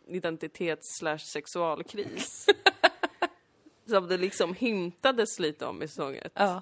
identitets 0.09 0.97
slash 0.97 1.17
sexualkris. 1.17 2.45
som 3.89 4.07
det 4.07 4.17
liksom 4.17 4.53
hintades 4.53 5.39
lite 5.39 5.65
om 5.65 5.83
i 5.83 5.87
säsong 5.87 6.15
ett. 6.15 6.31
Ja. 6.35 6.61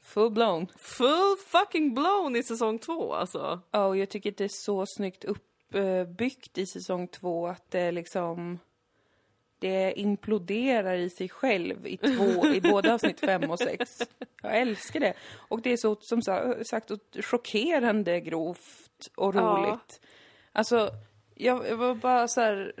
Full 0.00 0.30
blown. 0.30 0.66
Full 0.76 1.36
fucking 1.46 1.94
blown 1.94 2.36
i 2.36 2.42
säsong 2.42 2.78
två 2.78 3.14
alltså. 3.14 3.60
Ja, 3.70 3.86
och 3.86 3.96
jag 3.96 4.08
tycker 4.08 4.30
att 4.30 4.36
det 4.36 4.44
är 4.44 4.64
så 4.64 4.84
snyggt 4.86 5.24
uppbyggt 5.24 6.58
i 6.58 6.66
säsong 6.66 7.08
två 7.08 7.46
att 7.46 7.70
det 7.70 7.92
liksom... 7.92 8.58
det 9.58 9.92
imploderar 10.00 10.96
i 10.96 11.10
sig 11.10 11.28
själv 11.28 11.86
i, 11.86 11.96
två, 11.96 12.46
i 12.46 12.60
både 12.60 12.94
avsnitt 12.94 13.20
fem 13.20 13.50
och 13.50 13.58
sex. 13.58 14.02
Jag 14.42 14.60
älskar 14.60 15.00
det. 15.00 15.14
Och 15.36 15.62
det 15.62 15.72
är 15.72 15.76
så, 15.76 15.96
som 16.00 16.22
sagt, 16.22 16.90
chockerande 17.20 18.20
grovt 18.20 19.08
och 19.16 19.34
roligt. 19.34 20.00
Ja. 20.02 20.08
Alltså, 20.52 20.90
jag, 21.36 21.68
jag 21.68 21.76
var 21.76 21.94
bara 21.94 22.28
så 22.28 22.40
här... 22.40 22.72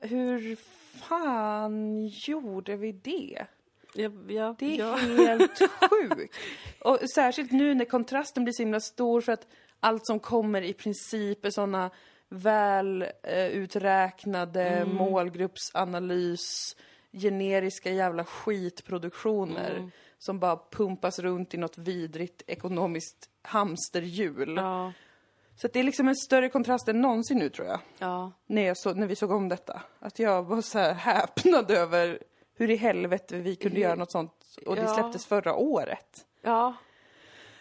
Hur 0.00 0.56
fan 0.98 2.06
gjorde 2.06 2.76
vi 2.76 2.92
det? 2.92 3.46
Ja, 3.94 4.10
ja, 4.28 4.54
det 4.58 4.74
är 4.74 4.78
ja. 4.78 4.96
helt 4.96 5.58
sjukt. 5.90 6.34
Och 6.80 6.98
särskilt 7.14 7.52
nu 7.52 7.74
när 7.74 7.84
kontrasten 7.84 8.44
blir 8.44 8.52
så 8.52 8.62
himla 8.62 8.80
stor 8.80 9.20
för 9.20 9.32
att 9.32 9.46
allt 9.80 10.06
som 10.06 10.20
kommer 10.20 10.62
i 10.62 10.72
princip 10.72 11.44
är 11.44 11.50
såna 11.50 11.90
väl 12.28 13.02
eh, 13.22 13.46
uträknade 13.46 14.68
mm. 14.68 14.96
målgruppsanalys, 14.96 16.76
generiska 17.12 17.90
jävla 17.92 18.24
skitproduktioner 18.24 19.70
mm. 19.70 19.90
som 20.18 20.38
bara 20.38 20.60
pumpas 20.70 21.18
runt 21.18 21.54
i 21.54 21.56
något 21.56 21.78
vidrigt 21.78 22.42
ekonomiskt 22.46 23.28
hamsterhjul. 23.42 24.54
Ja. 24.56 24.92
Så 25.60 25.68
det 25.68 25.80
är 25.80 25.84
liksom 25.84 26.08
en 26.08 26.16
större 26.16 26.48
kontrast 26.48 26.88
än 26.88 27.00
någonsin 27.00 27.38
nu 27.38 27.48
tror 27.48 27.68
jag. 27.68 27.80
Ja. 27.98 28.32
När, 28.46 28.62
jag 28.62 28.76
så, 28.76 28.94
när 28.94 29.06
vi 29.06 29.16
såg 29.16 29.30
om 29.30 29.48
detta. 29.48 29.82
Att 29.98 30.18
jag 30.18 30.42
var 30.42 30.60
så 30.60 30.78
här 30.78 30.94
häpnad 30.94 31.70
över 31.70 32.22
hur 32.56 32.70
i 32.70 32.76
helvete 32.76 33.36
vi 33.36 33.56
kunde 33.56 33.80
göra 33.80 33.94
något 33.94 34.12
sånt. 34.12 34.32
Och 34.66 34.76
det 34.76 34.88
släpptes 34.88 35.26
förra 35.26 35.54
året. 35.54 36.26
Ja. 36.42 36.74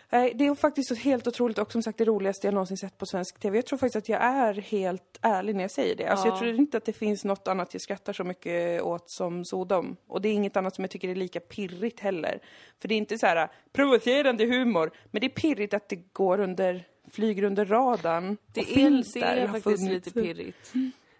Det 0.09 0.45
är 0.45 0.55
faktiskt 0.55 0.87
så 0.87 0.95
helt 0.95 1.27
otroligt 1.27 1.57
och 1.57 1.71
som 1.71 1.83
sagt 1.83 1.97
det 1.97 2.05
roligaste 2.05 2.47
jag 2.47 2.53
någonsin 2.53 2.77
sett 2.77 2.97
på 2.97 3.05
svensk 3.05 3.39
TV. 3.39 3.57
Jag 3.57 3.65
tror 3.65 3.79
faktiskt 3.79 3.95
att 3.95 4.09
jag 4.09 4.21
är 4.21 4.53
helt 4.53 5.19
ärlig 5.21 5.55
när 5.55 5.63
jag 5.63 5.71
säger 5.71 5.95
det. 5.95 6.07
Alltså 6.07 6.27
jag 6.27 6.39
tror 6.39 6.55
inte 6.55 6.77
att 6.77 6.85
det 6.85 6.93
finns 6.93 7.23
något 7.23 7.47
annat 7.47 7.73
jag 7.73 7.81
skrattar 7.81 8.13
så 8.13 8.23
mycket 8.23 8.81
åt 8.81 9.11
som 9.11 9.45
Sodom. 9.45 9.97
Och 10.07 10.21
det 10.21 10.29
är 10.29 10.33
inget 10.33 10.57
annat 10.57 10.75
som 10.75 10.83
jag 10.83 10.91
tycker 10.91 11.09
är 11.09 11.15
lika 11.15 11.39
pirrigt 11.39 11.99
heller. 11.99 12.39
För 12.81 12.87
det 12.87 12.95
är 12.95 12.97
inte 12.97 13.17
så 13.17 13.25
här 13.25 13.51
provocerande 13.73 14.45
humor, 14.45 14.91
men 15.11 15.19
det 15.19 15.27
är 15.27 15.29
pirrigt 15.29 15.73
att 15.73 15.89
det 15.89 16.13
går 16.13 16.39
under, 16.39 16.87
flyger 17.11 17.43
under 17.43 17.65
radarn. 17.65 18.37
Det 18.53 18.61
och 18.61 18.67
är, 18.67 18.73
finns 18.73 19.13
det 19.13 19.19
där, 19.19 19.37
är 19.37 19.47
faktiskt 19.47 19.89
lite 19.89 20.11
pirrigt. 20.11 20.73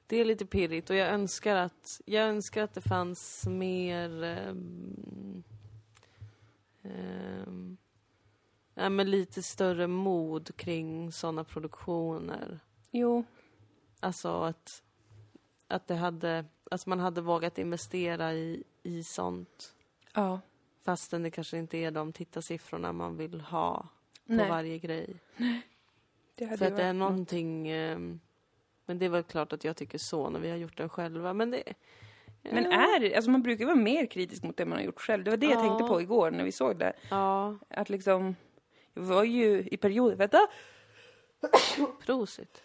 Det 0.08 0.18
är 0.18 0.26
lite 0.26 0.46
pirrigt 0.46 0.90
och 0.90 0.96
jag 0.96 1.10
önskar 1.10 1.56
att, 1.56 2.02
jag 2.06 2.24
önskar 2.24 2.64
att 2.64 2.74
det 2.74 2.82
fanns 2.82 3.48
mer 3.48 4.24
um, 4.50 5.44
um, 6.84 7.78
ja, 8.74 8.90
men 8.90 9.12
lite 9.12 9.44
större 9.44 9.88
mod 9.88 10.58
kring 10.58 11.12
sådana 11.12 11.44
produktioner. 11.44 12.60
Jo. 12.92 13.24
Alltså 14.00 14.42
att, 14.42 14.84
att 15.68 15.88
det 15.88 15.96
hade, 15.96 16.46
alltså 16.72 16.90
man 16.90 17.00
hade 17.00 17.22
vågat 17.22 17.58
investera 17.58 18.34
i, 18.34 18.64
i 18.84 19.04
sånt. 19.04 19.74
Ja. 20.14 20.40
Fastän 20.86 21.24
det 21.24 21.32
kanske 21.32 21.58
inte 21.58 21.78
är 21.78 21.92
de 21.92 22.14
tittarsiffrorna 22.14 22.94
man 22.94 23.18
vill 23.18 23.42
ha 23.42 23.88
på 24.28 24.34
Nej. 24.34 24.50
varje 24.50 24.78
grej. 24.80 25.16
Nej. 25.38 25.62
För 26.38 26.66
att 26.66 26.76
det 26.78 26.84
är 26.84 26.94
någonting, 26.94 27.68
eh, 27.68 27.98
men 28.86 29.00
det 29.00 29.06
är 29.06 29.10
väl 29.10 29.24
klart 29.24 29.54
att 29.54 29.64
jag 29.64 29.76
tycker 29.78 29.98
så 29.98 30.30
när 30.30 30.40
vi 30.40 30.50
har 30.50 30.58
gjort 30.58 30.78
den 30.78 30.90
själva. 30.90 31.34
Men 31.34 31.52
det, 31.52 31.64
Men 32.44 32.66
är 32.66 33.16
alltså 33.16 33.32
man 33.32 33.42
brukar 33.44 33.66
vara 33.66 33.76
mer 33.76 34.06
kritisk 34.06 34.44
mot 34.44 34.58
det 34.58 34.66
man 34.66 34.78
har 34.78 34.86
gjort 34.86 35.00
själv. 35.02 35.24
Det 35.24 35.30
var 35.30 35.38
det 35.38 35.46
jag 35.46 35.56
Ja. 35.56 35.68
tänkte 35.68 35.84
på 35.88 36.02
igår 36.02 36.32
när 36.32 36.44
vi 36.44 36.52
såg 36.52 36.80
det. 36.80 36.94
ja, 37.10 37.58
Att 37.70 37.90
liksom, 37.90 38.36
det 38.94 39.00
var 39.00 39.24
ju 39.24 39.68
i 39.72 39.78
perioder, 39.78 40.16
vänta! 40.16 40.40
prosit. 42.06 42.64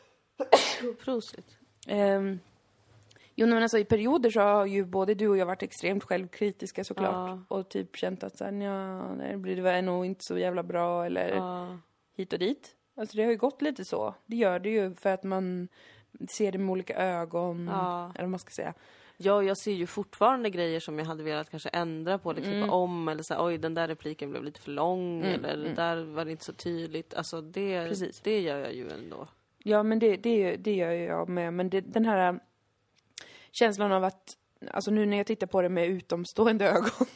Prosit. 1.04 1.58
Um, 1.88 2.40
jo 3.34 3.46
men 3.46 3.62
alltså 3.62 3.78
i 3.78 3.84
perioder 3.84 4.30
så 4.30 4.40
har 4.40 4.66
ju 4.66 4.84
både 4.84 5.14
du 5.14 5.28
och 5.28 5.36
jag 5.36 5.46
varit 5.46 5.62
extremt 5.62 6.04
självkritiska 6.04 6.84
såklart. 6.84 7.40
Ja. 7.48 7.56
Och 7.56 7.68
typ 7.68 7.96
känt 7.96 8.22
att 8.24 8.36
såhär, 8.38 8.52
ja, 8.52 9.14
det 9.30 9.36
blir 9.36 9.56
det 9.62 9.82
nog 9.82 10.06
inte 10.06 10.24
så 10.24 10.38
jävla 10.38 10.62
bra 10.62 11.06
eller 11.06 11.28
Ja, 11.36 11.78
hit 12.16 12.32
och 12.32 12.38
dit. 12.38 12.76
Alltså 12.94 13.16
det 13.16 13.22
har 13.22 13.30
ju 13.30 13.36
gått 13.36 13.62
lite 13.62 13.84
så. 13.84 14.14
Det 14.26 14.36
gör 14.36 14.58
det 14.58 14.70
ju 14.70 14.94
för 14.94 15.10
att 15.10 15.22
man 15.22 15.68
ser 16.30 16.52
det 16.52 16.58
med 16.58 16.70
olika 16.72 16.94
ögon. 16.96 17.68
Ja. 17.72 18.12
Eller 18.14 18.22
vad 18.24 18.30
man 18.30 18.38
ska 18.38 18.50
säga. 18.50 18.74
Ja, 19.16 19.42
jag 19.42 19.56
ser 19.56 19.72
ju 19.72 19.86
fortfarande 19.86 20.50
grejer 20.50 20.80
som 20.80 20.98
jag 20.98 21.06
hade 21.06 21.22
velat 21.22 21.50
kanske 21.50 21.68
ändra 21.68 22.18
på 22.18 22.30
eller 22.30 22.40
klippa 22.40 22.56
Mm. 22.56 22.70
om 22.70 23.08
eller 23.08 23.22
så 23.22 23.34
här, 23.34 23.44
oj 23.44 23.58
den 23.58 23.74
där 23.74 23.88
repliken 23.88 24.30
blev 24.30 24.44
lite 24.44 24.60
för 24.60 24.70
lång 24.70 25.22
eller 25.24 25.74
där 25.74 26.04
var 26.04 26.24
det 26.24 26.30
inte 26.30 26.44
så 26.44 26.52
tydligt. 26.52 27.14
Alltså 27.14 27.40
det, 27.40 27.88
Precis. 27.88 28.20
det 28.20 28.40
gör 28.40 28.58
jag 28.58 28.74
ju 28.74 28.90
ändå. 28.90 29.28
Ja 29.58 29.82
men 29.82 29.98
det, 29.98 30.16
det, 30.16 30.56
det 30.56 30.74
gör 30.74 30.90
ju 30.92 31.04
jag 31.04 31.28
med. 31.28 31.54
Men 31.54 31.70
det, 31.70 31.80
den 31.80 32.04
här 32.04 32.32
äh, 32.32 32.38
känslan 33.52 33.92
av 33.92 34.04
att, 34.04 34.36
alltså 34.70 34.90
nu 34.90 35.06
när 35.06 35.16
jag 35.16 35.26
tittar 35.26 35.46
på 35.46 35.62
det 35.62 35.68
med 35.68 35.88
utomstående 35.88 36.64
ögon, 36.70 37.06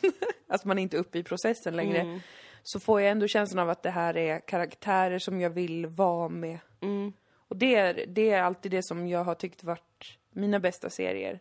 alltså 0.49 0.69
man 0.69 0.79
är 0.79 0.83
inte 0.83 0.97
uppe 0.97 1.19
i 1.19 1.23
processen 1.23 1.77
längre. 1.77 2.21
Mm. 2.66 2.81
Så 2.81 2.81
får 2.81 3.00
jag 3.00 3.11
ändå 3.11 3.29
känslan 3.29 3.62
av 3.62 3.70
att 3.70 3.83
det 3.83 3.90
här 3.90 4.16
är 4.16 4.40
karaktärer 4.40 5.18
som 5.18 5.40
jag 5.40 5.50
vill 5.50 5.87
vara 5.87 6.29
med. 6.29 6.59
Mm. 6.83 7.12
Och 7.48 7.57
det 7.57 7.74
är, 7.74 8.07
det 8.07 8.31
är 8.31 8.42
alltid 8.42 8.70
det 8.70 8.83
som 8.83 9.09
jag 9.09 9.24
har 9.24 9.35
tyckt 9.35 9.64
varit 9.64 10.18
mina 10.31 10.61
bästa 10.61 10.90
serier. 10.90 11.40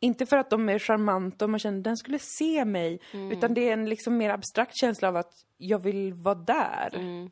Inte 0.00 0.26
för 0.26 0.36
att 0.36 0.50
de 0.50 0.68
är 0.68 0.78
charmanta 0.78 1.44
och 1.44 1.50
man 1.50 1.60
känner 1.60 1.80
den 1.80 1.96
skulle 1.96 2.18
se 2.18 2.64
mig. 2.64 3.00
Utan 3.32 3.54
det 3.54 3.68
är 3.68 3.72
en 3.72 3.88
liksom 3.88 4.16
mer 4.16 4.30
abstrakt 4.30 4.74
känsla 4.74 5.08
av 5.08 5.16
att 5.16 5.46
jag 5.58 5.78
vill 5.78 6.12
vara 6.12 6.34
där. 6.34 6.90
Mm. 6.94 7.30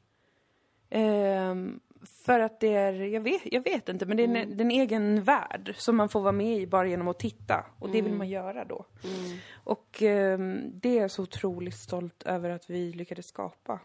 Ehm, 0.90 1.80
för 2.04 2.40
att 2.40 2.60
det 2.60 2.74
är, 2.74 2.92
jag 2.92 3.20
vet, 3.20 3.42
jag 3.44 3.64
vet 3.64 3.88
inte, 3.88 4.06
men 4.06 4.16
det 4.16 4.22
är 4.22 4.28
en, 4.36 4.56
det 4.56 4.62
är 4.62 4.64
en 4.64 4.70
egen 4.70 5.22
värld 5.22 5.74
som 5.76 5.96
man 5.96 6.08
får 6.08 6.20
vara 6.20 6.32
med 6.32 6.58
i 6.58 6.66
bara 6.66 6.88
genom 6.88 7.08
att 7.08 7.18
titta. 7.18 7.66
Och 7.78 7.90
det 7.90 8.02
vill 8.02 8.12
man 8.12 8.28
göra 8.28 8.64
då. 8.64 8.86
Mm. 9.04 9.38
Och 9.64 10.02
ehm, 10.02 10.70
det 10.80 10.98
är 10.98 11.00
jag 11.00 11.10
så 11.10 11.22
otroligt 11.22 11.74
stolt 11.74 12.22
över 12.22 12.50
att 12.50 12.70
vi 12.70 12.92
lyckades 12.92 13.26
skapa. 13.26 13.80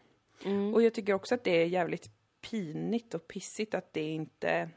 Mm. 0.45 0.73
Och 0.73 0.83
jag 0.83 0.93
tycker 0.93 1.13
också 1.13 1.35
att 1.35 1.43
det 1.43 1.61
är 1.61 1.65
jävligt 1.65 2.09
pinigt 2.51 3.13
och 3.13 3.27
pissigt 3.27 3.73
att 3.73 3.93
det 3.93 4.01
inte 4.01 4.69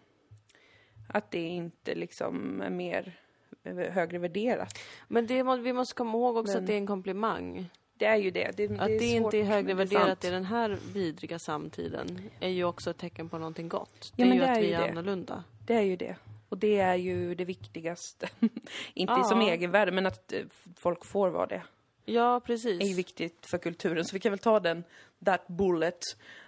att 1.08 1.30
det 1.30 1.42
inte 1.42 1.94
liksom 1.94 2.60
är 2.60 2.70
mer 2.70 3.20
eh, 3.64 3.76
högre 3.76 4.18
värderat. 4.18 4.78
Men 5.08 5.26
det, 5.26 5.42
vi 5.42 5.72
måste 5.72 5.94
komma 5.94 6.18
ihåg 6.18 6.36
också 6.36 6.52
Men- 6.52 6.62
att 6.62 6.66
det 6.66 6.72
är 6.72 6.78
en 6.78 6.86
komplimang. 6.86 7.70
Det 7.98 8.06
är 8.06 8.16
ju 8.16 8.30
det. 8.30 8.56
det 8.56 8.64
Att 8.64 8.88
det 8.88 8.98
det, 8.98 9.04
är 9.04 9.16
inte 9.16 9.38
är 9.38 9.44
högre 9.44 9.68
det 9.68 9.74
värderat 9.74 10.24
i 10.24 10.30
den 10.30 10.44
här 10.44 10.78
vidriga 10.92 11.38
samtiden 11.38 12.30
är 12.40 12.48
ju 12.48 12.64
också 12.64 12.90
ett 12.90 12.98
tecken 12.98 13.28
på 13.28 13.38
någonting 13.38 13.68
gott. 13.68 14.12
Ja, 14.16 14.24
det 14.26 14.30
är 14.30 14.34
ju 14.34 14.40
det 14.40 14.50
att 14.50 14.56
är 14.56 14.60
vi 14.62 14.72
är 14.72 14.80
det. 14.80 14.88
annorlunda. 14.88 15.44
Det 15.66 15.74
är 15.74 15.82
ju 15.82 15.96
det. 15.96 16.16
Och 16.48 16.58
det 16.58 16.78
är 16.78 16.94
ju 16.94 17.34
det 17.34 17.44
viktigaste. 17.44 18.28
inte 18.94 19.12
Ja. 19.16 19.24
som 19.24 19.40
egenvärde, 19.40 19.92
men 19.92 20.06
att 20.06 20.32
eh, 20.32 20.40
folk 20.76 21.04
får 21.04 21.28
vara 21.28 21.46
det. 21.46 21.62
Ja, 22.04 22.40
precis. 22.40 22.80
är 22.80 22.86
ju 22.86 22.94
viktigt 22.94 23.46
för 23.50 23.58
kulturen. 23.58 24.04
Så 24.04 24.16
vi 24.16 24.20
kan 24.20 24.32
väl 24.32 24.38
ta 24.38 24.60
den, 24.60 24.84
that 25.24 25.46
bullet, 25.46 26.00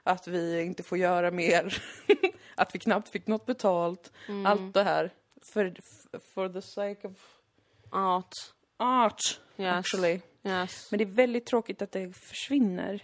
att 0.02 0.28
vi 0.28 0.62
inte 0.62 0.82
får 0.82 0.98
göra 0.98 1.30
mer. 1.30 1.82
att 2.54 2.74
vi 2.74 2.78
knappt 2.78 3.08
fick 3.08 3.26
något 3.26 3.46
betalt. 3.46 4.12
Mm. 4.28 4.46
Allt 4.46 4.74
det 4.74 4.82
här. 4.82 5.10
For, 5.52 5.74
for 6.34 6.48
the 6.48 6.62
sake 6.62 7.08
of 7.08 7.12
Art. 7.90 8.32
Art, 8.80 9.40
Yes. 9.56 9.74
actually. 9.74 10.20
Yes. 10.44 10.88
Men 10.90 10.98
det 10.98 11.04
är 11.04 11.06
väldigt 11.14 11.46
tråkigt 11.46 11.82
att 11.82 11.92
det 11.92 12.12
försvinner. 12.16 13.02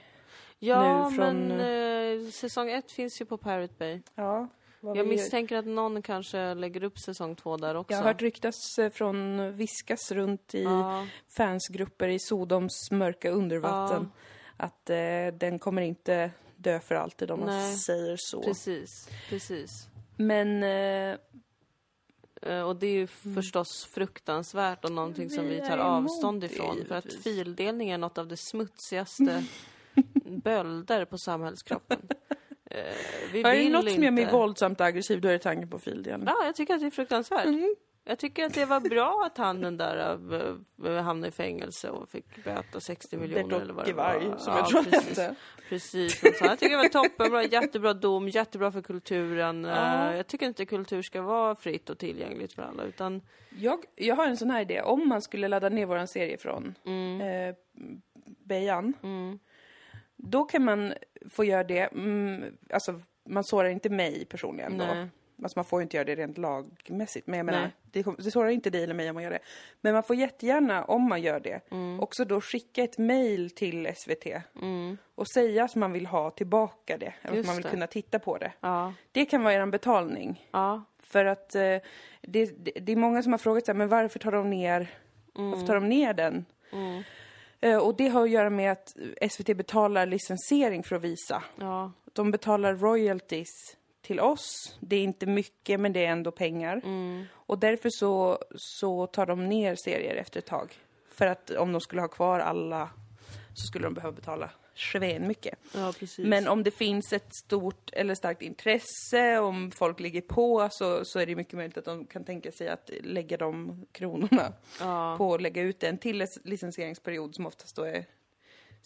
Ja, 0.58 1.08
nu 1.10 1.16
från- 1.16 1.48
men 1.48 2.24
eh, 2.24 2.30
säsong 2.30 2.70
ett 2.70 2.90
finns 2.92 3.20
ju 3.20 3.24
på 3.24 3.38
Pirate 3.38 3.74
Bay. 3.78 4.00
Ja. 4.14 4.48
Jag 4.80 5.06
misstänker 5.06 5.56
att 5.56 5.66
någon 5.66 6.02
kanske 6.02 6.54
lägger 6.54 6.82
upp 6.84 6.98
säsong 6.98 7.36
två 7.36 7.56
där 7.56 7.74
också. 7.74 7.92
jag 7.92 7.98
har 7.98 8.04
hört 8.06 8.22
ryktas 8.22 8.78
eh, 8.78 8.90
från, 8.90 9.52
viskas 9.56 10.12
runt 10.12 10.54
i 10.54 10.62
Ja, 10.62 11.06
fansgrupper 11.36 12.08
i 12.08 12.18
Sodoms 12.18 12.90
mörka 12.90 13.30
undervatten. 13.30 14.12
Att 14.56 14.90
eh, 14.90 14.96
den 15.38 15.58
kommer 15.58 15.82
inte 15.82 16.30
dö 16.56 16.80
för 16.80 16.94
alltid 16.94 17.30
om 17.30 17.40
man 17.40 17.48
Nej, 17.48 17.74
säger 17.76 18.16
så. 18.18 18.42
precis. 18.42 19.08
Precis. 19.28 19.70
Men 20.16 20.62
eh, 20.62 20.70
Eh, 20.70 21.16
Och 22.66 22.76
det 22.76 22.86
är 22.86 22.94
ju 22.94 23.06
förstås 23.06 23.84
fruktansvärt 23.84 24.84
och 24.84 24.92
någonting 24.92 25.30
som 25.30 25.48
Vi 25.48 25.60
tar 25.60 25.78
avstånd 25.78 26.44
ifrån. 26.44 26.84
För 26.88 26.94
att 26.94 27.12
fildelning 27.12 27.90
är 27.90 27.98
något 27.98 28.18
av 28.18 28.28
det 28.28 28.36
smutsigaste 28.36 29.44
bölder 30.24 31.04
på 31.04 31.18
samhällskroppen. 31.18 31.98
Eh, 32.70 32.78
Vi 33.32 33.40
är 33.40 33.50
det 33.52 33.58
vill 33.58 33.72
något 33.72 33.82
inte... 33.82 33.94
som 33.94 34.04
gör 34.04 34.10
mig 34.10 34.32
våldsamt 34.32 34.80
aggressiv 34.80 35.20
då 35.20 35.28
är 35.28 35.32
det 35.32 35.38
tanken 35.38 35.70
på 35.70 35.78
fildelning. 35.78 36.28
Ja, 36.28 36.44
jag 36.44 36.54
tycker 36.56 36.74
att 36.74 36.80
det 36.80 36.86
är 36.86 36.90
fruktansvärt. 36.90 37.46
Jag 38.08 38.18
tycker 38.18 38.44
att 38.46 38.54
det 38.54 38.64
var 38.64 38.80
bra 38.80 39.22
att 39.26 39.38
han 39.38 39.60
den 39.60 39.76
där 39.76 40.18
äh, 40.84 41.02
hamnade 41.02 41.28
i 41.28 41.30
fängelse 41.30 41.90
och 41.90 42.08
fick 42.10 42.44
böta 42.44 42.80
60 42.80 43.16
miljoner 43.16 43.60
eller 43.60 43.74
vad 43.74 43.86
det 43.86 43.92
var. 43.92 44.14
Gevarg, 44.14 44.40
som 44.40 44.52
Ja, 44.52 44.58
jag 44.58 44.68
tror 44.68 44.82
precis. 44.82 45.18
hette. 45.18 45.34
Precis. 45.68 46.20
så. 46.20 46.44
Jag 46.44 46.58
tycker 46.58 46.76
det 46.76 46.82
var 46.82 46.88
toppenbra, 47.08 47.42
jättebra 47.44 47.94
dom, 47.94 48.28
jättebra 48.28 48.72
för 48.72 48.82
kulturen. 48.82 49.64
Ja. 49.64 50.10
Eh, 50.10 50.16
Jag 50.16 50.26
tycker 50.26 50.46
inte 50.46 50.66
kultur 50.66 51.02
ska 51.02 51.22
vara 51.22 51.56
fritt 51.56 51.90
och 51.90 51.98
tillgängligt 51.98 52.52
för 52.52 52.62
alla 52.62 52.82
utan 52.84 53.22
Jag, 53.58 53.78
jag 53.94 54.16
har 54.16 54.26
en 54.26 54.36
sån 54.36 54.50
här 54.50 54.60
idé. 54.60 54.82
Om 54.82 55.08
man 55.08 55.22
skulle 55.22 55.48
ladda 55.48 55.68
ner 55.68 55.86
våran 55.86 56.08
serie 56.08 56.38
från 56.38 56.74
mm, 56.84 57.20
eh, 57.20 57.54
Bejan, 58.44 58.92
mm, 59.02 59.38
då 60.16 60.44
kan 60.44 60.64
man 60.64 60.94
få 61.30 61.44
göra 61.44 61.64
det. 61.64 61.80
Mm, 61.80 62.56
alltså, 62.70 63.00
man 63.28 63.44
sårar 63.44 63.68
inte 63.68 63.90
mig 63.90 64.24
personligen 64.24 64.78
då. 64.78 64.84
Alltså 65.42 65.58
man 65.58 65.64
får 65.64 65.80
ju 65.80 65.82
inte 65.82 65.96
göra 65.96 66.04
det 66.04 66.14
rent 66.14 66.38
lagmässigt. 66.38 67.26
Men 67.26 67.36
jag 67.36 67.46
menar, 67.46 67.60
Nej. 67.60 67.70
det, 67.82 68.06
det 68.24 68.30
sårar 68.30 68.48
inte 68.48 68.70
dig 68.70 68.84
eller 68.84 68.94
mig 68.94 69.08
om 69.10 69.14
man 69.14 69.22
gör 69.22 69.30
det. 69.30 69.38
Men 69.80 69.92
man 69.92 70.02
får 70.02 70.16
jättegärna, 70.16 70.84
om 70.84 71.08
man 71.08 71.22
gör 71.22 71.40
det, 71.40 71.60
Mm. 71.70 72.00
också 72.00 72.24
då 72.24 72.40
skicka 72.40 72.82
ett 72.84 72.98
mail 72.98 73.50
till 73.50 73.86
SVT. 73.96 74.26
Och 75.14 75.28
säga 75.28 75.64
att 75.64 75.74
man 75.74 75.92
vill 75.92 76.06
ha 76.06 76.30
tillbaka 76.30 76.98
det. 76.98 77.14
Eller 77.22 77.40
att 77.40 77.46
man 77.46 77.54
vill 77.56 77.62
det. 77.64 77.70
kunna 77.70 77.86
titta 77.86 78.18
på 78.18 78.38
det. 78.38 78.52
Ja. 78.60 78.92
Det 79.12 79.24
kan 79.24 79.42
vara 79.42 79.54
er 79.54 79.66
betalning. 79.66 80.48
Ja. 80.50 80.84
För 81.02 81.24
att 81.24 81.54
eh, 81.54 81.60
det, 81.60 82.46
det, 82.64 82.72
det 82.80 82.92
är 82.92 82.96
många 82.96 83.22
som 83.22 83.32
har 83.32 83.38
frågat 83.38 83.66
sig, 83.66 83.74
men 83.74 83.88
varför 83.88 84.18
tar 84.18 84.32
de 84.32 84.50
ner, 84.50 84.90
varför 85.34 85.66
tar 85.66 85.74
de 85.74 85.88
ner 85.88 86.14
den? 86.14 86.44
Eh, 87.60 87.76
och 87.78 87.96
det 87.96 88.08
har 88.08 88.22
att 88.22 88.30
göra 88.30 88.50
med 88.50 88.72
att 88.72 88.96
SVT 89.30 89.56
betalar 89.56 90.06
licensiering 90.06 90.82
för 90.82 90.96
att 90.96 91.02
visa. 91.02 91.42
Ja. 91.60 91.92
De 92.12 92.30
betalar 92.30 92.74
royalties 92.74 93.76
till 94.06 94.20
oss. 94.20 94.76
Det 94.80 94.96
är 94.96 95.02
inte 95.02 95.26
mycket, 95.26 95.80
men 95.80 95.92
det 95.92 96.04
är 96.04 96.10
ändå 96.10 96.30
pengar. 96.30 96.82
Och 97.32 97.58
därför 97.58 97.88
så, 97.92 98.38
så 98.56 99.06
tar 99.06 99.26
de 99.26 99.48
ner 99.48 99.74
serier 99.84 100.14
efter 100.16 100.38
ett 100.38 100.46
tag. 100.46 100.74
För 101.10 101.26
att 101.26 101.50
om 101.50 101.72
de 101.72 101.80
skulle 101.80 102.00
ha 102.00 102.08
kvar 102.08 102.40
alla 102.40 102.90
så 103.54 103.66
skulle 103.66 103.86
de 103.86 103.94
behöva 103.94 104.12
betala 104.12 104.50
sven 104.74 105.28
mycket. 105.28 105.58
Ja. 105.74 105.92
Men 106.18 106.48
om 106.48 106.62
det 106.62 106.70
finns 106.70 107.12
ett 107.12 107.34
stort 107.44 107.90
eller 107.92 108.14
starkt 108.14 108.42
intresse, 108.42 109.38
om 109.38 109.70
folk 109.70 110.00
ligger 110.00 110.20
på, 110.20 110.68
så, 110.72 111.04
så 111.04 111.18
är 111.18 111.26
det 111.26 111.36
mycket 111.36 111.54
möjligt 111.54 111.76
att 111.78 111.84
de 111.84 112.06
kan 112.06 112.24
tänka 112.24 112.52
sig 112.52 112.68
att 112.68 112.90
lägga 113.02 113.36
de 113.36 113.86
kronorna 113.92 114.52
Ja. 114.80 115.14
på 115.18 115.34
att 115.34 115.42
lägga 115.42 115.62
ut 115.62 115.82
en 115.82 115.98
till 115.98 116.22
lic- 116.22 116.40
licensieringsperiod 116.44 117.34
som 117.34 117.46
oftast 117.46 117.76
då 117.76 117.82
är 117.82 118.04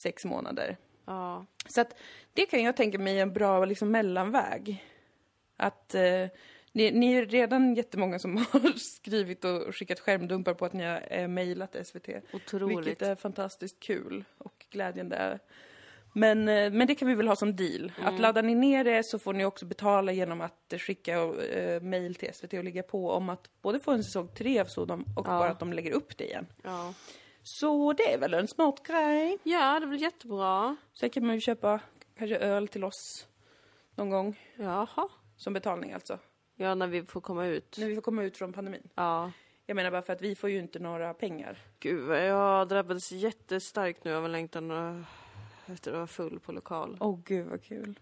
sex 0.03 0.25
månader. 0.25 0.77
Ja. 1.07 1.47
Så 1.69 1.81
att 1.81 1.95
det 2.35 2.47
kan 2.47 2.63
jag 2.63 2.77
tänka 2.77 2.99
mig 2.99 3.19
är 3.19 3.23
en 3.23 3.33
bra 3.33 3.65
liksom, 3.65 3.91
mellanväg. 3.91 4.85
Att 5.61 5.95
eh, 5.95 6.27
ni, 6.73 6.91
ni 6.91 7.13
är 7.13 7.27
redan 7.27 7.75
jättemånga 7.75 8.19
som 8.19 8.37
har 8.51 8.79
skrivit 8.79 9.45
och 9.45 9.77
skickat 9.77 10.01
skärmdumpar 10.01 10.55
på 10.55 10.65
att 10.65 10.73
ni 10.73 10.85
har 10.85 11.07
eh, 11.11 11.29
mejlat 11.29 11.77
SVT. 11.87 12.09
Otroligt. 12.33 12.79
Vilket 12.87 13.03
är 13.03 13.15
fantastiskt 13.17 13.81
kul 13.81 14.25
och 14.39 14.67
glädjande. 14.71 15.39
Men, 16.13 16.49
eh, 16.49 16.73
men 16.73 16.87
det 16.87 16.95
kan 16.95 17.09
vi 17.09 17.15
väl 17.15 17.29
ha 17.29 17.37
som 17.37 17.57
deal. 17.57 17.93
Mm. 17.99 18.15
Att 18.15 18.21
laddar 18.21 18.43
ni 18.43 18.55
ner 18.55 18.85
det 18.85 19.03
så 19.03 19.19
får 19.19 19.33
ni 19.33 19.45
också 19.45 19.67
betala 19.67 20.13
genom 20.13 20.41
att 20.41 20.75
skicka 20.79 21.13
eh, 21.23 21.81
mejl 21.83 22.15
till 22.15 22.35
SVT 22.35 22.53
och 22.53 22.65
ligga 22.65 22.83
på 22.83 23.11
om 23.11 23.29
att 23.29 23.51
både 23.63 23.81
få 23.81 23.91
en 23.93 24.05
säsong 24.05 24.29
tre 24.35 24.61
av 24.61 24.65
Sodom 24.65 25.01
och 25.17 25.27
Ja. 25.27 25.39
bara 25.39 25.51
att 25.51 25.59
de 25.61 25.73
lägger 25.73 25.93
upp 25.93 26.17
det 26.19 26.25
igen. 26.25 26.47
Ja. 26.65 26.95
Så 27.43 27.93
det 27.93 28.13
är 28.13 28.19
väl 28.19 28.35
en 28.35 28.49
smart 28.49 28.83
grej. 28.87 29.39
ja, 29.43 29.81
det 29.81 29.87
är 29.87 29.91
väl 29.91 30.03
jättebra. 30.03 30.77
Sen 30.93 31.11
kan 31.11 31.27
man 31.27 31.35
ju 31.35 31.41
köpa 31.41 31.81
kanske 32.19 32.37
öl 32.37 32.69
till 32.69 32.85
oss 32.85 33.27
någon 33.95 34.11
gång. 34.11 34.41
Jaha. 34.57 35.09
Som 35.41 35.53
betalning 35.53 35.93
alltså. 35.93 36.19
Ja, 36.57 36.75
när 36.75 36.87
vi 36.87 37.03
får 37.03 37.21
komma 37.21 37.47
ut. 37.47 37.77
När 37.79 37.87
vi 37.87 37.95
får 37.95 38.03
komma 38.03 38.23
ut 38.23 38.37
från 38.37 38.53
pandemin. 38.53 38.89
Ja. 38.95 39.33
Jag 39.67 39.75
menar 39.75 39.91
bara 39.91 40.03
för 40.03 40.13
att 40.13 40.23
vi 40.23 40.35
får 40.35 40.51
ju 40.51 40.59
inte 40.59 40.79
några 40.79 41.15
pengar. 41.15 41.59
Gud, 41.79 42.11
jag 42.11 42.69
drabbades 42.69 43.13
jättestarkt 43.13 44.05
nu 44.05 44.15
av 44.15 44.25
en 44.25 44.33
längtan 44.33 44.71
efter 45.67 45.91
att 45.91 45.97
vara 45.97 46.07
full 46.07 46.41
på 46.41 46.53
lokal. 46.53 46.97
Åh 47.01 47.11
oh, 47.11 47.21
gud 47.25 47.47
vad 47.47 47.63
kul. 47.63 47.99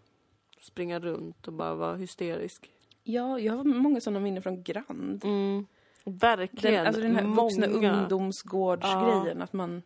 Springa 0.61 1.01
runt 1.01 1.47
och 1.47 1.53
bara 1.53 1.75
vara 1.75 1.97
hysterisk. 1.97 2.71
Ja, 3.03 3.39
jag 3.39 3.53
har 3.53 3.65
många 3.65 4.01
sådana 4.01 4.21
minnen 4.21 4.43
från 4.43 4.63
Grand. 4.63 5.25
Mm. 5.25 5.67
Verkligen. 6.05 6.75
Den, 6.77 6.87
alltså 6.87 7.03
den 7.03 7.17
här 7.17 7.27
vuxna 7.43 7.69
Många. 7.69 8.01
ungdomsgårdsgrejen, 8.01 9.43
att 9.43 9.53
man 9.53 9.83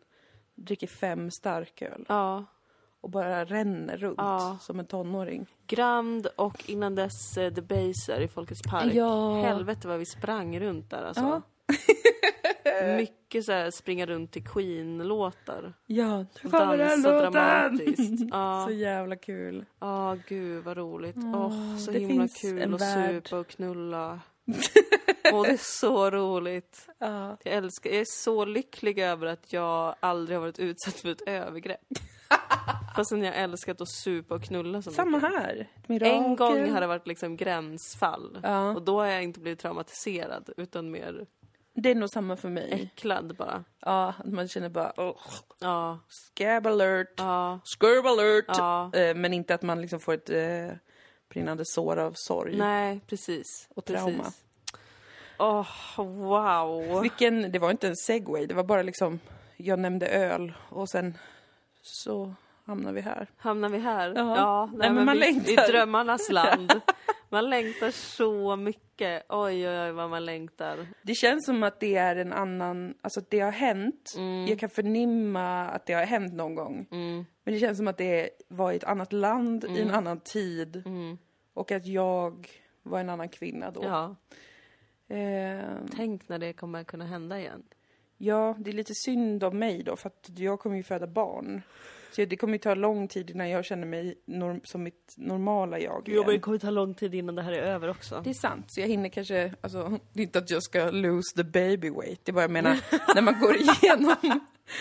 dricker 0.55 0.87
fem 0.87 1.31
starköl 1.31 2.05
Ja. 2.07 2.45
Och 3.03 3.09
bara 3.09 3.45
ränner 3.45 3.97
runt 3.97 4.15
Ja. 4.17 4.57
som 4.61 4.79
en 4.79 4.85
tonåring. 4.85 5.45
Grand 5.67 6.27
och 6.35 6.63
innan 6.69 6.95
dess 6.95 7.37
eh, 7.37 7.53
The 7.53 7.61
Baser 7.61 8.19
i 8.21 8.27
Folkets 8.27 8.61
Park. 8.61 8.93
Ja. 8.93 9.41
Helvete 9.41 9.87
vad 9.87 9.99
vi 9.99 10.05
sprang 10.05 10.59
runt 10.59 10.89
där 10.89 11.03
alltså. 11.03 11.21
Ja. 11.23 11.41
Mycket 12.97 13.45
så 13.45 13.51
här 13.51 13.71
springa 13.71 14.05
runt 14.05 14.31
till 14.31 14.43
Queen-låtar. 14.43 15.73
Ja, 15.85 16.25
Och 16.43 16.49
dansa 16.77 17.29
dramatiskt. 17.29 18.23
Ja, 18.31 18.65
Så 18.67 18.73
jävla 18.73 19.15
kul. 19.15 19.65
ah, 19.79 20.15
gud 20.27 20.63
vad 20.63 20.77
roligt. 20.77 21.15
Åh, 21.17 21.77
så 21.77 21.91
det 21.91 21.99
himla 21.99 22.27
kul 22.27 22.73
att 22.73 22.81
supa 22.81 23.39
och 23.39 23.47
knulla. 23.47 24.19
Åh, 25.33 25.43
det 25.43 25.49
är 25.49 25.79
så 25.79 26.09
roligt. 26.09 26.87
Ja. 26.99 27.37
Jag 27.43 27.53
älskar, 27.53 27.89
jag 27.89 27.99
är 27.99 28.05
så 28.23 28.45
lycklig 28.45 28.99
över 28.99 29.27
att 29.27 29.53
jag 29.53 29.95
aldrig 29.99 30.37
har 30.37 30.41
varit 30.41 30.59
utsatt 30.59 30.93
för 30.93 31.09
ett 31.09 31.21
övergrepp. 31.27 31.79
Fastän 32.95 33.23
jag 33.23 33.35
älskat 33.35 33.81
att 33.81 33.89
supa 33.89 34.35
och 34.35 34.43
knulla 34.43 34.81
så 34.81 34.91
Samma 34.91 35.17
mycket. 35.17 35.31
här. 35.41 35.67
Mirakel. 35.87 36.15
En 36.15 36.35
gång 36.35 36.71
har 36.71 36.81
det 36.81 36.87
varit 36.87 37.07
liksom 37.07 37.37
gränsfall. 37.37 38.39
Ja. 38.43 38.69
Och 38.69 38.81
då 38.81 38.99
har 38.99 39.05
jag 39.05 39.23
inte 39.23 39.39
blivit 39.39 39.59
traumatiserad 39.59 40.49
utan 40.57 40.91
mer 40.91 41.25
Det 41.73 41.91
är 41.91 41.95
nog 41.95 42.09
samma 42.09 42.35
för 42.37 42.49
mig. 42.49 42.89
äcklad 42.95 43.35
bara. 43.35 43.63
Ja, 43.79 44.13
att 44.19 44.25
man 44.33 44.47
känner 44.47 44.69
bara 44.69 44.93
oh, 44.97 45.17
Ja, 45.59 45.99
scab 46.07 46.67
alert, 46.67 47.13
ja, 47.17 47.59
scurb 47.63 48.05
alert. 48.05 48.45
ja. 48.47 48.91
Eh, 48.93 49.15
men 49.15 49.33
inte 49.33 49.55
att 49.55 49.61
man 49.61 49.81
liksom 49.81 49.99
får 49.99 50.13
ett 50.13 50.29
eh, 50.29 50.77
brinnande 51.29 51.65
sår 51.65 51.97
av 51.99 52.13
sorg. 52.15 52.57
Nej, 52.57 52.99
precis. 53.07 53.67
Och 53.75 53.85
trauma. 53.85 54.23
Precis. 54.23 54.43
Åh, 55.39 55.67
wow. 55.97 57.01
Vilken, 57.01 57.51
det 57.51 57.59
var 57.59 57.71
inte 57.71 57.87
en 57.87 57.95
segway, 57.95 58.45
det 58.45 58.53
var 58.53 58.63
bara 58.63 58.81
liksom, 58.81 59.19
jag 59.57 59.79
nämnde 59.79 60.07
öl 60.07 60.53
och 60.69 60.89
sen 60.89 61.17
så 61.81 62.35
hamnar 62.65 62.93
vi 62.93 63.01
här. 63.01 63.27
Hamnar 63.37 63.69
vi 63.69 63.77
här? 63.79 64.13
Ja. 64.15 64.35
Ja, 64.35 64.69
Nej, 64.73 64.91
men 64.91 65.05
man 65.05 65.13
vi, 65.13 65.19
längtar. 65.19 65.51
I 65.69 65.71
drömmarnas 65.71 66.29
land. 66.31 66.71
Man 67.29 67.49
längtar 67.49 67.91
så 67.91 68.55
mycket. 68.55 69.25
Oj, 69.29 69.69
oj, 69.69 69.79
oj 69.79 69.91
vad 69.91 70.09
man 70.09 70.25
längtar. 70.25 70.87
Det 71.01 71.15
känns 71.15 71.45
som 71.45 71.63
att 71.63 71.79
det 71.79 71.95
är 71.95 72.15
en 72.15 72.33
annan, 72.33 72.93
alltså 73.01 73.19
att 73.19 73.29
det 73.29 73.39
har 73.39 73.51
hänt. 73.51 74.13
Jag 74.49 74.59
kan 74.59 74.69
förnimma 74.69 75.65
att 75.67 75.85
det 75.85 75.93
har 75.93 76.05
hänt 76.05 76.33
någon 76.33 76.55
gång. 76.55 76.87
Mm. 76.91 77.25
Men 77.43 77.53
det 77.53 77.59
känns 77.59 77.77
som 77.77 77.87
att 77.87 77.97
det 77.97 78.29
var 78.47 78.71
i 78.71 78.75
ett 78.75 78.83
annat 78.83 79.13
land, 79.13 79.63
i 79.63 79.81
en 79.81 79.91
annan 79.91 80.19
tid. 80.19 80.83
Mm. 80.85 81.17
Och 81.53 81.71
att 81.71 81.85
jag 81.85 82.47
var 82.83 82.99
en 82.99 83.09
annan 83.09 83.29
kvinna 83.29 83.71
då. 83.71 83.83
Ja, 83.83 84.15
Eh, 85.07 85.63
tänk 85.95 86.29
när 86.29 86.39
det 86.39 86.53
kommer 86.53 86.83
kunna 86.83 87.05
hända 87.05 87.39
igen. 87.39 87.63
ja, 88.17 88.55
det 88.59 88.69
är 88.69 88.73
lite 88.73 88.93
synd 88.95 89.43
om 89.43 89.59
mig 89.59 89.83
då, 89.83 89.95
för 89.95 90.07
att 90.09 90.29
jag 90.37 90.59
kommer 90.59 90.75
ju 90.77 90.83
föda 90.83 91.07
barn. 91.07 91.61
Så 92.15 92.25
det 92.25 92.35
kommer 92.37 92.53
ju 92.53 92.59
ta 92.59 92.75
lång 92.75 93.07
tid 93.07 93.29
innan 93.29 93.49
jag 93.49 93.65
känner 93.65 93.87
mig 93.87 94.15
norm- 94.25 94.61
som 94.63 94.83
mitt 94.83 95.13
normala 95.17 95.79
jag 95.79 96.03
Jo, 96.05 96.13
men 96.15 96.25
det 96.25 96.31
igen. 96.31 96.41
kommer 96.41 96.57
ta 96.57 96.69
lång 96.69 96.93
tid 96.93 97.15
innan 97.15 97.35
det 97.35 97.41
här 97.41 97.51
är 97.51 97.61
över 97.63 97.89
också. 97.89 98.21
Det 98.23 98.29
är 98.29 98.33
sant, 98.33 98.65
så 98.67 98.81
jag 98.81 98.87
hinner 98.87 99.09
kanske, 99.09 99.53
alltså, 99.61 99.99
det 100.13 100.19
är 100.19 100.23
inte 100.23 100.39
att 100.39 100.49
jag 100.49 100.63
ska 100.63 100.91
lose 100.91 101.35
the 101.35 101.43
baby 101.43 101.89
weight, 101.89 102.19
det 102.23 102.31
är 102.31 102.33
bara 102.33 102.41
jag 102.41 102.51
menar, 102.51 102.79
när 103.15 103.21
man 103.21 103.39
går 103.39 103.55
igenom, 103.55 104.15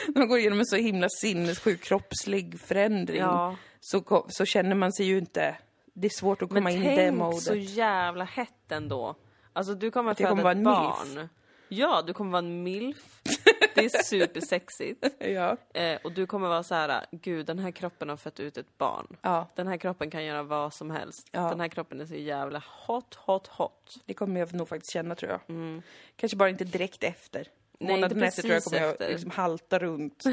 när 0.08 0.18
man 0.18 0.28
går 0.28 0.38
igenom 0.38 0.58
en 0.58 0.66
så 0.66 0.76
himla 0.76 1.08
sinnessjuk 1.08 1.80
kroppslig 1.80 2.60
förändring, 2.60 3.20
Ja, 3.20 3.56
så, 3.80 4.26
så 4.28 4.44
känner 4.44 4.74
man 4.74 4.92
sig 4.92 5.06
ju 5.06 5.18
inte, 5.18 5.56
det 5.94 6.06
är 6.06 6.10
svårt 6.20 6.42
att 6.42 6.48
komma 6.48 6.60
men 6.60 6.72
in 6.72 6.82
i 6.82 6.88
det 6.90 6.96
tänk 6.96 7.18
modet. 7.18 7.42
så 7.42 7.54
jävla 7.54 8.24
hett 8.24 8.72
ändå. 8.72 9.14
Alltså 9.52 9.74
du 9.74 9.90
kommer 9.90 10.10
Att 10.12 10.16
föda 10.18 10.28
kommer 10.30 10.50
ett 10.52 10.64
barn. 10.64 11.28
Ja, 11.74 12.02
du 12.06 12.12
kommer 12.14 12.30
vara 12.30 12.38
en 12.44 12.62
milf. 12.62 13.20
Det 13.74 13.84
är 13.84 14.02
supersexigt. 14.02 15.06
Ja, 15.18 15.56
Eh, 15.74 15.98
och 16.04 16.12
du 16.12 16.26
kommer 16.26 16.48
vara 16.48 16.62
så 16.62 16.74
här, 16.74 17.06
gud 17.10 17.46
den 17.46 17.58
här 17.58 17.70
kroppen 17.70 18.08
har 18.08 18.16
fött 18.16 18.40
ut 18.40 18.56
ett 18.56 18.78
barn. 18.78 19.16
ja, 19.22 19.46
Den 19.54 19.66
här 19.66 19.76
kroppen 19.76 20.10
kan 20.10 20.24
göra 20.24 20.42
vad 20.42 20.74
som 20.74 20.90
helst. 20.90 21.28
Ja. 21.30 21.48
Den 21.48 21.60
här 21.60 21.68
kroppen 21.68 22.00
är 22.00 22.06
så 22.06 22.14
jävla 22.14 22.62
hot, 22.86 23.14
hot, 23.14 23.46
hot. 23.46 23.94
det 24.06 24.14
kommer 24.14 24.40
jag 24.40 24.54
nog 24.54 24.68
faktiskt 24.68 24.92
känna 24.92 25.14
tror 25.14 25.30
jag. 25.32 25.40
Mm. 25.48 25.82
Kanske 26.16 26.36
bara 26.36 26.48
inte 26.48 26.64
direkt 26.64 27.04
efter. 27.04 27.46
Nej, 27.78 27.94
Månaden 27.94 28.16
inte 28.18 28.26
efter 28.26 28.42
tror 28.42 28.54
jag 28.54 28.62
precis 28.64 28.78
kommer 28.80 28.94
jag 29.00 29.10
liksom 29.10 29.30
halta 29.30 29.78
runt 29.78 30.24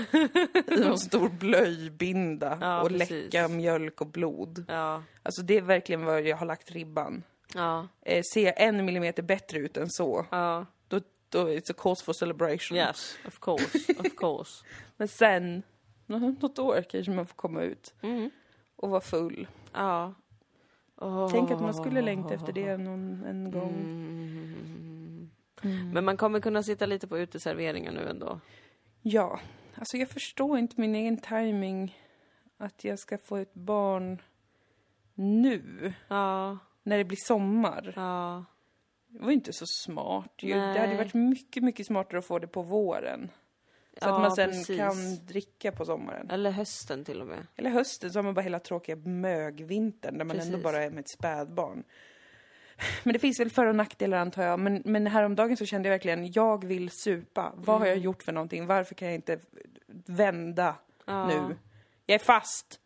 i 0.78 0.84
en 0.84 0.98
stor 0.98 1.30
blöjbinda 1.30 2.58
Ja, 2.62 2.82
och 2.82 2.88
precis. 2.90 3.10
läcka 3.10 3.48
mjölk 3.48 4.02
och 4.02 4.08
blod. 4.08 4.66
Ja, 4.68 5.04
Alltså 5.24 5.42
det 5.42 5.58
är 5.58 5.62
verkligen 5.62 6.06
vad 6.06 6.22
jag 6.22 6.38
har 6.38 6.46
lagt 6.46 6.72
ribban. 6.72 7.24
ja, 7.54 7.88
Eh, 8.06 8.22
jag 8.36 8.54
en 8.62 8.86
millimeter 8.86 9.24
bättre 9.24 9.58
ut 9.60 9.78
än 9.78 9.90
så, 9.90 10.26
ja. 10.32 10.66
Då, 11.30 11.48
it's 11.50 11.72
a 11.72 11.76
cause 11.78 12.04
for 12.06 12.14
celebration. 12.14 12.78
Yes, 12.78 13.18
of 13.28 13.40
course, 13.40 13.94
of 14.00 14.16
course. 14.16 14.66
Men 14.98 15.08
sen, 15.08 15.64
nå- 16.06 16.20
något 16.42 16.60
år 16.60 16.82
kanske 16.90 17.12
man 17.12 17.26
får 17.26 17.36
komma 17.36 17.62
ut 17.62 17.94
Mm. 18.02 18.30
och 18.76 18.90
vara 18.90 19.02
full. 19.02 19.48
Ja. 19.74 20.14
Oh. 20.96 21.32
Tänk 21.32 21.52
att 21.52 21.62
man 21.62 21.74
skulle 21.74 22.02
längta 22.02 22.34
efter 22.34 22.54
det 22.54 22.78
någon, 22.78 23.24
en 23.26 23.52
gång. 23.52 23.74
Mm. 23.74 25.30
Mm. 25.64 25.92
Men 25.92 26.06
man 26.06 26.18
kommer 26.18 26.40
kunna 26.40 26.64
sitta 26.64 26.86
lite 26.86 27.08
på 27.08 27.18
uteserveringar 27.18 27.92
nu 27.92 28.10
ändå. 28.10 28.40
Ja, 29.02 29.40
alltså 29.76 29.98
jag 29.98 30.10
förstår 30.10 30.58
inte 30.60 30.82
min 30.82 30.96
egen 30.96 31.18
timing 31.18 31.98
att 32.58 32.84
jag 32.84 33.00
ska 33.00 33.18
få 33.18 33.36
ett 33.38 33.54
barn 33.54 34.22
nu, 35.14 35.94
Ja, 36.08 36.58
när 36.84 36.98
det 36.98 37.04
blir 37.06 37.18
sommar. 37.28 37.94
ja. 37.96 38.46
Det 39.10 39.24
var 39.26 39.32
inte 39.32 39.54
så 39.54 39.66
smart. 39.68 40.32
ju. 40.38 40.54
Det 40.54 40.80
hade 40.80 40.96
varit 40.98 41.14
mycket, 41.14 41.64
mycket 41.64 41.86
smartare 41.86 42.20
att 42.20 42.26
få 42.26 42.40
det 42.40 42.48
på 42.48 42.62
våren. 42.62 43.32
Så 44.02 44.08
Ja, 44.08 44.16
att 44.16 44.22
man 44.22 44.32
sen 44.32 44.50
precis. 44.50 44.78
kan 44.78 45.26
dricka 45.26 45.72
på 45.72 45.86
sommaren. 45.86 46.30
Eller 46.30 46.52
hösten 46.52 47.06
till 47.06 47.22
och 47.22 47.28
med. 47.28 47.48
Eller 47.56 47.70
hösten 47.70 48.12
så 48.12 48.20
har 48.20 48.24
man 48.24 48.34
bara 48.34 48.42
hela 48.42 48.60
tråkiga 48.60 48.96
mögvintern 48.96 50.18
där 50.18 50.26
man 50.26 50.40
ändå 50.40 50.52
Precis. 50.52 50.64
bara 50.64 50.84
är 50.84 50.90
med 50.90 51.00
ett 51.00 51.10
spädbarn. 51.10 51.84
Men 53.04 53.14
det 53.14 53.20
finns 53.20 53.40
väl 53.40 53.50
för 53.50 53.66
och 53.66 53.76
nackdelar 53.76 54.18
antar 54.18 54.44
jag. 54.44 54.60
Men, 54.60 54.82
men 54.86 55.08
häromdagen 55.08 55.58
så 55.58 55.66
kände 55.66 55.90
jag 55.90 55.94
verkligen, 55.94 56.32
jag 56.32 56.66
vill 56.66 56.90
supa. 56.92 57.54
Vad 57.56 57.80
har 57.80 57.86
jag 57.88 57.98
gjort 57.98 58.24
för 58.24 58.32
någonting? 58.32 58.66
Varför 58.68 58.96
kan 58.96 59.08
jag 59.08 59.16
inte 59.16 59.40
vända 60.06 60.76
nu? 61.08 61.58
Jag 62.06 62.16
är 62.16 62.20
fast. 62.26 62.80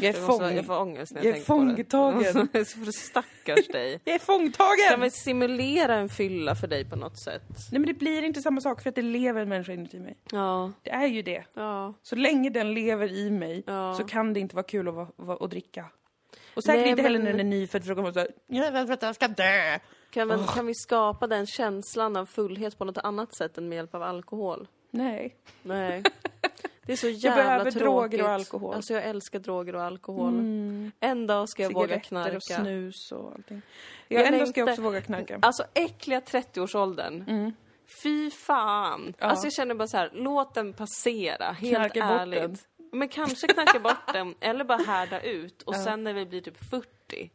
Jag 0.00 0.14
är, 0.14 0.26
fång... 0.26 0.42
jag 0.56 0.66
får 0.66 0.78
ångest 0.80 1.12
när 1.14 1.24
jag 1.24 1.30
jag, 1.34 1.38
är 1.40 1.44
fångtagen. 1.44 2.48
på 2.48 2.58
det. 2.58 2.64
Så 2.68 2.92
Stackars 2.92 3.68
dig. 3.68 4.00
Jag 4.04 4.14
är 4.14 4.18
Kan 4.18 4.26
fångtagen! 4.26 5.00
vi 5.00 5.10
simulera 5.10 5.94
en 5.94 6.08
fylla 6.08 6.54
för 6.54 6.66
dig 6.66 6.84
på 6.84 6.96
något 6.96 7.18
sätt? 7.24 7.42
Nej 7.72 7.80
men 7.80 7.86
det 7.86 7.94
blir 7.94 8.22
inte 8.22 8.42
samma 8.42 8.60
sak 8.60 8.82
för 8.82 8.88
att 8.88 8.94
det 8.96 9.02
lever 9.02 9.42
en 9.42 9.48
människa 9.48 9.72
inuti 9.72 9.98
mig. 10.00 10.16
Ja. 10.32 10.72
Det 10.82 10.90
är 10.90 11.06
ju 11.06 11.22
det. 11.22 11.44
Ja. 11.54 11.94
Så 12.02 12.16
länge 12.16 12.50
den 12.50 12.74
lever 12.74 13.12
i 13.12 13.30
mig 13.30 13.62
Ja. 13.66 13.94
så 13.94 14.04
kan 14.04 14.32
det 14.32 14.40
inte 14.40 14.56
vara 14.56 14.66
kul 14.66 14.88
att, 14.88 14.94
vara, 14.94 15.08
vara, 15.16 15.44
att 15.44 15.50
dricka. 15.50 15.86
Och 16.54 16.64
säkert 16.64 16.80
Nej, 16.80 16.90
inte 16.90 17.02
heller 17.02 17.18
men- 17.18 17.24
när 17.24 17.32
den 17.32 17.40
är 17.40 17.50
nyfödd 17.58 17.82
för 17.82 17.88
då 17.88 17.94
kommer 17.94 18.06
man 18.06 18.14
säga 18.14 18.26
jag 18.46 18.66
är 18.66 18.72
rädd 18.72 18.86
för 18.86 18.94
att 18.94 19.02
jag 19.02 19.14
ska 19.14 19.28
dö. 19.28 19.78
Kan, 20.10 20.28
vi, 20.28 20.34
kan 20.54 20.66
vi 20.66 20.74
skapa 20.74 21.26
den 21.26 21.46
känslan 21.46 22.16
av 22.16 22.26
fullhet 22.26 22.78
på 22.78 22.84
något 22.84 22.98
annat 22.98 23.36
sätt 23.36 23.58
än 23.58 23.68
med 23.68 23.76
hjälp 23.76 23.94
av 23.94 24.02
alkohol? 24.02 24.68
Nej. 24.90 25.36
Nej. 25.62 26.02
Det 26.86 26.92
är 26.92 26.96
så 26.96 27.08
jävla 27.08 27.42
behöver 27.44 27.70
tråkigt. 27.70 27.82
droger 27.82 28.22
och 28.22 28.28
alkohol. 28.30 28.74
Alltså 28.74 28.94
jag 28.94 29.04
älskar 29.04 29.38
droger 29.38 29.74
och 29.74 29.82
alkohol. 29.82 30.34
En 31.00 31.26
dag 31.26 31.48
ska 31.48 31.62
jag 31.62 31.72
våga 31.72 32.00
knarka. 32.00 32.36
och 32.36 32.42
snus 32.42 33.12
och 33.12 33.32
allting. 33.34 33.62
Ja, 34.08 34.18
Jag 34.20 34.26
en 34.26 34.38
dag 34.38 34.48
ska 34.48 34.60
jag 34.60 34.68
också 34.68 34.82
våga 34.82 35.00
knarka. 35.00 35.38
Alltså 35.42 35.64
äckliga 35.74 36.20
30-årsåldern. 36.20 37.52
Fy 38.02 38.30
fan! 38.30 39.00
Mm. 39.00 39.14
Ja. 39.18 39.26
Alltså 39.26 39.46
jag 39.46 39.52
känner 39.52 39.74
bara 39.74 39.88
så 39.88 39.96
här, 39.96 40.10
låt 40.14 40.54
den 40.54 40.72
passera, 40.72 41.44
helt 41.52 41.76
Knarka 41.76 42.00
bort 42.08 42.20
ärligt. 42.20 42.40
den. 42.40 42.56
Men 42.92 43.08
kanske 43.08 43.46
knarka 43.46 43.78
bort 43.80 44.12
den, 44.12 44.34
eller 44.40 44.64
bara 44.64 44.78
härda 44.78 45.20
ut. 45.20 45.62
Och 45.62 45.76
sen 45.76 46.04
när 46.04 46.12
vi 46.12 46.26
blir 46.26 46.40
typ 46.40 46.64
40, 46.70 46.86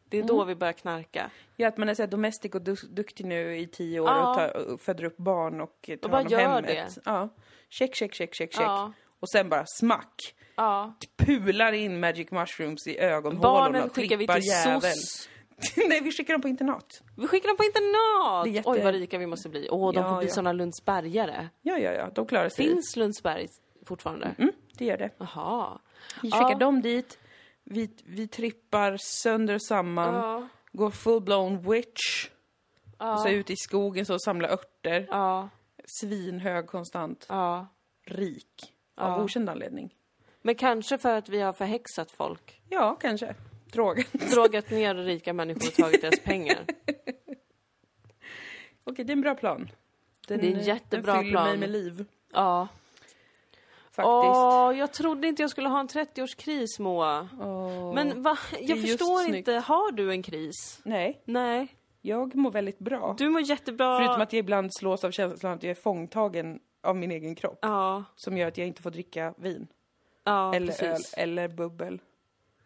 det 0.10 0.18
är 0.18 0.22
Mm. 0.22 0.28
då 0.28 0.44
vi 0.44 0.56
börjar 0.56 0.74
knarka. 0.74 1.30
Ja, 1.56 1.68
att 1.68 1.78
man 1.78 1.90
är 1.90 1.94
så 1.94 2.06
domestic 2.06 2.52
och 2.56 2.62
du- 2.62 2.76
duktig 2.90 3.26
nu 3.26 3.58
i 3.58 3.68
tio 3.68 4.00
år 4.00 4.08
Ja. 4.10 4.30
och, 4.30 4.36
tar, 4.38 4.74
och 4.74 4.82
föder 4.82 5.04
upp 5.04 5.18
barn 5.18 5.62
och 5.62 5.90
tar 6.02 6.10
bara 6.10 6.18
hand 6.18 6.26
om 6.28 6.32
gör 6.40 6.40
hemmet. 6.50 6.66
det. 6.96 7.02
Ja. 7.06 7.30
Check, 7.70 7.96
check, 7.96 8.14
check, 8.14 8.34
check, 8.36 8.54
check. 8.54 8.62
Ja. 8.66 8.94
Och 9.22 9.30
sen 9.30 9.50
bara 9.50 9.64
smack. 9.68 10.36
Ja. 10.56 10.94
Pular 11.18 11.72
in 11.74 12.00
magic 12.00 12.32
mushrooms 12.32 12.88
i 12.88 12.98
ögonhålorna 12.98 13.42
Barnen 13.72 13.90
skickar 13.90 14.18
vi 14.18 14.28
till 14.28 14.44
jävel. 14.48 14.82
SOS. 14.82 15.30
Nej, 15.88 16.02
vi 16.02 16.12
skickar 16.12 16.34
dem 16.34 16.42
på 16.42 16.48
internat. 16.48 17.02
Vi 17.18 17.28
skickar 17.28 17.48
dem 17.48 17.58
på 17.58 17.64
internat! 17.64 18.56
Jätte- 18.56 18.70
Oj 18.70 18.84
vad 18.84 18.94
rika 18.94 19.18
vi 19.18 19.26
måste 19.28 19.50
bli. 19.50 19.68
Åh, 19.72 19.94
de 19.94 20.00
Ja, 20.00 20.10
får 20.10 20.18
bli 20.18 20.28
ja. 20.28 20.34
såna 20.34 20.54
Lundsbergare. 20.54 21.50
Ja, 21.62 21.78
ja, 21.78 21.92
ja, 21.92 22.10
de 22.16 22.26
klarar 22.26 22.50
sig. 22.50 22.66
Finns 22.66 22.96
Lundsberg 22.96 23.48
fortfarande? 23.86 24.36
Mm, 24.38 24.52
det 24.78 24.86
gör 24.86 24.98
det. 24.98 25.10
Jaha. 25.18 25.80
Vi 26.22 26.32
skickar 26.32 26.52
Ja. 26.52 26.58
dem 26.58 26.82
dit. 26.82 27.20
Vi, 27.64 27.90
vi 28.06 28.28
trippar 28.28 28.98
sönder 29.00 29.54
och 29.56 29.64
samman. 29.64 30.14
Ja. 30.16 30.48
Går 30.72 30.90
full-blown 30.92 31.72
witch. 31.72 32.30
Ja. 33.00 33.14
Och 33.14 33.20
så 33.20 33.30
ut 33.30 33.50
i 33.50 33.56
skogen 33.58 34.06
så 34.06 34.14
och 34.14 34.22
samlar 34.24 34.50
örter. 34.50 35.08
Ja. 35.10 35.50
Svinhög 35.86 36.68
konstant. 36.68 37.26
Ja. 37.30 37.68
Rik. 38.08 38.74
Av 38.96 39.10
Ja. 39.20 39.24
okänd 39.24 39.50
anledning. 39.50 39.96
Men 40.42 40.56
kanske 40.56 40.98
för 40.98 41.18
att 41.18 41.30
vi 41.30 41.40
har 41.42 41.54
förhäxat 41.54 42.12
folk. 42.12 42.62
Ja, 42.70 42.96
kanske. 43.02 43.36
Drogen. 43.72 44.06
Drogat 44.12 44.70
ner 44.72 44.96
rika 44.96 45.34
människor 45.34 45.68
och 45.68 45.74
tagit 45.74 46.02
deras 46.02 46.20
pengar. 46.20 46.60
Okej, 48.84 49.06
det 49.06 49.12
är 49.12 49.16
en 49.16 49.22
bra 49.22 49.36
plan. 49.36 49.70
Den, 50.28 50.40
Det 50.40 50.48
är 50.48 50.52
en 50.56 50.64
jättebra 50.64 51.14
den 51.14 51.24
fyller 51.24 51.40
mig 51.44 51.48
plan. 51.50 51.60
med 51.60 51.70
liv. 51.70 52.06
Ja. 52.34 52.68
Faktiskt. 53.92 54.06
Åh, 54.08 54.78
jag 54.78 54.94
trodde 54.94 55.28
inte 55.28 55.42
jag 55.44 55.50
skulle 55.50 55.70
ha 55.70 55.80
en 55.80 55.88
30-årskris 55.88 56.80
Moa. 56.80 57.30
Åh. 57.42 57.94
Men 57.96 58.24
va? 58.24 58.38
Jag 58.60 58.82
förstår 58.82 59.36
inte. 59.36 59.54
Har 59.54 59.92
du 59.92 60.12
en 60.12 60.24
kris? 60.24 60.80
Nej, 60.84 61.22
Nej. 61.26 61.76
jag 62.02 62.36
mår 62.36 62.52
väldigt 62.52 62.80
bra. 62.80 63.16
Du 63.18 63.30
mår 63.30 63.42
jättebra. 63.42 63.98
Förutom 63.98 64.22
att 64.22 64.34
jag 64.34 64.40
ibland 64.40 64.70
slås 64.74 65.04
av 65.04 65.12
känslan 65.12 65.54
att 65.54 65.64
jag 65.64 65.72
är 65.72 65.82
fångtagen 65.82 66.60
av 66.82 66.96
min 66.96 67.12
egen 67.12 67.36
kropp. 67.36 67.60
Ja, 67.62 68.04
Som 68.16 68.38
gör 68.38 68.48
att 68.48 68.58
jag 68.58 68.68
inte 68.68 68.82
får 68.82 68.92
dricka 68.92 69.34
vin. 69.38 69.68
ja 70.24 70.56
eller 70.56 70.68
precis. 70.68 71.14
öl, 71.14 71.24
eller 71.24 71.48
bubbel. 71.48 72.02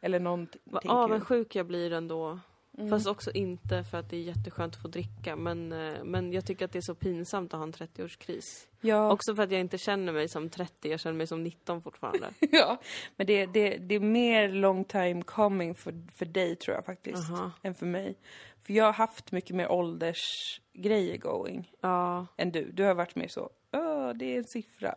Eller 0.02 0.20
någonting 0.20 0.62
Vad 0.64 0.88
avundsjuk 0.88 1.56
jag 1.56 1.66
blir 1.66 1.94
ändå. 1.94 2.40
Mm. 2.78 2.90
Fast 2.90 3.08
också 3.08 3.32
inte 3.32 3.84
för 3.84 3.98
att 3.98 4.10
det 4.10 4.18
är 4.18 4.22
jätteskönt 4.22 4.76
att 4.76 4.82
få 4.82 4.88
dricka. 4.88 5.36
Men, 5.36 5.72
eh, 5.72 6.04
men 6.04 6.34
jag 6.34 6.46
tycker 6.46 6.66
att 6.66 6.72
det 6.72 6.80
är 6.80 6.82
så 6.82 6.96
pinsamt 6.96 7.54
att 7.54 7.58
ha 7.58 7.64
en 7.64 7.74
30-årskris. 7.74 8.68
Ja, 8.82 9.12
Också 9.12 9.36
för 9.36 9.44
att 9.44 9.52
jag 9.52 9.60
inte 9.62 9.78
känner 9.78 10.14
mig 10.14 10.30
som 10.30 10.50
30, 10.50 10.90
jag 10.90 11.00
känner 11.00 11.18
mig 11.18 11.28
som 11.28 11.44
19 11.44 11.82
fortfarande. 11.82 12.28
ja. 12.52 12.78
men 13.16 13.28
det, 13.28 13.46
det, 13.46 13.78
det 13.78 13.96
är 13.96 14.00
mer 14.00 14.50
long 14.50 14.84
time 14.86 15.22
coming 15.22 15.76
för, 15.76 16.12
för 16.16 16.26
dig 16.26 16.56
tror 16.56 16.76
jag 16.76 16.86
faktiskt. 16.86 17.32
Aha. 17.32 17.52
Än 17.62 17.76
för 17.76 17.86
mig. 17.86 18.18
För 18.62 18.74
jag 18.74 18.86
har 18.86 18.94
haft 18.94 19.32
mycket 19.32 19.56
mer 19.56 19.72
åldersgrejer 19.72 21.18
going. 21.18 21.72
Ja, 21.82 22.28
än 22.38 22.52
du. 22.52 22.72
Du 22.72 22.84
har 22.84 22.94
varit 22.94 23.16
mer 23.16 23.28
så, 23.28 23.50
Åh, 23.74 23.95
det 24.14 24.34
är 24.34 24.38
en 24.38 24.44
siffra. 24.48 24.96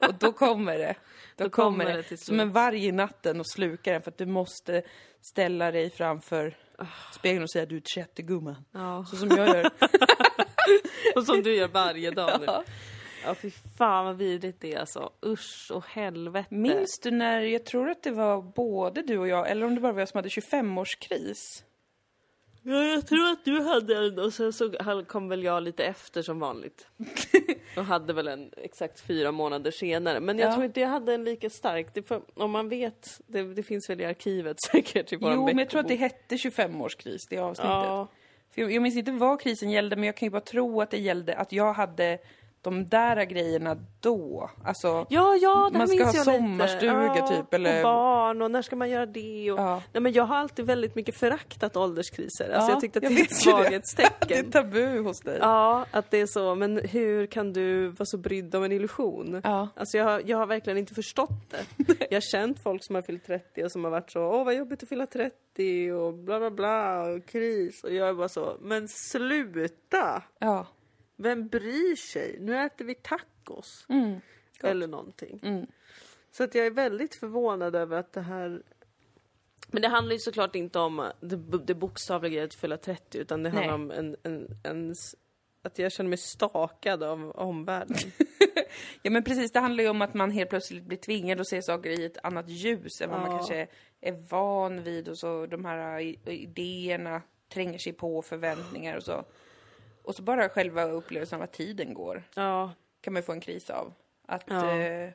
och 0.08 0.14
då 0.14 0.32
kommer 0.32 0.78
det. 0.78 0.94
Då, 1.36 1.44
Då 1.44 1.50
kommer 1.50 1.84
kommer 1.84 1.96
det. 1.96 2.04
det 2.08 2.16
Som 2.16 2.40
en 2.40 2.52
varg 2.52 2.86
i 2.86 2.92
natten 2.92 3.40
och 3.40 3.50
slukar 3.50 3.92
den 3.92 4.02
för 4.02 4.10
att 4.10 4.18
du 4.18 4.26
måste 4.26 4.82
ställa 5.22 5.70
dig 5.70 5.90
framför 5.90 6.56
spegeln 7.12 7.42
och 7.42 7.50
säga 7.50 7.66
du 7.66 7.76
är 7.76 7.80
30 7.80 8.22
gumman. 8.22 8.64
ja. 8.72 9.04
Så 9.10 9.16
som 9.16 9.28
jag 9.28 9.48
gör. 9.48 9.70
Och 11.16 11.24
som 11.26 11.42
du 11.42 11.54
gör 11.54 11.68
varje 11.68 12.10
dag 12.10 12.40
nu. 12.40 12.46
Ja. 12.46 12.64
Ja, 13.24 13.34
fy 13.34 13.50
fan 13.78 14.04
vad 14.04 14.16
vidrigt 14.16 14.60
det 14.60 14.74
är 14.74 14.78
alltså. 14.80 15.12
Usch 15.26 15.70
och 15.74 15.86
helvete. 15.86 16.54
Minns 16.54 17.00
du 17.02 17.10
när, 17.10 17.40
jag 17.40 17.64
tror 17.64 17.88
att 17.90 18.02
det 18.02 18.10
var 18.10 18.42
både 18.42 19.02
du 19.02 19.18
och 19.18 19.28
jag, 19.28 19.50
eller 19.50 19.66
om 19.66 19.74
det 19.74 19.80
bara 19.80 19.92
var 19.92 20.00
jag 20.00 20.08
som 20.08 20.18
hade 20.18 20.28
25-årskris. 20.28 21.62
Ja, 22.62 22.84
jag 22.84 23.06
tror 23.06 23.30
att 23.30 23.44
du 23.44 23.60
hade 23.60 23.96
en 23.96 24.18
och 24.18 24.32
sen 24.32 24.52
så 24.52 24.72
kom 25.06 25.28
väl 25.28 25.42
jag 25.42 25.62
lite 25.62 25.84
efter 25.84 26.22
som 26.22 26.38
vanligt. 26.38 26.86
och 27.78 27.84
hade 27.84 28.12
väl 28.12 28.28
en 28.28 28.50
exakt 28.56 29.00
fyra 29.00 29.32
månader 29.32 29.70
senare. 29.70 30.20
Men 30.20 30.38
jag 30.38 30.48
Ja. 30.48 30.52
tror 30.52 30.64
inte 30.64 30.80
jag 30.80 30.88
hade 30.88 31.14
en 31.14 31.24
lika 31.24 31.50
stark. 31.50 31.94
Det 31.94 32.02
får, 32.02 32.22
om 32.34 32.50
man 32.50 32.68
vet, 32.68 33.20
det, 33.26 33.42
det 33.54 33.62
finns 33.62 33.90
väl 33.90 34.00
i 34.00 34.04
arkivet 34.04 34.56
säkert 34.72 35.12
i 35.12 35.16
våran 35.16 35.34
Jo, 35.34 35.46
men 35.46 35.58
jag 35.58 35.68
tror 35.70 35.80
att 35.80 35.88
det 35.88 35.94
hette 35.96 36.36
25-årskris, 36.36 37.26
det 37.30 37.38
avsnittet. 37.38 37.70
Ja, 37.70 38.08
För 38.54 38.60
jag, 38.60 38.72
jag 38.72 38.82
minns 38.82 38.96
inte 38.96 39.12
vad 39.12 39.40
krisen 39.40 39.70
gällde, 39.70 39.96
men 39.96 40.04
jag 40.04 40.16
kan 40.16 40.26
ju 40.26 40.30
bara 40.30 40.40
tro 40.40 40.80
att 40.80 40.90
det 40.90 40.98
gällde 40.98 41.36
att 41.36 41.52
jag 41.52 41.72
hade 41.72 42.18
de 42.62 42.86
där 42.86 43.24
grejerna 43.24 43.76
då. 44.00 44.50
Alltså, 44.64 45.06
ja, 45.10 45.36
ja 45.36 45.70
Man 45.72 45.88
ska 45.88 46.04
ha 46.04 46.12
sommarstuga, 46.12 47.14
lite. 47.14 47.36
typ, 47.36 47.54
eller- 47.54 47.76
Och 47.76 47.82
barn 47.82 48.42
och 48.42 48.50
när 48.50 48.62
ska 48.62 48.76
man 48.76 48.90
göra 48.90 49.06
det? 49.06 49.52
Och... 49.52 49.58
Ja. 49.58 49.82
Nej, 49.92 50.00
men 50.02 50.12
jag 50.12 50.24
har 50.24 50.36
alltid 50.36 50.66
väldigt 50.66 50.94
mycket 50.94 51.16
föraktat 51.16 51.76
ålderskriser. 51.76 52.50
Alltså, 52.50 52.68
Ja, 52.70 52.74
jag 52.74 52.80
tyckte 52.80 52.98
att 52.98 53.02
jag 53.02 53.12
det 53.12 53.20
är 53.20 53.24
ett 53.24 53.46
ju 53.46 53.50
det. 53.52 53.58
är 53.58 53.62
svaghetstecken. 53.62 54.50
tabu 54.50 54.98
hos 54.98 55.20
dig. 55.20 55.38
Ja, 55.40 55.84
att 55.90 56.10
det 56.10 56.20
är 56.20 56.26
så. 56.26 56.54
Men 56.54 56.76
hur 56.84 57.26
kan 57.26 57.52
du 57.52 57.88
vara 57.88 58.06
så 58.06 58.18
brydd 58.18 58.54
om 58.54 58.64
en 58.64 58.72
illusion? 58.72 59.40
Ja. 59.44 59.68
Alltså 59.76 59.96
jag, 59.98 60.04
har- 60.04 60.22
jag 60.26 60.38
har 60.38 60.46
verkligen 60.46 60.78
inte 60.78 60.94
förstått 60.94 61.50
det. 61.50 61.84
Jag 62.10 62.16
har 62.16 62.20
känt 62.20 62.62
folk 62.62 62.84
som 62.84 62.94
har 62.94 63.02
fyllt 63.02 63.26
30 63.26 63.64
och 63.64 63.72
som 63.72 63.84
har 63.84 63.90
varit 63.90 64.10
så 64.10 64.20
åh 64.22 64.44
vad 64.44 64.54
jobbigt 64.54 64.82
att 64.82 64.88
fylla 64.88 65.06
30 65.06 65.92
och 65.92 66.14
bla 66.14 66.38
bla 66.38 66.50
bla 66.50 67.02
och 67.02 67.26
kris. 67.26 67.84
Och 67.84 67.94
jag 67.94 68.08
är 68.08 68.14
bara 68.14 68.28
så, 68.28 68.56
men 68.60 68.88
sluta! 68.88 70.22
Ja. 70.38 70.66
Vem 71.20 71.48
bryr 71.48 71.96
sig? 71.96 72.36
Nu 72.40 72.58
äter 72.58 72.84
vi 72.84 72.94
tacos. 72.94 73.86
Mm. 73.88 74.20
Eller 74.62 74.86
någonting. 74.86 75.40
Mm. 75.42 75.66
Så 76.30 76.44
att 76.44 76.54
jag 76.54 76.66
är 76.66 76.70
väldigt 76.70 77.14
förvånad 77.14 77.76
över 77.76 77.96
att 77.96 78.12
det 78.12 78.20
här 78.20 78.62
men 79.70 79.82
det 79.82 79.88
handlar 79.88 80.12
ju 80.12 80.18
såklart 80.18 80.54
inte 80.54 80.78
om 80.78 81.10
det, 81.20 81.36
det 81.64 81.74
bokstavliga 81.74 82.42
i 82.42 82.44
att 82.44 82.54
fylla 82.54 82.76
30 82.76 83.18
utan 83.18 83.42
det 83.42 83.50
handlar 83.50 83.78
Nej. 83.78 83.84
om 83.84 83.90
en, 83.90 84.16
en, 84.22 84.48
en, 84.64 84.94
att 85.62 85.78
jag 85.78 85.92
känner 85.92 86.08
mig 86.08 86.18
stakad 86.18 87.02
av 87.02 87.30
omvärlden. 87.30 87.96
Ja 89.02 89.10
men 89.10 89.24
precis, 89.24 89.52
det 89.52 89.60
handlar 89.60 89.84
ju 89.84 89.90
om 89.90 90.02
att 90.02 90.14
man 90.14 90.30
helt 90.30 90.50
plötsligt 90.50 90.84
blir 90.84 90.98
tvingad 90.98 91.40
att 91.40 91.48
se 91.48 91.62
saker 91.62 91.90
i 91.90 92.04
ett 92.04 92.18
annat 92.22 92.48
ljus 92.48 93.00
än 93.00 93.10
vad 93.10 93.20
man 93.20 93.30
Ja. 93.30 93.36
kanske 93.36 93.66
är 94.00 94.12
van 94.30 94.82
vid 94.82 95.08
och 95.08 95.18
så 95.18 95.46
de 95.46 95.64
här 95.64 96.00
idéerna 96.28 97.22
tränger 97.48 97.78
sig 97.78 97.92
på 97.92 98.22
förväntningar 98.22 98.96
och 98.96 99.02
så. 99.02 99.24
Och 100.08 100.14
så 100.14 100.22
bara 100.22 100.48
själva 100.48 100.84
upplevelsen 100.84 101.36
av 101.38 101.42
att 101.42 101.52
tiden 101.52 101.94
går 101.94 102.22
Ja, 102.34 102.72
kan 103.00 103.12
man 103.12 103.20
ju 103.20 103.24
få 103.24 103.32
en 103.32 103.40
kris 103.40 103.70
av. 103.70 103.92
Att, 104.26 104.44
Ja. 104.46 104.78
eh, 104.78 105.10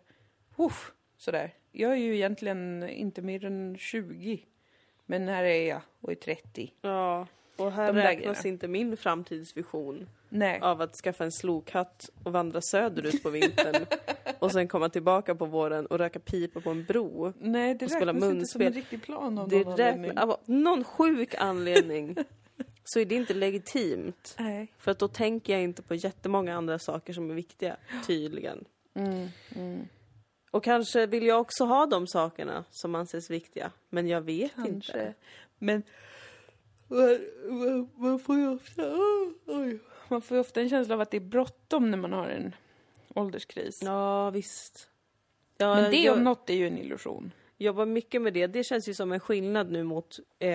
uff, 0.58 0.92
sådär. 1.18 1.52
Jag 1.72 1.92
är 1.92 1.96
ju 1.96 2.16
egentligen 2.16 2.90
inte 2.90 3.22
mer 3.22 3.46
än 3.46 3.78
20. 3.78 4.46
Men 5.06 5.28
här 5.28 5.44
är 5.44 5.70
jag 5.70 5.82
och 6.02 6.12
är 6.12 6.16
30. 6.16 6.74
ja. 6.82 7.28
Och 7.58 7.72
här 7.72 7.94
De 7.94 8.00
räknas 8.02 8.46
inte 8.46 8.68
min 8.68 8.98
framtidsvision 8.98 10.10
Nej. 10.30 10.60
av 10.62 10.82
att 10.82 10.96
skaffa 10.96 11.24
en 11.24 11.32
slokhatt 11.32 12.10
och 12.24 12.32
vandra 12.34 12.62
söderut 12.62 13.24
på 13.24 13.30
vintern 13.30 13.86
och 14.40 14.52
sen 14.52 14.68
komma 14.68 14.90
tillbaka 14.90 15.36
på 15.36 15.46
våren 15.46 15.86
och 15.86 15.98
röka 15.98 16.20
pipa 16.20 16.62
på 16.62 16.70
en 16.70 16.86
bro. 16.86 17.34
Nej, 17.40 17.76
det 17.76 17.86
och 17.86 17.92
spela 17.92 18.14
räknas 18.14 18.30
inte 18.32 18.46
som 18.46 18.62
en 18.62 18.74
riktig 18.74 19.04
plan 19.04 19.38
av 19.38 19.50
Det 19.50 19.56
någon 19.64 19.68
anledning. 19.74 20.18
av 20.18 20.38
någon 20.46 20.84
sjuk 20.84 21.36
anledning 21.38 22.16
så 22.84 23.00
är 23.00 23.06
det 23.06 23.16
inte 23.16 23.34
legitimt. 23.34 24.36
Nej. 24.40 24.74
För 24.78 24.92
att 24.92 25.00
då 25.00 25.08
tänker 25.08 25.54
jag 25.54 25.62
inte 25.62 25.82
på 25.82 25.96
jättemånga 25.96 26.56
andra 26.56 26.80
saker 26.80 27.14
som 27.14 27.30
är 27.32 27.34
viktiga, 27.34 27.78
tydligen. 28.08 28.66
Mm, 28.94 29.28
mm. 29.56 29.88
Och 30.52 30.64
kanske 30.64 31.06
vill 31.06 31.26
jag 31.26 31.42
också 31.42 31.66
ha 31.66 31.86
de 31.86 32.08
sakerna 32.08 32.64
som 32.70 32.96
anses 32.96 33.30
viktiga, 33.30 33.72
men 33.90 34.08
jag 34.08 34.22
vet 34.22 34.56
Kanske. 34.56 34.70
inte. 34.70 35.14
Men 35.58 35.84
Man, 36.88 37.90
man 37.96 38.20
får 38.20 38.38
ju 38.38 38.48
ofta... 38.50 38.82
Oj. 39.46 39.80
Man 40.08 40.22
får 40.22 40.38
ju 40.38 40.42
ofta 40.42 40.62
en 40.62 40.70
känsla 40.70 40.96
av 40.96 41.02
att 41.02 41.12
det 41.12 41.18
är 41.18 41.22
bråttom 41.22 41.92
när 41.92 41.98
man 41.98 42.14
har 42.14 42.28
en 42.28 42.56
ålderskris. 43.16 43.82
Ja, 43.84 44.30
visst. 44.30 44.90
Ja, 45.58 45.76
Men 45.76 45.92
det 45.92 45.98
jag 45.98 46.18
om 46.18 46.24
något 46.24 46.50
är 46.50 46.54
ju 46.54 46.68
en 46.68 46.78
illusion. 46.78 47.32
Jobbar 47.64 47.86
mycket 47.86 48.22
med 48.22 48.34
det. 48.34 48.48
Det 48.48 48.64
känns 48.64 48.90
ju 48.90 48.94
som 48.94 49.12
en 49.12 49.20
skillnad 49.20 49.72
nu 49.72 49.84
mot 49.84 50.20
eh, 50.40 50.50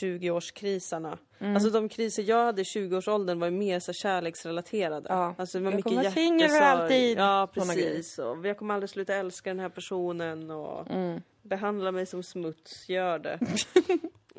20-årskrisarna. 0.00 1.18
Alltså 1.38 1.70
de 1.70 1.88
kriser 1.88 2.22
jag 2.22 2.44
hade 2.44 2.60
i 2.62 2.64
20-årsåldern 2.64 3.40
var 3.40 3.46
ju 3.46 3.50
mer 3.50 3.80
så 3.80 3.92
kärleksrelaterade. 3.92 5.06
Ja. 5.08 5.34
Alltså 5.38 5.58
det 5.58 5.64
var 5.64 5.70
Jag 5.70 5.76
mycket 5.76 5.92
kommer 5.92 6.10
singel 6.10 6.48
för 6.48 6.60
alltid. 6.60 7.18
Ja, 7.18 7.48
precis. 7.54 8.18
Och 8.18 8.46
jag 8.46 8.58
kommer 8.58 8.74
aldrig 8.74 8.90
sluta 8.90 9.14
älska 9.14 9.50
den 9.50 9.60
här 9.60 9.68
personen 9.68 10.50
och 10.50 10.90
Mm. 10.90 11.20
behandla 11.42 11.92
mig 11.92 12.06
som 12.06 12.22
smuts, 12.22 12.88
gör 12.88 13.18
det. 13.18 13.38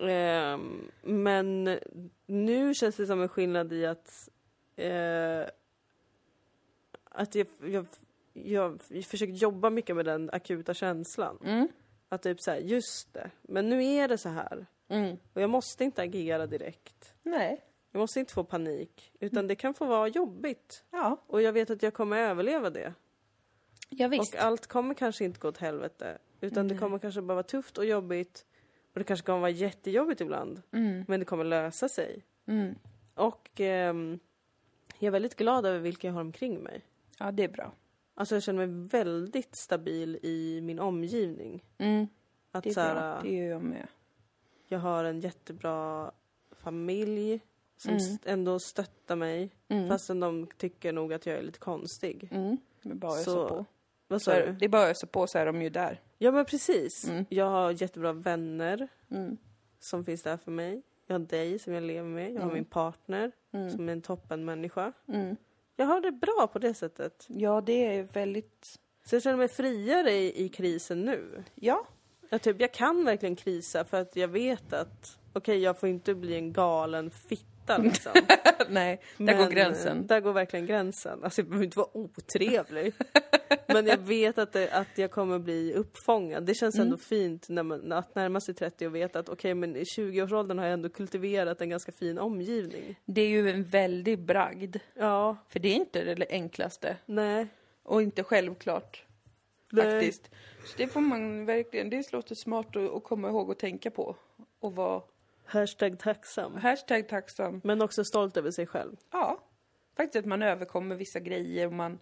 Ehm, 0.02 0.92
men 1.02 1.80
nu 2.26 2.74
känns 2.74 2.96
det 2.96 3.06
som 3.06 3.22
en 3.22 3.30
skillnad 3.30 3.74
i 3.74 3.86
att 3.86 4.30
eh, 4.76 5.50
att 7.12 7.36
jag, 7.36 7.48
jag, 7.66 7.86
jag, 8.34 8.82
försöker 9.06 9.34
jobba 9.34 9.70
mycket 9.70 9.96
med 9.96 10.06
den 10.06 10.30
akuta 10.34 10.74
känslan. 10.74 11.38
Mm. 11.44 11.68
Att 12.10 12.22
typ 12.24 12.42
såhär, 12.42 12.58
just 12.58 13.14
det, 13.14 13.32
men 13.42 13.70
nu 13.70 13.84
är 13.86 14.08
det 14.08 14.18
så 14.18 14.30
här. 14.30 14.66
Mm. 14.88 15.18
Och 15.34 15.42
jag 15.42 15.50
måste 15.50 15.84
inte 15.84 16.02
agera 16.02 16.48
direkt. 16.48 17.16
Nej. 17.24 17.66
Jag 17.92 18.00
måste 18.00 18.20
inte 18.20 18.34
få 18.34 18.44
panik. 18.44 19.12
Utan 19.20 19.48
det 19.48 19.56
kan 19.56 19.74
få 19.74 19.86
vara 19.86 20.08
jobbigt. 20.08 20.84
Ja, 20.92 21.18
Och 21.28 21.42
jag 21.42 21.54
vet 21.54 21.70
att 21.70 21.84
jag 21.84 21.94
kommer 21.94 22.18
överleva 22.18 22.70
det. 22.70 22.94
ja 23.90 24.08
visst. 24.08 24.34
Och 24.34 24.40
allt 24.40 24.68
kommer 24.68 24.94
kanske 24.94 25.26
inte 25.26 25.40
gå 25.40 25.48
åt 25.48 25.58
helvete. 25.58 26.18
Utan 26.42 26.68
det 26.68 26.78
kommer 26.78 27.00
kanske 27.00 27.22
bara 27.22 27.34
vara 27.34 27.44
tufft 27.44 27.78
och 27.78 27.86
jobbigt. 27.86 28.46
Och 28.94 29.00
det 29.00 29.04
kanske 29.04 29.26
kommer 29.26 29.40
vara 29.40 29.50
jättejobbigt 29.50 30.22
ibland. 30.22 30.62
Mm. 30.72 31.06
Men 31.08 31.20
det 31.20 31.26
kommer 31.26 31.44
lösa 31.44 31.90
sig. 31.90 32.26
Mm. 32.46 32.76
Och 33.14 33.50
ehm, 33.60 34.20
jag 35.00 35.08
är 35.08 35.12
väldigt 35.12 35.36
glad 35.36 35.66
över 35.66 35.80
vilka 35.80 36.08
jag 36.08 36.14
har 36.14 36.22
omkring 36.22 36.60
mig. 36.64 36.82
Ja, 37.20 37.32
det 37.32 37.44
är 37.44 37.48
bra. 37.48 37.72
Alltså 38.18 38.36
jag 38.36 38.44
känner 38.44 38.68
mig 38.68 38.88
väldigt 38.88 39.56
stabil 39.56 40.20
i 40.24 40.62
min 40.62 40.80
omgivning. 40.80 41.64
Mm. 41.78 42.08
Att 42.52 42.64
Det 42.64 42.70
är 42.70 42.74
så 42.74 42.80
här, 42.80 42.96
bra. 42.96 43.20
Det 43.22 43.40
är 43.40 43.50
jag 43.50 43.62
med. 43.62 43.88
jag 44.68 44.80
har 44.80 45.04
en 45.04 45.20
jättebra 45.20 46.12
familj 46.52 47.40
som 47.78 47.92
Mm. 47.92 48.18
ändå 48.26 48.60
stöttar 48.60 49.16
mig. 49.16 49.50
Mm. 49.68 49.88
Fastän 49.90 50.20
de 50.20 50.48
tycker 50.58 50.94
nog 50.94 51.14
att 51.14 51.26
jag 51.26 51.38
är 51.38 51.42
lite 51.44 51.60
konstig. 51.60 52.28
Mm. 52.32 52.58
Är 52.84 52.94
bara 52.94 53.12
ösa 53.12 53.24
Så- 53.32 53.48
på. 53.50 53.66
Vad 54.08 54.22
sa 54.22 54.40
du? 54.40 54.52
det 54.54 54.66
är 54.66 54.70
bara 54.70 54.84
att 54.84 54.90
ösa 54.92 55.08
på 55.08 55.28
så 55.28 55.38
är 55.38 55.46
de 55.46 55.62
ju 55.62 55.70
där. 55.70 56.02
Ja 56.18 56.32
men 56.32 56.46
precis. 56.46 57.10
Mm. 57.10 57.26
Jag 57.30 57.50
har 57.50 57.72
jättebra 57.82 58.14
vänner 58.14 58.88
Mm. 59.12 59.38
som 59.80 60.06
finns 60.06 60.24
där 60.24 60.38
för 60.38 60.52
mig. 60.52 60.82
Jag 61.08 61.14
har 61.14 61.20
dig 61.20 61.60
som 61.60 61.74
jag 61.74 61.84
lever 61.84 62.10
med. 62.10 62.30
Jag 62.32 62.36
har 62.36 62.42
Mm. 62.42 62.54
min 62.54 62.66
partner 62.66 63.32
Mm. 63.52 63.70
som 63.72 63.90
är 63.90 63.94
en 63.94 64.02
toppenmänniska. 64.02 64.94
Jag 65.76 65.86
har 65.86 66.02
det 66.02 66.12
bra 66.12 66.50
på 66.54 66.60
det 66.60 66.74
sättet. 66.74 67.26
Ja, 67.28 67.62
det 67.62 67.86
är 67.98 68.04
väldigt... 68.04 68.80
Så 69.06 69.16
jag 69.16 69.24
känner 69.24 69.38
mig 69.38 69.48
friare 69.48 70.12
i, 70.12 70.46
i 70.46 70.50
krisen 70.50 71.02
nu. 71.02 71.44
Ja. 71.56 71.88
Jag, 72.30 72.42
typ, 72.42 72.62
jag 72.62 72.74
kan 72.74 73.06
verkligen 73.06 73.36
krisa 73.36 73.86
för 73.86 74.02
att 74.02 74.16
jag 74.16 74.28
vet 74.28 74.74
att 74.74 75.20
okej, 75.34 75.60
jag 75.60 75.80
får 75.80 75.90
inte 75.90 76.16
bli 76.16 76.36
en 76.36 76.54
galen 76.54 77.12
fitta 77.66 77.78
liksom. 77.78 78.12
Nej, 78.70 79.02
där 79.18 79.26
Men, 79.26 79.38
går 79.38 79.50
gränsen. 79.50 80.08
Där 80.08 80.20
går 80.20 80.34
verkligen 80.34 80.66
gränsen. 80.66 81.24
Alltså 81.24 81.42
jag 81.42 81.48
behöver 81.48 81.66
inte 81.66 81.78
vara 81.78 81.98
otrevlig. 81.98 82.94
Men 83.68 83.86
jag 83.88 83.98
vet 83.98 84.38
att, 84.38 84.54
det, 84.54 84.72
att 84.72 84.98
jag 84.98 85.12
kommer 85.12 85.40
bli 85.40 85.74
uppfångad. 85.74 86.46
Det 86.46 86.54
känns 86.54 86.76
Mm. 86.76 86.86
ändå 86.88 86.98
fint 86.98 87.50
när 87.50 87.64
man, 87.64 87.92
att 87.92 88.16
närma 88.16 88.40
sig 88.40 88.54
30 88.56 88.88
och 88.88 88.96
veta 88.96 89.20
att 89.20 89.30
okej, 89.30 89.54
men 89.54 89.76
i 89.76 89.84
20-årsåldern 89.84 90.58
har 90.60 90.66
jag 90.66 90.74
ändå 90.74 90.90
kultiverat 90.90 91.62
en 91.62 91.70
ganska 91.70 91.92
fin 91.92 92.18
omgivning. 92.18 92.96
Det 93.06 93.22
är 93.22 93.28
ju 93.28 93.50
en 93.50 93.64
väldig 93.64 94.20
bragd. 94.20 94.76
Ja, 94.94 95.38
För 95.50 95.60
det 95.60 95.70
är 95.70 95.76
inte 95.76 96.16
det 96.16 96.28
enklaste. 96.30 96.98
nej. 97.06 97.48
Och 97.84 98.02
inte 98.02 98.24
självklart. 98.24 99.04
nej. 99.72 99.92
Faktiskt. 99.92 100.30
Så 100.66 100.74
det 100.78 100.88
får 100.88 101.02
man 101.02 101.46
verkligen, 101.46 101.90
det 101.90 102.12
låter 102.12 102.36
smart 102.36 102.76
att, 102.76 102.92
att 102.96 103.04
komma 103.04 103.30
ihåg 103.30 103.50
och 103.50 103.60
tänka 103.60 103.92
på. 103.92 104.16
Och 104.60 104.76
vara 104.76 105.02
Hashtag 105.46 106.00
tacksam. 106.00 106.56
hashtag 106.56 107.08
tacksam. 107.10 107.62
Men 107.64 107.82
också 107.82 108.04
stolt 108.04 108.38
över 108.38 108.52
sig 108.52 108.68
själv. 108.68 108.96
Ja, 109.12 109.40
faktiskt 109.98 110.16
att 110.16 110.26
man 110.30 110.42
överkommer 110.42 110.96
vissa 110.96 111.20
grejer 111.20 111.68
och 111.68 111.74
man, 111.74 112.00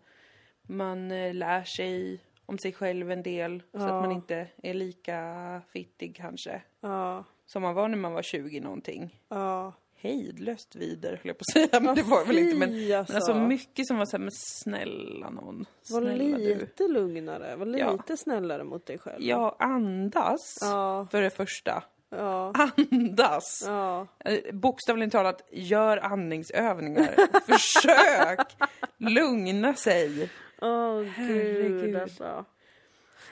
man 0.62 1.12
eh, 1.12 1.34
lär 1.34 1.64
sig 1.64 2.24
om 2.46 2.58
sig 2.58 2.74
själv 2.74 3.12
en 3.12 3.24
del. 3.24 3.60
Så 3.72 3.78
Ja. 3.78 3.86
att 3.86 4.04
man 4.04 4.12
inte 4.12 4.48
är 4.64 4.74
lika 4.74 5.62
fittig 5.74 6.16
kanske. 6.16 6.62
Ja, 6.82 7.24
Som 7.46 7.62
man 7.62 7.74
var 7.76 7.88
när 7.88 7.98
man 7.98 8.14
var 8.14 8.22
20 8.22 8.60
någonting. 8.60 9.20
ja. 9.30 9.74
Hejdlöst 9.96 10.76
vider, 10.76 11.10
höll 11.10 11.20
jag 11.24 11.38
på 11.38 11.41
att 11.41 11.54
säga. 11.54 11.80
Men 11.82 11.96
det 11.96 12.04
var 12.04 12.26
väl 12.26 12.38
inte. 12.38 12.58
Men, 12.58 12.70
alltså. 12.70 13.14
men 13.14 13.16
alltså 13.16 13.36
mycket 13.36 13.88
som 13.88 13.98
var 13.98 14.06
så 14.06 14.18
här, 14.18 14.20
men 14.24 14.32
snälla 14.34 15.30
någon. 15.30 15.66
Var 15.89 16.02
Snälla 16.02 16.38
du. 16.38 16.56
lite 16.56 16.88
lugnare, 16.88 17.56
var 17.56 17.78
Ja. 17.78 17.91
lite 17.91 18.18
snällare 18.18 18.64
mot 18.64 18.86
dig 18.86 18.98
själv. 19.00 19.24
Ja, 19.24 19.56
andas. 19.60 20.58
Ja, 20.62 21.08
För 21.12 21.22
det 21.22 21.30
första. 21.30 21.84
Ja, 22.18 22.53
Andas. 22.91 23.64
ja. 23.66 24.07
Bokstavligt 24.51 25.11
talat, 25.11 25.47
gör 25.51 25.97
andningsövningar. 25.97 27.16
Försök 27.45 28.55
lugna 28.97 29.74
sig. 29.76 30.30
Åh 30.61 30.99
gud 30.99 31.07
Herregud. 31.09 31.95
alltså. 31.95 32.45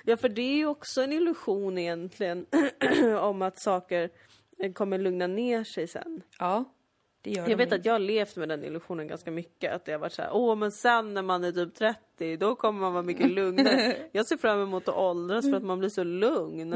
Ja 0.03 0.17
för 0.17 0.29
det 0.29 0.41
är 0.41 0.55
ju 0.55 0.65
också 0.65 1.01
en 1.01 1.13
illusion 1.13 1.77
egentligen 1.77 2.45
om 3.19 3.41
att 3.41 3.59
saker 3.59 4.09
kommer 4.73 4.97
lugna 4.97 5.27
ner 5.27 5.63
sig 5.63 5.87
sen. 5.87 6.21
Ja, 6.39 6.65
Jag 7.23 7.57
vet 7.57 7.71
ju. 7.71 7.75
att 7.75 7.85
jag 7.85 7.93
har 7.93 7.99
levt 7.99 8.35
med 8.35 8.49
den 8.49 8.63
illusionen 8.63 9.07
ganska 9.07 9.31
mycket. 9.31 9.73
Att 9.73 9.85
det 9.85 9.91
har 9.91 9.99
varit 9.99 10.13
så 10.13 10.21
här, 10.21 10.29
åh 10.33 10.55
men 10.55 10.71
sen 10.71 11.13
när 11.13 11.21
man 11.21 11.43
är 11.43 11.51
typ 11.51 11.75
30 11.75 12.37
då 12.37 12.55
kommer 12.55 12.79
man 12.79 12.93
vara 12.93 13.03
mycket 13.03 13.31
lugnare. 13.31 13.95
jag 14.11 14.27
ser 14.27 14.37
fram 14.37 14.59
emot 14.61 14.87
att 14.87 14.95
åldras 14.95 15.45
för 15.49 15.53
att 15.57 15.63
man 15.63 15.79
blir 15.79 15.89
så 15.89 16.03
lugn. 16.03 16.69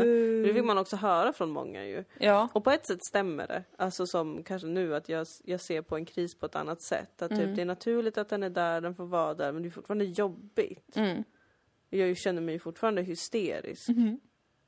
Det 0.43 0.53
fick 0.53 0.63
man 0.65 0.77
också 0.77 0.95
höra 0.95 1.33
från 1.33 1.49
många 1.49 1.85
ju. 1.85 2.03
Ja, 2.19 2.49
Och 2.53 2.63
på 2.63 2.71
ett 2.71 2.87
sätt 2.87 3.05
stämmer 3.05 3.47
det. 3.47 3.63
Alltså 3.77 4.07
som 4.07 4.43
kanske 4.43 4.67
nu 4.67 4.95
att 4.95 5.09
jag, 5.09 5.27
jag 5.43 5.61
ser 5.61 5.81
på 5.81 5.95
en 5.95 6.05
kris 6.05 6.35
på 6.39 6.45
ett 6.45 6.55
annat 6.55 6.81
sätt. 6.81 7.21
Att 7.21 7.29
typ 7.31 7.55
det 7.55 7.61
är 7.61 7.65
naturligt 7.65 8.17
att 8.17 8.29
den 8.29 8.43
är 8.43 8.49
där, 8.49 8.81
den 8.81 8.95
får 8.95 9.05
vara 9.05 9.33
där 9.33 9.51
men 9.51 9.61
det 9.61 9.67
är 9.67 9.71
fortfarande 9.71 10.05
jobbigt. 10.05 10.95
mm. 10.97 11.23
Jag 11.89 12.17
känner 12.17 12.41
mig 12.41 12.59
fortfarande 12.59 13.01
hysterisk 13.01 13.89
Mhm. 13.89 14.19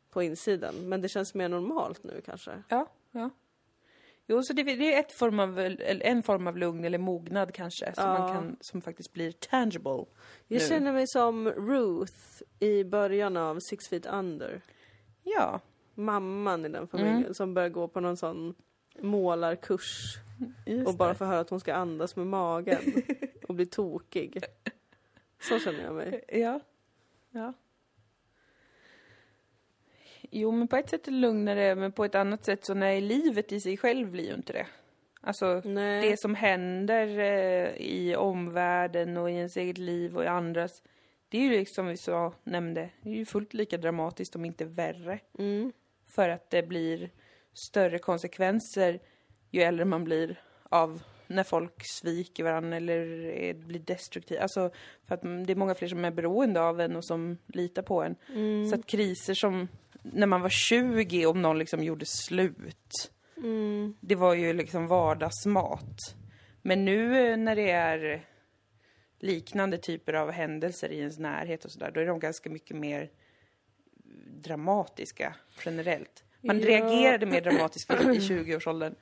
på 0.09 0.23
insidan. 0.23 0.75
Men 0.89 1.01
det 1.01 1.09
känns 1.09 1.33
mer 1.33 1.49
normalt 1.49 2.03
nu 2.03 2.21
kanske. 2.25 2.51
ja, 2.69 2.87
ja. 3.11 3.29
Jo, 4.29 4.43
så 4.43 4.53
det, 4.53 4.63
det 4.63 4.93
är 4.95 4.99
ett 4.99 5.11
form 5.11 5.39
av, 5.39 5.59
en 5.59 6.23
form 6.23 6.47
av 6.47 6.57
lugn 6.57 6.85
eller 6.85 6.97
mognad 6.97 7.53
kanske, 7.53 7.93
som, 7.95 8.03
Ja. 8.03 8.19
man 8.19 8.33
kan, 8.33 8.57
som 8.61 8.81
faktiskt 8.81 9.13
blir 9.13 9.31
tangible. 9.31 9.91
Jag 10.47 10.59
Nu. 10.59 10.59
känner 10.59 10.93
mig 10.93 11.07
som 11.07 11.49
Ruth 11.51 12.43
i 12.59 12.83
början 12.83 13.37
av 13.37 13.59
Six 13.59 13.87
Feet 13.87 14.05
Under. 14.05 14.61
Ja, 15.23 15.59
Mamman 15.95 16.65
i 16.65 16.69
den 16.69 16.87
familjen 16.87 17.17
Mm. 17.17 17.33
som 17.33 17.53
börjar 17.53 17.69
gå 17.69 17.87
på 17.87 17.99
någon 17.99 18.17
sån 18.17 18.55
målarkurs. 19.01 20.15
just 20.65 20.87
Och 20.87 20.95
bara 20.95 21.15
får 21.15 21.25
höra 21.25 21.39
att 21.39 21.49
hon 21.49 21.59
ska 21.59 21.73
andas 21.73 22.15
med 22.15 22.27
magen 22.27 22.79
och 23.47 23.55
bli 23.55 23.65
tokig. 23.65 24.43
Så 25.49 25.59
känner 25.59 25.83
jag 25.83 25.95
mig. 25.95 26.23
Ja. 26.27 26.59
Ja. 27.31 27.53
Jo, 30.39 30.51
men 30.51 30.67
på 30.67 30.75
ett 30.75 30.89
sätt 30.89 31.07
är 31.07 31.11
det 31.11 31.17
lugnare, 31.17 31.75
men 31.75 31.91
på 31.91 32.05
ett 32.05 32.15
annat 32.15 32.45
sätt 32.45 32.65
så 32.65 32.73
nej, 32.73 33.01
livet 33.01 33.51
i 33.51 33.61
sig 33.61 33.77
själv 33.77 34.11
blir 34.11 34.27
ju 34.27 34.33
inte 34.33 34.53
det. 34.53 34.67
Alltså, 35.21 35.61
Nej. 35.65 36.09
det 36.09 36.19
som 36.19 36.35
händer 36.35 37.19
eh, 37.19 37.69
i 37.77 38.15
omvärlden 38.15 39.17
och 39.17 39.31
i 39.31 39.33
ens 39.33 39.57
eget 39.57 39.77
liv 39.77 40.17
och 40.17 40.23
i 40.23 40.27
andras, 40.27 40.71
det 41.29 41.37
är 41.37 41.41
ju 41.41 41.49
liksom 41.49 41.87
vi 41.87 41.97
sa, 41.97 42.33
nämnde, 42.43 42.89
det 43.01 43.09
är 43.09 43.13
ju 43.13 43.25
fullt 43.25 43.53
lika 43.53 43.77
dramatiskt 43.77 44.35
om 44.35 44.45
inte 44.45 44.65
värre. 44.65 45.19
Mm. 45.39 45.71
För 46.15 46.29
att 46.29 46.49
det 46.49 46.63
blir 46.63 47.09
större 47.53 47.99
konsekvenser 47.99 48.99
ju 49.51 49.61
äldre 49.61 49.85
man 49.85 50.03
blir 50.03 50.41
av 50.69 51.03
när 51.27 51.43
folk 51.43 51.73
sviker 51.79 52.43
varandra 52.43 52.77
eller 52.77 53.25
är, 53.25 53.53
blir 53.53 53.79
destruktiva. 53.79 54.41
Alltså 54.41 54.71
för 55.07 55.15
att 55.15 55.21
det 55.21 55.53
är 55.53 55.55
många 55.55 55.75
fler 55.75 55.87
som 55.87 56.05
är 56.05 56.11
beroende 56.11 56.61
av 56.61 56.81
en 56.81 56.95
och 56.95 57.05
som 57.05 57.37
litar 57.47 57.81
på 57.81 58.03
en. 58.03 58.15
Mm. 58.29 58.69
Så 58.69 58.75
att 58.75 58.85
kriser 58.85 59.33
som 59.33 59.67
när 60.01 60.27
man 60.27 60.41
var 60.41 60.49
20 60.49 61.25
om 61.25 61.41
någon 61.41 61.59
liksom 61.59 61.83
gjorde 61.83 62.05
slut. 62.05 63.11
Mm. 63.37 63.95
Det 64.01 64.15
var 64.15 64.33
ju 64.33 64.53
liksom 64.53 64.87
vardagsmat. 64.87 66.15
Men 66.61 66.85
nu 66.85 67.29
eh, 67.31 67.37
när 67.37 67.55
det 67.55 67.71
är 67.71 68.25
liknande 69.19 69.77
typer 69.77 70.13
av 70.13 70.31
händelser 70.31 70.89
i 70.89 70.99
ens 70.99 71.19
närhet 71.19 71.65
och 71.65 71.71
sådär, 71.71 71.91
då 71.93 71.99
är 71.99 72.05
de 72.05 72.19
ganska 72.19 72.49
mycket 72.49 72.77
mer 72.77 73.09
dramatiska 74.43 75.35
generellt. 75.65 76.23
Man 76.41 76.59
Ja. 76.59 76.67
reagerade 76.67 77.25
mer 77.25 77.41
dramatiskt 77.41 77.91
i 77.91 77.93
20-årsåldern. 77.93 78.95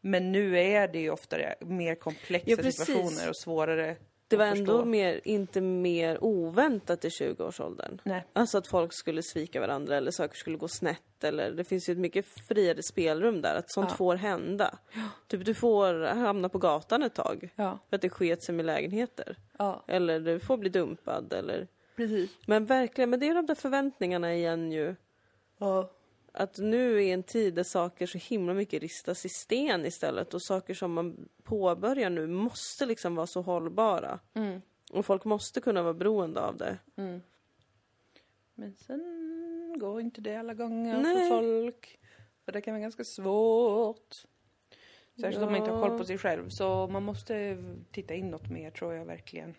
Men 0.00 0.32
nu 0.32 0.58
är 0.58 0.88
det 0.88 0.98
ju 0.98 1.10
oftare 1.10 1.54
mer 1.60 1.94
komplexa 1.94 2.50
Ja, 2.50 2.70
situationer 2.72 3.28
och 3.28 3.36
svårare 3.36 3.96
Det 4.28 4.36
var 4.36 4.44
ändå 4.44 4.72
förstå. 4.72 4.84
mer, 4.84 5.20
inte 5.24 5.60
mer 5.60 6.24
oväntat 6.24 7.04
i 7.04 7.08
20-årsåldern. 7.08 8.00
Nej. 8.04 8.26
Alltså 8.32 8.58
att 8.58 8.66
folk 8.66 8.92
skulle 8.92 9.22
svika 9.22 9.60
varandra 9.60 9.96
eller 9.96 10.10
saker 10.10 10.36
skulle 10.36 10.56
gå 10.56 10.68
snett 10.68 11.24
eller 11.24 11.50
det 11.52 11.64
finns 11.64 11.88
ju 11.88 11.92
ett 11.92 11.98
mycket 11.98 12.26
friare 12.48 12.82
spelrum 12.82 13.42
där 13.42 13.54
att 13.54 13.70
sånt 13.72 13.90
Ja. 13.90 13.96
får 13.96 14.16
hända. 14.16 14.78
Typ 15.28 15.44
du 15.44 15.54
får 15.54 16.00
hamna 16.14 16.48
på 16.48 16.58
gatan 16.58 17.02
ett 17.02 17.14
tag 17.14 17.50
Ja, 17.56 17.78
för 17.88 17.96
att 17.96 18.02
det 18.02 18.10
sket 18.10 18.42
sig 18.42 18.54
med 18.54 18.64
lägenheter. 18.66 19.36
ja, 19.58 19.84
Eller 19.86 20.20
du 20.20 20.40
får 20.40 20.56
bli 20.56 20.68
dumpad 20.70 21.32
eller... 21.32 21.66
precis. 21.96 22.30
Men 22.46 22.66
verkligen, 22.66 23.10
men 23.10 23.20
det 23.20 23.28
är 23.28 23.34
de 23.34 23.46
där 23.46 23.54
förväntningarna 23.54 24.34
igen 24.34 24.72
ju. 24.72 24.94
Ja. 25.58 25.90
Att 26.38 26.58
nu 26.58 27.04
är 27.04 27.14
en 27.14 27.22
tid 27.22 27.54
där 27.54 27.62
saker 27.62 28.06
så 28.06 28.18
himla 28.18 28.54
mycket 28.54 28.82
ristas 28.82 29.24
i 29.24 29.28
sten 29.28 29.86
istället 29.86 30.34
och 30.34 30.42
saker 30.42 30.74
som 30.74 30.92
man 30.92 31.28
påbörjar 31.42 32.10
nu 32.10 32.26
måste 32.26 32.86
liksom 32.86 33.14
vara 33.14 33.26
så 33.26 33.42
hållbara. 33.42 34.20
Mm. 34.34 34.60
Och 34.92 35.06
folk 35.06 35.24
måste 35.24 35.60
kunna 35.60 35.82
vara 35.82 35.94
beroende 35.94 36.40
av 36.40 36.56
det. 36.56 36.78
Mm. 36.96 37.20
Men 38.54 38.74
sen 38.76 39.74
går 39.78 40.00
inte 40.00 40.20
det 40.20 40.36
alla 40.36 40.54
gånger 40.54 41.02
Nej. 41.02 41.30
för 41.30 41.40
folk. 41.40 41.98
För 42.44 42.52
det 42.52 42.60
kan 42.60 42.74
vara 42.74 42.82
ganska 42.82 43.04
svårt. 43.04 44.16
Särskilt 45.20 45.42
om 45.42 45.52
man 45.52 45.56
inte 45.56 45.70
har 45.70 45.78
Ja. 45.78 45.88
koll 45.88 45.98
på 45.98 46.04
sig 46.04 46.18
själv. 46.18 46.48
Så 46.48 46.86
man 46.86 47.02
måste 47.02 47.64
titta 47.92 48.14
inåt 48.14 48.50
mer 48.50 48.70
tror 48.70 48.94
jag 48.94 49.04
verkligen. 49.04 49.54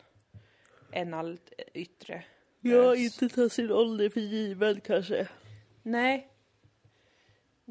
Än 0.91 1.13
allt 1.13 1.53
yttre. 1.73 2.23
Bös. 2.59 3.17
ta 3.35 3.49
sin 3.49 3.71
ålder 3.71 4.09
för 4.09 4.19
given 4.21 4.81
kanske. 4.81 5.27
Nej. 5.83 6.31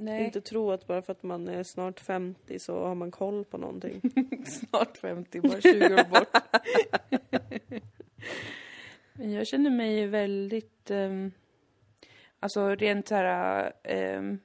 Nej, 0.01 0.25
Inte 0.25 0.41
tro 0.41 0.71
att 0.71 0.87
bara 0.87 1.03
för 1.03 1.13
att 1.13 1.23
man 1.23 1.49
är 1.49 1.63
snart 1.63 2.01
50 2.01 2.59
så 2.59 2.85
har 2.87 2.95
man 2.95 3.11
koll 3.11 3.45
på 3.45 3.59
någonting. 3.59 4.01
snart 4.47 4.97
50, 4.99 5.41
bara 5.41 5.61
20 5.61 5.85
år 5.95 6.11
bort. 6.11 6.29
Men 9.13 9.33
jag 9.33 9.47
känner 9.47 9.71
mig 9.71 10.07
väldigt... 10.07 10.91
Um, 10.91 11.33
alltså 12.41 12.75
rent 12.75 13.09
så 13.09 13.15
här... 13.15 13.73
ehm, 13.85 14.39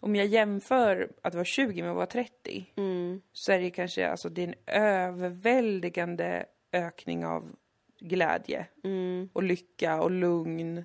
om 0.00 0.16
jag 0.16 0.26
jämför 0.26 1.12
att 1.22 1.34
vara 1.34 1.44
20 1.44 1.82
med 1.82 1.90
att 1.90 1.96
vara 1.96 2.06
30 2.06 2.72
Mm. 2.76 3.20
så 3.32 3.52
är 3.52 3.58
det 3.60 3.70
kanske 3.70 4.08
alltså, 4.08 4.28
det 4.28 4.42
är 4.42 4.48
en 4.48 4.54
överväldigande 4.82 6.46
ökning 6.72 7.24
av 7.26 7.56
glädje 8.00 8.66
Mm. 8.84 9.28
och 9.32 9.42
lycka 9.42 10.00
och 10.02 10.10
lugn. 10.10 10.84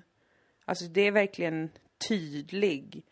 Alltså 0.64 0.84
det 0.84 1.00
är 1.00 1.10
verkligen 1.10 1.70
tydlig 2.08 3.02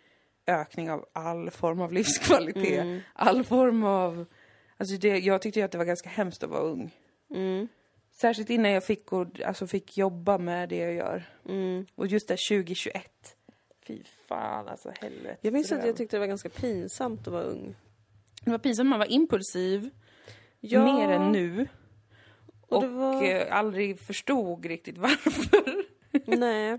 ökning 0.46 0.90
av 0.90 1.04
all 1.12 1.50
form 1.50 1.80
av 1.80 1.92
livskvalitet. 1.92 2.80
Mm. 2.82 3.00
All 3.12 3.44
form 3.44 3.84
av... 3.84 4.24
Alltså 4.76 4.96
det, 4.96 5.18
jag 5.18 5.42
tyckte 5.42 5.60
ju 5.60 5.64
att 5.64 5.72
det 5.72 5.78
var 5.78 5.84
ganska 5.84 6.08
hemskt 6.08 6.42
att 6.42 6.50
vara 6.50 6.60
ung. 6.62 6.90
Mm. 7.34 7.68
Särskilt 8.20 8.50
innan 8.50 8.70
jag 8.70 8.84
fick, 8.84 9.12
och, 9.12 9.40
alltså 9.40 9.66
fick 9.66 9.98
jobba 9.98 10.38
med 10.38 10.68
det 10.68 10.76
jag 10.76 10.94
gör. 10.94 11.24
Mm. 11.48 11.86
Och 11.94 12.06
just 12.06 12.28
det 12.28 12.36
2021. 12.50 13.36
Fy 13.86 14.02
fan 14.28 14.68
alltså 14.68 14.92
helvete. 15.00 15.36
Jag 15.40 15.52
minns 15.52 15.72
att 15.72 15.86
jag 15.86 15.96
tyckte 15.96 16.16
det 16.16 16.20
var 16.20 16.26
ganska 16.26 16.48
pinsamt 16.48 17.20
att 17.26 17.32
vara 17.32 17.42
ung. 17.44 17.74
Det 18.44 18.50
var 18.50 18.58
pinsamt, 18.58 18.88
man 18.90 18.98
var 18.98 19.12
impulsiv. 19.12 19.90
Ja. 20.60 20.84
Mer 20.98 21.08
än 21.08 21.32
nu. 21.32 21.68
Och 22.68 22.76
Och, 22.76 22.82
det 22.82 22.88
var- 22.88 23.22
eh, 23.24 23.56
aldrig 23.56 24.00
förstod 24.00 24.64
riktigt 24.66 24.98
varför. 24.98 25.84
Nej. 26.36 26.78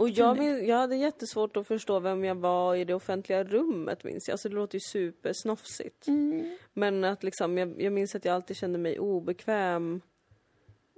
Och 0.00 0.08
jag, 0.08 0.38
min, 0.38 0.66
jag 0.66 0.76
hade 0.76 0.96
jättesvårt 0.96 1.56
att 1.56 1.66
förstå 1.66 2.00
vem 2.00 2.24
jag 2.24 2.34
var 2.34 2.74
i 2.74 2.84
det 2.84 2.94
offentliga 2.94 3.44
rummet 3.44 4.04
minns 4.04 4.28
jag. 4.28 4.34
Alltså 4.34 4.48
det 4.48 4.54
låter 4.54 4.76
ju 4.76 4.80
supersnofsigt. 4.80 6.06
Mm. 6.06 6.56
Men 6.72 7.04
att 7.04 7.22
liksom, 7.22 7.58
jag, 7.58 7.82
jag 7.82 7.92
minns 7.92 8.14
att 8.14 8.24
jag 8.24 8.34
alltid 8.34 8.56
kände 8.56 8.78
mig 8.78 8.98
obekväm 8.98 10.00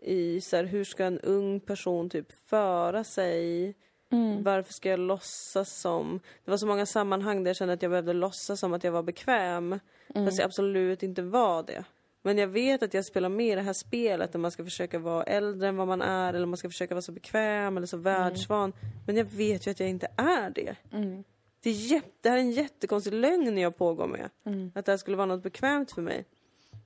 i 0.02 0.40
så 0.40 0.56
här, 0.56 0.64
hur 0.64 0.84
ska 0.84 1.04
en 1.04 1.20
ung 1.20 1.60
person 1.60 2.10
typ 2.10 2.48
föra 2.48 3.04
sig? 3.04 3.74
Mm. 4.10 4.42
Varför 4.42 4.72
ska 4.72 4.90
jag 4.90 5.00
låtsas 5.00 5.80
som... 5.80 6.20
Det 6.44 6.50
var 6.50 6.58
så 6.58 6.66
många 6.66 6.86
sammanhang 6.86 7.44
där 7.44 7.48
jag 7.48 7.56
kände 7.56 7.74
att 7.74 7.82
jag 7.82 7.90
behövde 7.90 8.12
låtsas 8.12 8.60
som 8.60 8.72
att 8.72 8.84
jag 8.84 8.92
var 8.92 9.02
bekväm. 9.02 9.80
Mm. 10.14 10.26
Fast 10.26 10.38
jag 10.38 10.46
absolut 10.46 11.02
inte 11.02 11.22
var 11.22 11.62
det. 11.62 11.84
Men 12.26 12.38
jag 12.38 12.48
vet 12.48 12.82
att 12.82 12.94
jag 12.94 13.04
spelar 13.04 13.28
med 13.28 13.46
i 13.46 13.54
det 13.54 13.62
här 13.62 13.72
spelet 13.72 14.32
där 14.32 14.38
man 14.38 14.50
ska 14.50 14.64
försöka 14.64 14.98
vara 14.98 15.22
äldre 15.22 15.68
än 15.68 15.76
vad 15.76 15.86
man 15.86 16.02
är 16.02 16.34
eller 16.34 16.46
man 16.46 16.56
ska 16.56 16.68
försöka 16.68 16.94
vara 16.94 17.02
så 17.02 17.12
bekväm 17.12 17.76
eller 17.76 17.86
så 17.86 17.96
världsvan. 17.96 18.72
Men 19.06 19.16
jag 19.16 19.24
vet 19.24 19.66
ju 19.66 19.70
att 19.70 19.80
jag 19.80 19.88
inte 19.88 20.08
är 20.16 20.50
det. 20.50 20.76
Mm. 20.92 21.24
Det, 21.60 21.70
är 21.70 21.74
jätte, 21.74 22.10
det 22.20 22.28
här 22.28 22.36
är 22.36 22.40
en 22.40 22.50
jättekonstig 22.50 23.12
lögn 23.12 23.58
jag 23.58 23.76
pågår 23.76 24.06
med. 24.06 24.30
Mm. 24.44 24.72
Att 24.74 24.84
det 24.84 24.92
här 24.92 24.96
skulle 24.96 25.16
vara 25.16 25.26
något 25.26 25.42
bekvämt 25.42 25.92
för 25.92 26.02
mig. 26.02 26.24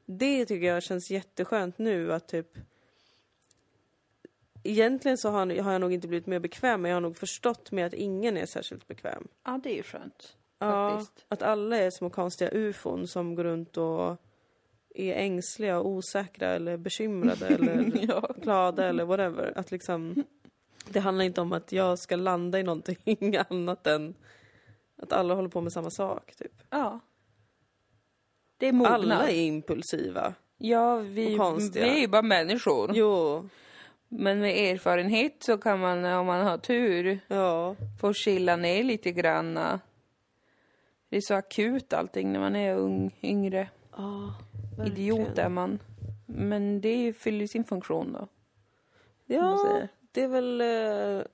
Det 0.06 0.46
tycker 0.46 0.66
jag 0.66 0.82
känns 0.82 1.10
jätteskönt 1.10 1.78
nu 1.78 2.12
att 2.12 2.28
typ... 2.28 2.58
Egentligen 4.62 5.18
så 5.18 5.30
har, 5.30 5.62
har 5.62 5.72
jag 5.72 5.80
nog 5.80 5.92
inte 5.92 6.08
blivit 6.08 6.26
mer 6.26 6.38
bekväm 6.38 6.82
men 6.82 6.88
jag 6.90 6.96
har 6.96 7.00
nog 7.00 7.16
förstått 7.16 7.70
med 7.70 7.86
att 7.86 7.94
ingen 7.94 8.36
är 8.36 8.46
särskilt 8.46 8.88
bekväm. 8.88 9.28
Ja, 9.44 9.60
det 9.62 9.70
är 9.70 9.76
ju 9.76 9.82
skönt. 9.82 10.36
Ja, 10.58 10.90
Faktiskt. 10.90 11.24
att 11.28 11.42
alla 11.42 11.76
är 11.76 11.90
små 11.90 12.10
konstiga 12.10 12.50
ufon 12.50 13.08
som 13.08 13.34
går 13.34 13.44
runt 13.44 13.76
och 13.76 14.16
är 15.00 15.14
ängsliga 15.14 15.78
och 15.78 15.86
osäkra 15.86 16.48
eller 16.48 16.76
bekymrade 16.76 17.46
eller 17.46 17.92
Ja. 18.08 18.34
glada 18.42 18.88
eller 18.88 19.04
whatever. 19.04 19.52
Att 19.56 19.70
liksom, 19.70 20.24
det 20.88 21.00
handlar 21.00 21.24
inte 21.24 21.40
om 21.40 21.52
att 21.52 21.72
jag 21.72 21.98
ska 21.98 22.16
landa 22.16 22.58
i 22.60 22.62
någonting 22.62 23.36
annat 23.48 23.86
än 23.86 24.14
att 25.02 25.12
alla 25.12 25.34
håller 25.34 25.48
på 25.48 25.60
med 25.60 25.72
samma 25.72 25.90
sak. 25.90 26.34
Typ. 26.36 26.52
ja. 26.70 27.00
Det 28.56 28.66
är 28.66 28.72
mognad. 28.72 28.92
Alla 28.94 29.28
är 29.28 29.40
impulsiva. 29.40 30.34
Ja, 30.58 30.96
vi, 30.96 31.38
vi 31.74 31.80
är 31.80 31.98
ju 31.98 32.08
bara 32.08 32.22
människor. 32.22 32.90
Jo, 32.94 33.48
Men 34.08 34.40
med 34.40 34.74
erfarenhet 34.74 35.42
så 35.42 35.58
kan 35.58 35.80
man, 35.80 36.04
om 36.04 36.26
man 36.26 36.46
har 36.46 36.58
tur, 36.58 37.18
ja. 37.28 37.76
få 38.00 38.12
chilla 38.12 38.56
ner 38.56 38.82
lite 38.84 39.12
granna. 39.12 39.80
Det 41.08 41.16
är 41.16 41.20
så 41.20 41.34
akut 41.34 41.92
allting 41.92 42.32
när 42.32 42.40
man 42.40 42.56
är 42.56 42.74
ung, 42.74 43.18
yngre. 43.22 43.68
ja 43.96 44.34
Idiot 44.86 45.38
är 45.38 45.48
man. 45.48 45.78
Men 46.26 46.80
det 46.80 47.12
fyller 47.12 47.40
ju 47.40 47.48
sin 47.48 47.64
funktion 47.64 48.12
då. 48.12 48.28
Ja, 49.26 49.88
det 50.12 50.22
är 50.22 50.28
väl 50.28 50.60
eh, 50.60 51.24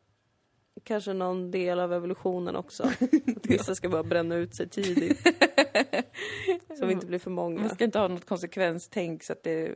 kanske 0.82 1.12
någon 1.12 1.51
del 1.51 1.80
av 1.80 1.93
evolutionen 1.93 2.57
också. 2.57 2.82
Att 3.37 3.47
vissa 3.47 3.74
ska 3.74 3.89
bara 3.89 4.03
bränna 4.03 4.34
ut 4.34 4.55
sig 4.55 4.68
tidigt. 4.68 5.18
så 6.78 6.87
vi 6.87 6.93
inte 6.93 7.07
blir 7.07 7.18
för 7.18 7.30
många. 7.30 7.61
Man 7.61 7.70
ska 7.70 7.84
inte 7.84 7.99
ha 7.99 8.09
något 8.09 8.24
konsekvenstänk 8.26 9.22
så 9.22 9.32
att 9.32 9.43
det 9.43 9.74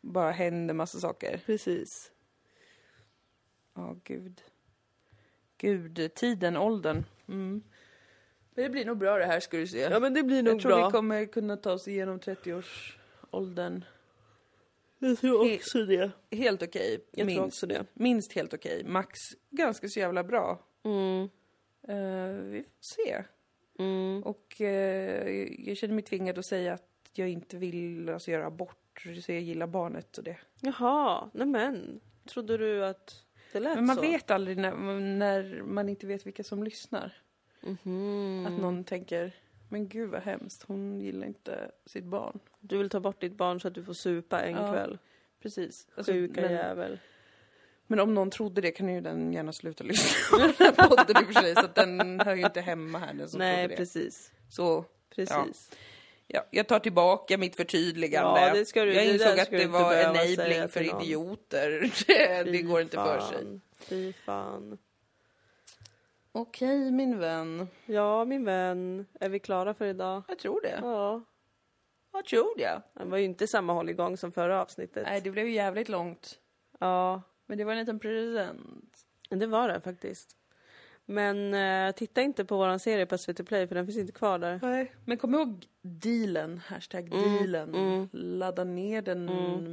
bara 0.00 0.30
händer 0.30 0.74
massa 0.74 0.98
saker. 0.98 1.40
Precis. 1.46 2.12
Ja, 3.74 3.96
gud. 4.04 4.42
Gud, 5.58 6.14
tiden, 6.14 6.56
åldern. 6.56 7.04
Mm. 7.28 7.62
Men 8.54 8.64
det 8.64 8.70
blir 8.70 8.84
nog 8.84 8.98
bra 8.98 9.18
det 9.18 9.24
här 9.26 9.40
ska 9.40 9.56
du 9.56 9.66
se. 9.66 9.78
Ja 9.78 10.00
men 10.00 10.14
det 10.14 10.22
blir 10.22 10.42
nog 10.42 10.54
Jag 10.54 10.60
tror 10.60 10.72
bra. 10.72 10.86
vi 10.86 10.92
kommer 10.92 11.24
kunna 11.26 11.56
ta 11.56 11.72
oss 11.72 11.88
igenom 11.88 12.18
30-årsåldern. 12.20 13.84
Jag 14.98 15.18
tror 15.18 15.44
He- 15.44 15.56
också 15.56 15.84
det. 15.84 16.10
Helt 16.30 16.62
okej, 16.62 16.98
tror 17.16 17.24
minst. 17.26 17.64
Minst 17.94 18.32
helt 18.32 18.54
okej. 18.54 18.84
Max 18.84 19.18
ganska 19.50 19.88
så 19.88 19.98
jävla 20.00 20.24
bra. 20.24 20.66
Mm. 20.84 21.22
Eh, 21.88 22.34
vi 22.42 22.62
får 22.62 22.70
se. 22.80 23.24
Mm. 23.78 24.22
Och 24.22 24.60
eh, 24.60 25.28
jag 25.58 25.76
känner 25.76 25.94
mig 25.94 26.04
tvingad 26.04 26.38
att 26.38 26.46
säga 26.46 26.72
att 26.74 26.88
jag 27.12 27.28
inte 27.28 27.56
vill 27.56 28.08
alltså, 28.08 28.30
göra 28.30 28.46
abort, 28.46 29.06
så 29.24 29.32
jag 29.32 29.40
gillar 29.40 29.66
barnet 29.66 30.18
och 30.18 30.24
det. 30.24 30.36
Jaha, 30.60 31.30
nej 31.34 31.46
men. 31.46 32.00
Trodde 32.28 32.56
du 32.56 32.84
att 32.86 33.14
det 33.52 33.60
lät 33.60 33.74
Men 33.74 33.86
man 33.86 33.96
så? 33.96 34.02
vet 34.02 34.30
aldrig 34.30 34.58
när, 34.58 34.74
när 35.00 35.62
man 35.62 35.88
inte 35.88 36.06
vet 36.06 36.26
vilka 36.26 36.44
som 36.44 36.62
lyssnar. 36.64 37.12
Mhm. 37.66 38.46
Att 38.46 38.60
någon 38.60 38.84
tänker, 38.84 39.32
men 39.68 39.88
gud 39.88 40.10
vad 40.10 40.22
hemskt, 40.22 40.62
hon 40.68 41.00
gillar 41.00 41.26
inte 41.26 41.70
sitt 41.86 42.04
barn. 42.04 42.38
Du 42.60 42.78
vill 42.78 42.90
ta 42.90 43.00
bort 43.00 43.20
ditt 43.20 43.36
barn 43.36 43.60
så 43.60 43.68
att 43.68 43.74
du 43.74 43.84
får 43.84 43.94
supa 43.94 44.40
en 44.40 44.56
Ja, 44.56 44.72
kväll. 44.72 44.98
Precis. 45.42 45.86
Alltså, 45.96 46.12
Sjuka 46.12 46.40
men, 46.40 46.52
jävel. 46.52 46.98
men 47.86 48.00
om 48.00 48.14
någon 48.14 48.30
trodde 48.30 48.60
det 48.60 48.70
kan 48.70 48.94
ju 48.94 49.00
den 49.00 49.32
gärna 49.32 49.52
sluta 49.52 49.84
lyssna 49.84 50.18
på 50.30 50.36
den 50.38 50.54
här 50.58 50.88
podden 50.88 51.22
i 51.22 51.24
och 51.24 51.32
för 51.34 51.40
sig, 51.42 51.54
så 51.54 51.60
att 51.64 51.74
den 51.74 52.20
hör 52.20 52.34
ju 52.34 52.44
inte 52.44 52.60
hemma 52.60 52.98
här, 52.98 53.14
den 53.14 53.28
som 53.28 53.38
Nej, 53.38 53.56
trodde 53.56 53.68
det. 53.68 53.76
precis. 53.76 54.32
Så, 54.50 54.84
Precis. 55.14 55.70
ja, 56.26 56.46
jag 56.50 56.68
tar 56.68 56.78
tillbaka 56.78 57.38
mitt 57.38 57.56
förtydligande. 57.56 58.40
Ja, 58.40 58.54
det 58.54 58.64
ska 58.64 58.84
du- 58.84 58.94
jag 58.94 59.06
det 59.06 59.12
insåg 59.12 59.36
där 59.36 59.42
att 59.42 59.50
det 59.50 59.66
var 59.66 59.94
enabling 59.94 60.68
för 60.68 61.02
idioter. 61.02 61.92
det, 62.06 62.42
det 62.52 62.62
går 62.62 62.80
inte 62.80 62.96
för 62.96 63.20
sig. 63.20 63.60
Fy 63.78 64.12
fan. 64.12 64.78
Okej, 66.36 66.90
min 66.90 67.18
vän. 67.18 67.68
Ja, 67.86 68.24
min 68.24 68.44
vän. 68.44 69.06
Är 69.20 69.28
vi 69.28 69.38
klara 69.38 69.74
för 69.74 69.86
idag? 69.86 70.22
Jag 70.28 70.38
tror 70.38 70.60
det. 70.62 70.78
Ja. 70.82 71.22
Vad 72.10 72.24
tror 72.24 72.52
jag? 72.60 72.82
Det 72.94 73.04
var 73.04 73.18
ju 73.18 73.24
inte 73.24 73.46
samma 73.46 73.72
hålligång 73.72 74.16
som 74.16 74.32
förra 74.32 74.62
avsnittet. 74.62 75.02
Nej, 75.06 75.20
det 75.20 75.30
blev 75.30 75.46
ju 75.46 75.52
jävligt 75.52 75.88
långt. 75.88 76.38
Ja, 76.78 77.22
Men 77.46 77.58
det 77.58 77.64
var 77.64 77.72
en 77.72 77.78
liten 77.78 77.98
present. 77.98 79.06
det 79.28 79.46
var 79.46 79.68
det 79.68 79.80
faktiskt. 79.80 80.36
Men 81.04 81.54
eh, 81.54 81.94
titta 81.94 82.22
inte 82.22 82.44
på 82.44 82.56
våran 82.56 82.78
serie 82.78 83.06
på 83.06 83.18
SVT 83.18 83.46
Play 83.46 83.66
för 83.66 83.74
den 83.74 83.86
finns 83.86 83.98
inte 83.98 84.12
kvar 84.12 84.38
där. 84.38 84.58
Nej. 84.62 84.92
Men 85.04 85.16
kom 85.18 85.34
ihåg 85.34 85.66
dealen, 85.82 86.58
hashtag 86.58 87.10
dealen. 87.10 88.08
Ladda 88.12 88.64
ner 88.64 89.02
den 89.02 89.24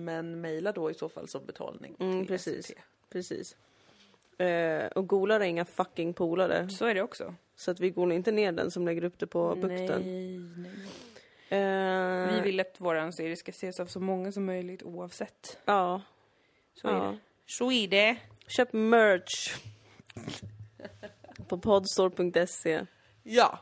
men 0.05 0.41
mejla 0.41 0.72
då 0.72 0.91
i 0.91 0.93
så 0.93 1.09
fall 1.09 1.28
som 1.28 1.45
betalning. 1.45 1.95
Mm, 1.99 2.26
precis. 2.28 2.66
SVT. 2.66 2.78
Precis. 3.09 3.55
Eh, 4.42 4.88
och 4.88 5.08
golar 5.08 5.39
är 5.39 5.46
inga 5.46 5.66
fucking 5.66 6.14
polare. 6.14 6.70
Så 6.70 6.86
är 6.86 6.94
det 6.94 7.02
också. 7.02 7.36
Så 7.56 7.72
att 7.72 7.80
vi 7.80 7.89
golar 7.89 8.16
inte 8.16 8.32
ner 8.32 8.52
den 8.52 8.72
som 8.72 8.86
lägger 8.86 9.04
upp 9.04 9.20
det 9.20 9.28
på 9.28 9.56
bukten. 9.56 10.02
Nej, 10.02 10.39
nej. 10.58 10.72
Eh, 11.50 12.34
Vi 12.36 12.42
vill 12.42 12.60
att 12.60 12.76
våran 12.78 13.14
serie 13.14 13.36
ska 13.36 13.50
ses 13.50 13.80
av 13.80 13.86
så 13.86 14.00
många 14.00 14.32
som 14.32 14.46
möjligt 14.46 14.84
oavsett. 14.84 15.58
Ja. 15.66 16.02
Så 16.74 16.88
är 16.88 16.94
ja. 16.94 17.04
det. 17.04 17.18
Så 17.46 17.72
är 17.72 17.88
det. 17.88 18.18
Köp 18.48 18.74
merch. 18.74 19.56
på 21.48 21.58
podstore.se. 21.58 22.86
Ja, 23.24 23.60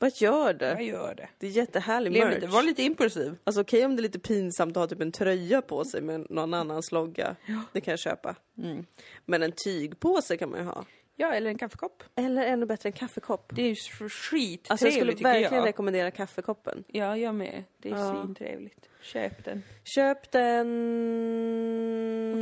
Vad 0.00 0.12
gör 0.16 0.46
jag 0.46 0.58
det? 0.58 0.82
gör 0.82 1.14
det. 1.14 1.28
Det 1.38 1.46
är 1.46 1.50
jättehärlig 1.50 2.12
Lev 2.12 2.24
merch. 2.24 2.34
lite, 2.34 2.46
var 2.46 2.62
lite 2.62 2.82
impulsiv. 2.82 3.36
Alltså 3.44 3.60
okej 3.60 3.84
om 3.84 3.96
det 3.96 4.00
är 4.00 4.02
lite 4.02 4.18
pinsamt 4.18 4.76
att 4.76 4.80
ha 4.80 4.86
typ 4.86 5.00
en 5.00 5.12
tröja 5.12 5.62
på 5.62 5.84
sig 5.84 6.00
med 6.02 6.26
någon 6.30 6.54
annans 6.54 6.92
logga. 6.92 7.36
Det 7.72 7.80
kan 7.80 7.92
jag 7.92 7.98
köpa. 7.98 8.36
Mm. 8.58 8.86
Men 9.26 9.42
en 9.42 9.52
tygpåse 9.64 10.36
kan 10.36 10.50
man 10.50 10.60
ju 10.60 10.66
ha. 10.66 10.84
Ja, 11.16 11.32
eller 11.34 11.50
en 11.50 11.58
kaffekopp. 11.58 12.02
Eller 12.16 12.42
ännu 12.46 12.66
bättre 12.66 12.88
en 12.88 12.92
kaffekopp. 12.92 13.52
Det 13.56 13.62
är 13.62 13.68
ju 13.68 13.74
skittrevligt 13.74 14.70
Alltså 14.70 14.86
jag 14.86 14.94
skulle 14.94 15.12
verkligen 15.12 15.54
jag. 15.54 15.66
rekommendera 15.66 16.10
kaffekoppen. 16.10 16.84
Ja, 16.88 17.16
jag 17.16 17.34
med. 17.34 17.64
Det 17.78 17.90
är 17.90 17.96
Ja. 17.96 18.22
svintrevligt. 18.22 18.88
Köp 19.02 19.44
den. 19.44 19.62
Köp 19.84 20.30
den... 20.32 20.66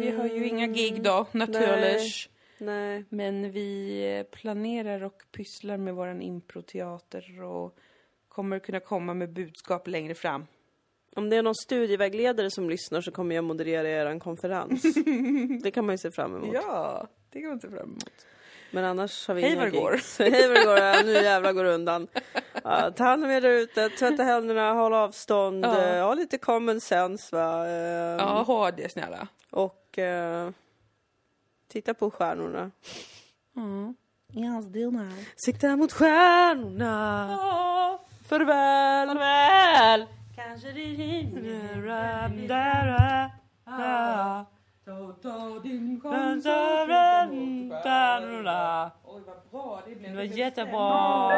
Vi 0.00 0.10
har 0.10 0.26
ju 0.26 0.48
inga 0.48 0.66
gig 0.66 1.02
då, 1.02 1.26
naturligt. 1.32 2.28
Nej. 2.60 3.04
Men 3.08 3.50
vi 3.50 4.24
planerar 4.30 5.02
och 5.04 5.22
pysslar 5.32 5.76
med 5.76 5.94
våran 5.94 6.22
improteater 6.22 7.42
och 7.42 7.78
kommer 8.28 8.58
kunna 8.58 8.80
komma 8.80 9.14
med 9.14 9.32
budskap 9.32 9.86
längre 9.88 10.14
fram. 10.14 10.46
Om 11.16 11.30
det 11.30 11.36
är 11.36 11.42
någon 11.42 11.54
studievägledare 11.54 12.50
som 12.50 12.70
lyssnar 12.70 13.00
så 13.00 13.10
kommer 13.10 13.34
jag 13.34 13.44
moderera 13.44 13.88
er 13.88 14.18
konferens. 14.18 14.82
det 15.62 15.70
kan 15.70 15.86
man 15.86 15.92
ju 15.94 15.98
se 15.98 16.10
fram 16.10 16.36
emot. 16.36 16.54
Ja, 16.54 17.06
det 17.30 17.40
kan 17.40 17.48
man 17.48 17.60
se 17.60 17.68
fram 17.68 17.82
emot. 17.88 18.26
Men 18.70 18.84
annars 18.84 19.28
har 19.28 19.34
vi 19.34 19.42
Hej 19.42 19.56
vad 19.56 19.64
det 19.66 19.70
går. 19.70 20.00
Hej 20.18 20.48
vad 20.48 20.56
det 20.56 20.64
går. 20.64 21.04
Nu 21.04 21.12
jävlar 21.12 21.52
går 21.52 21.64
undan. 21.64 22.08
Ja, 22.64 22.90
ta 22.90 23.04
hand 23.04 23.24
om 23.24 23.30
er 23.30 23.40
där 23.40 23.50
ute, 23.50 23.88
tvätta 23.88 24.22
händerna, 24.22 24.72
håll 24.72 24.94
avstånd, 24.94 25.64
Ja. 25.64 25.96
ja. 25.96 26.04
ha 26.04 26.14
lite 26.14 26.38
common 26.38 26.80
sense 26.80 27.36
va. 27.36 27.66
Ehm, 27.66 28.18
Ja, 28.18 28.42
ha 28.46 28.70
det 28.70 28.92
snälla. 28.92 29.28
Och 29.50 29.98
eh, 29.98 30.50
titta 31.68 31.94
på 31.94 32.10
stjärnorna. 32.10 32.70
Mm. 33.56 33.94
Yes. 34.34 34.66
Sikta 35.36 35.76
mot 35.76 35.92
stjärnorna. 35.92 37.26
Ja, 37.30 38.00
Farväl. 38.28 39.08
farväl! 39.08 40.06
Kanske 40.36 40.72
Ta, 44.84 45.12
ta 45.22 45.60
din 45.62 46.00
chans 46.00 46.44
chans 46.44 46.46
att 46.46 46.52
att 46.52 47.28
flytta 47.30 47.74
mot 47.74 47.82
stjärnorna. 47.82 48.90
Oj, 49.04 49.22
vad 49.26 49.50
bra 49.50 49.82
det 49.86 49.94
blev. 49.94 50.10
Det 50.10 50.16
var 50.16 50.22
jättebra. 50.22 51.30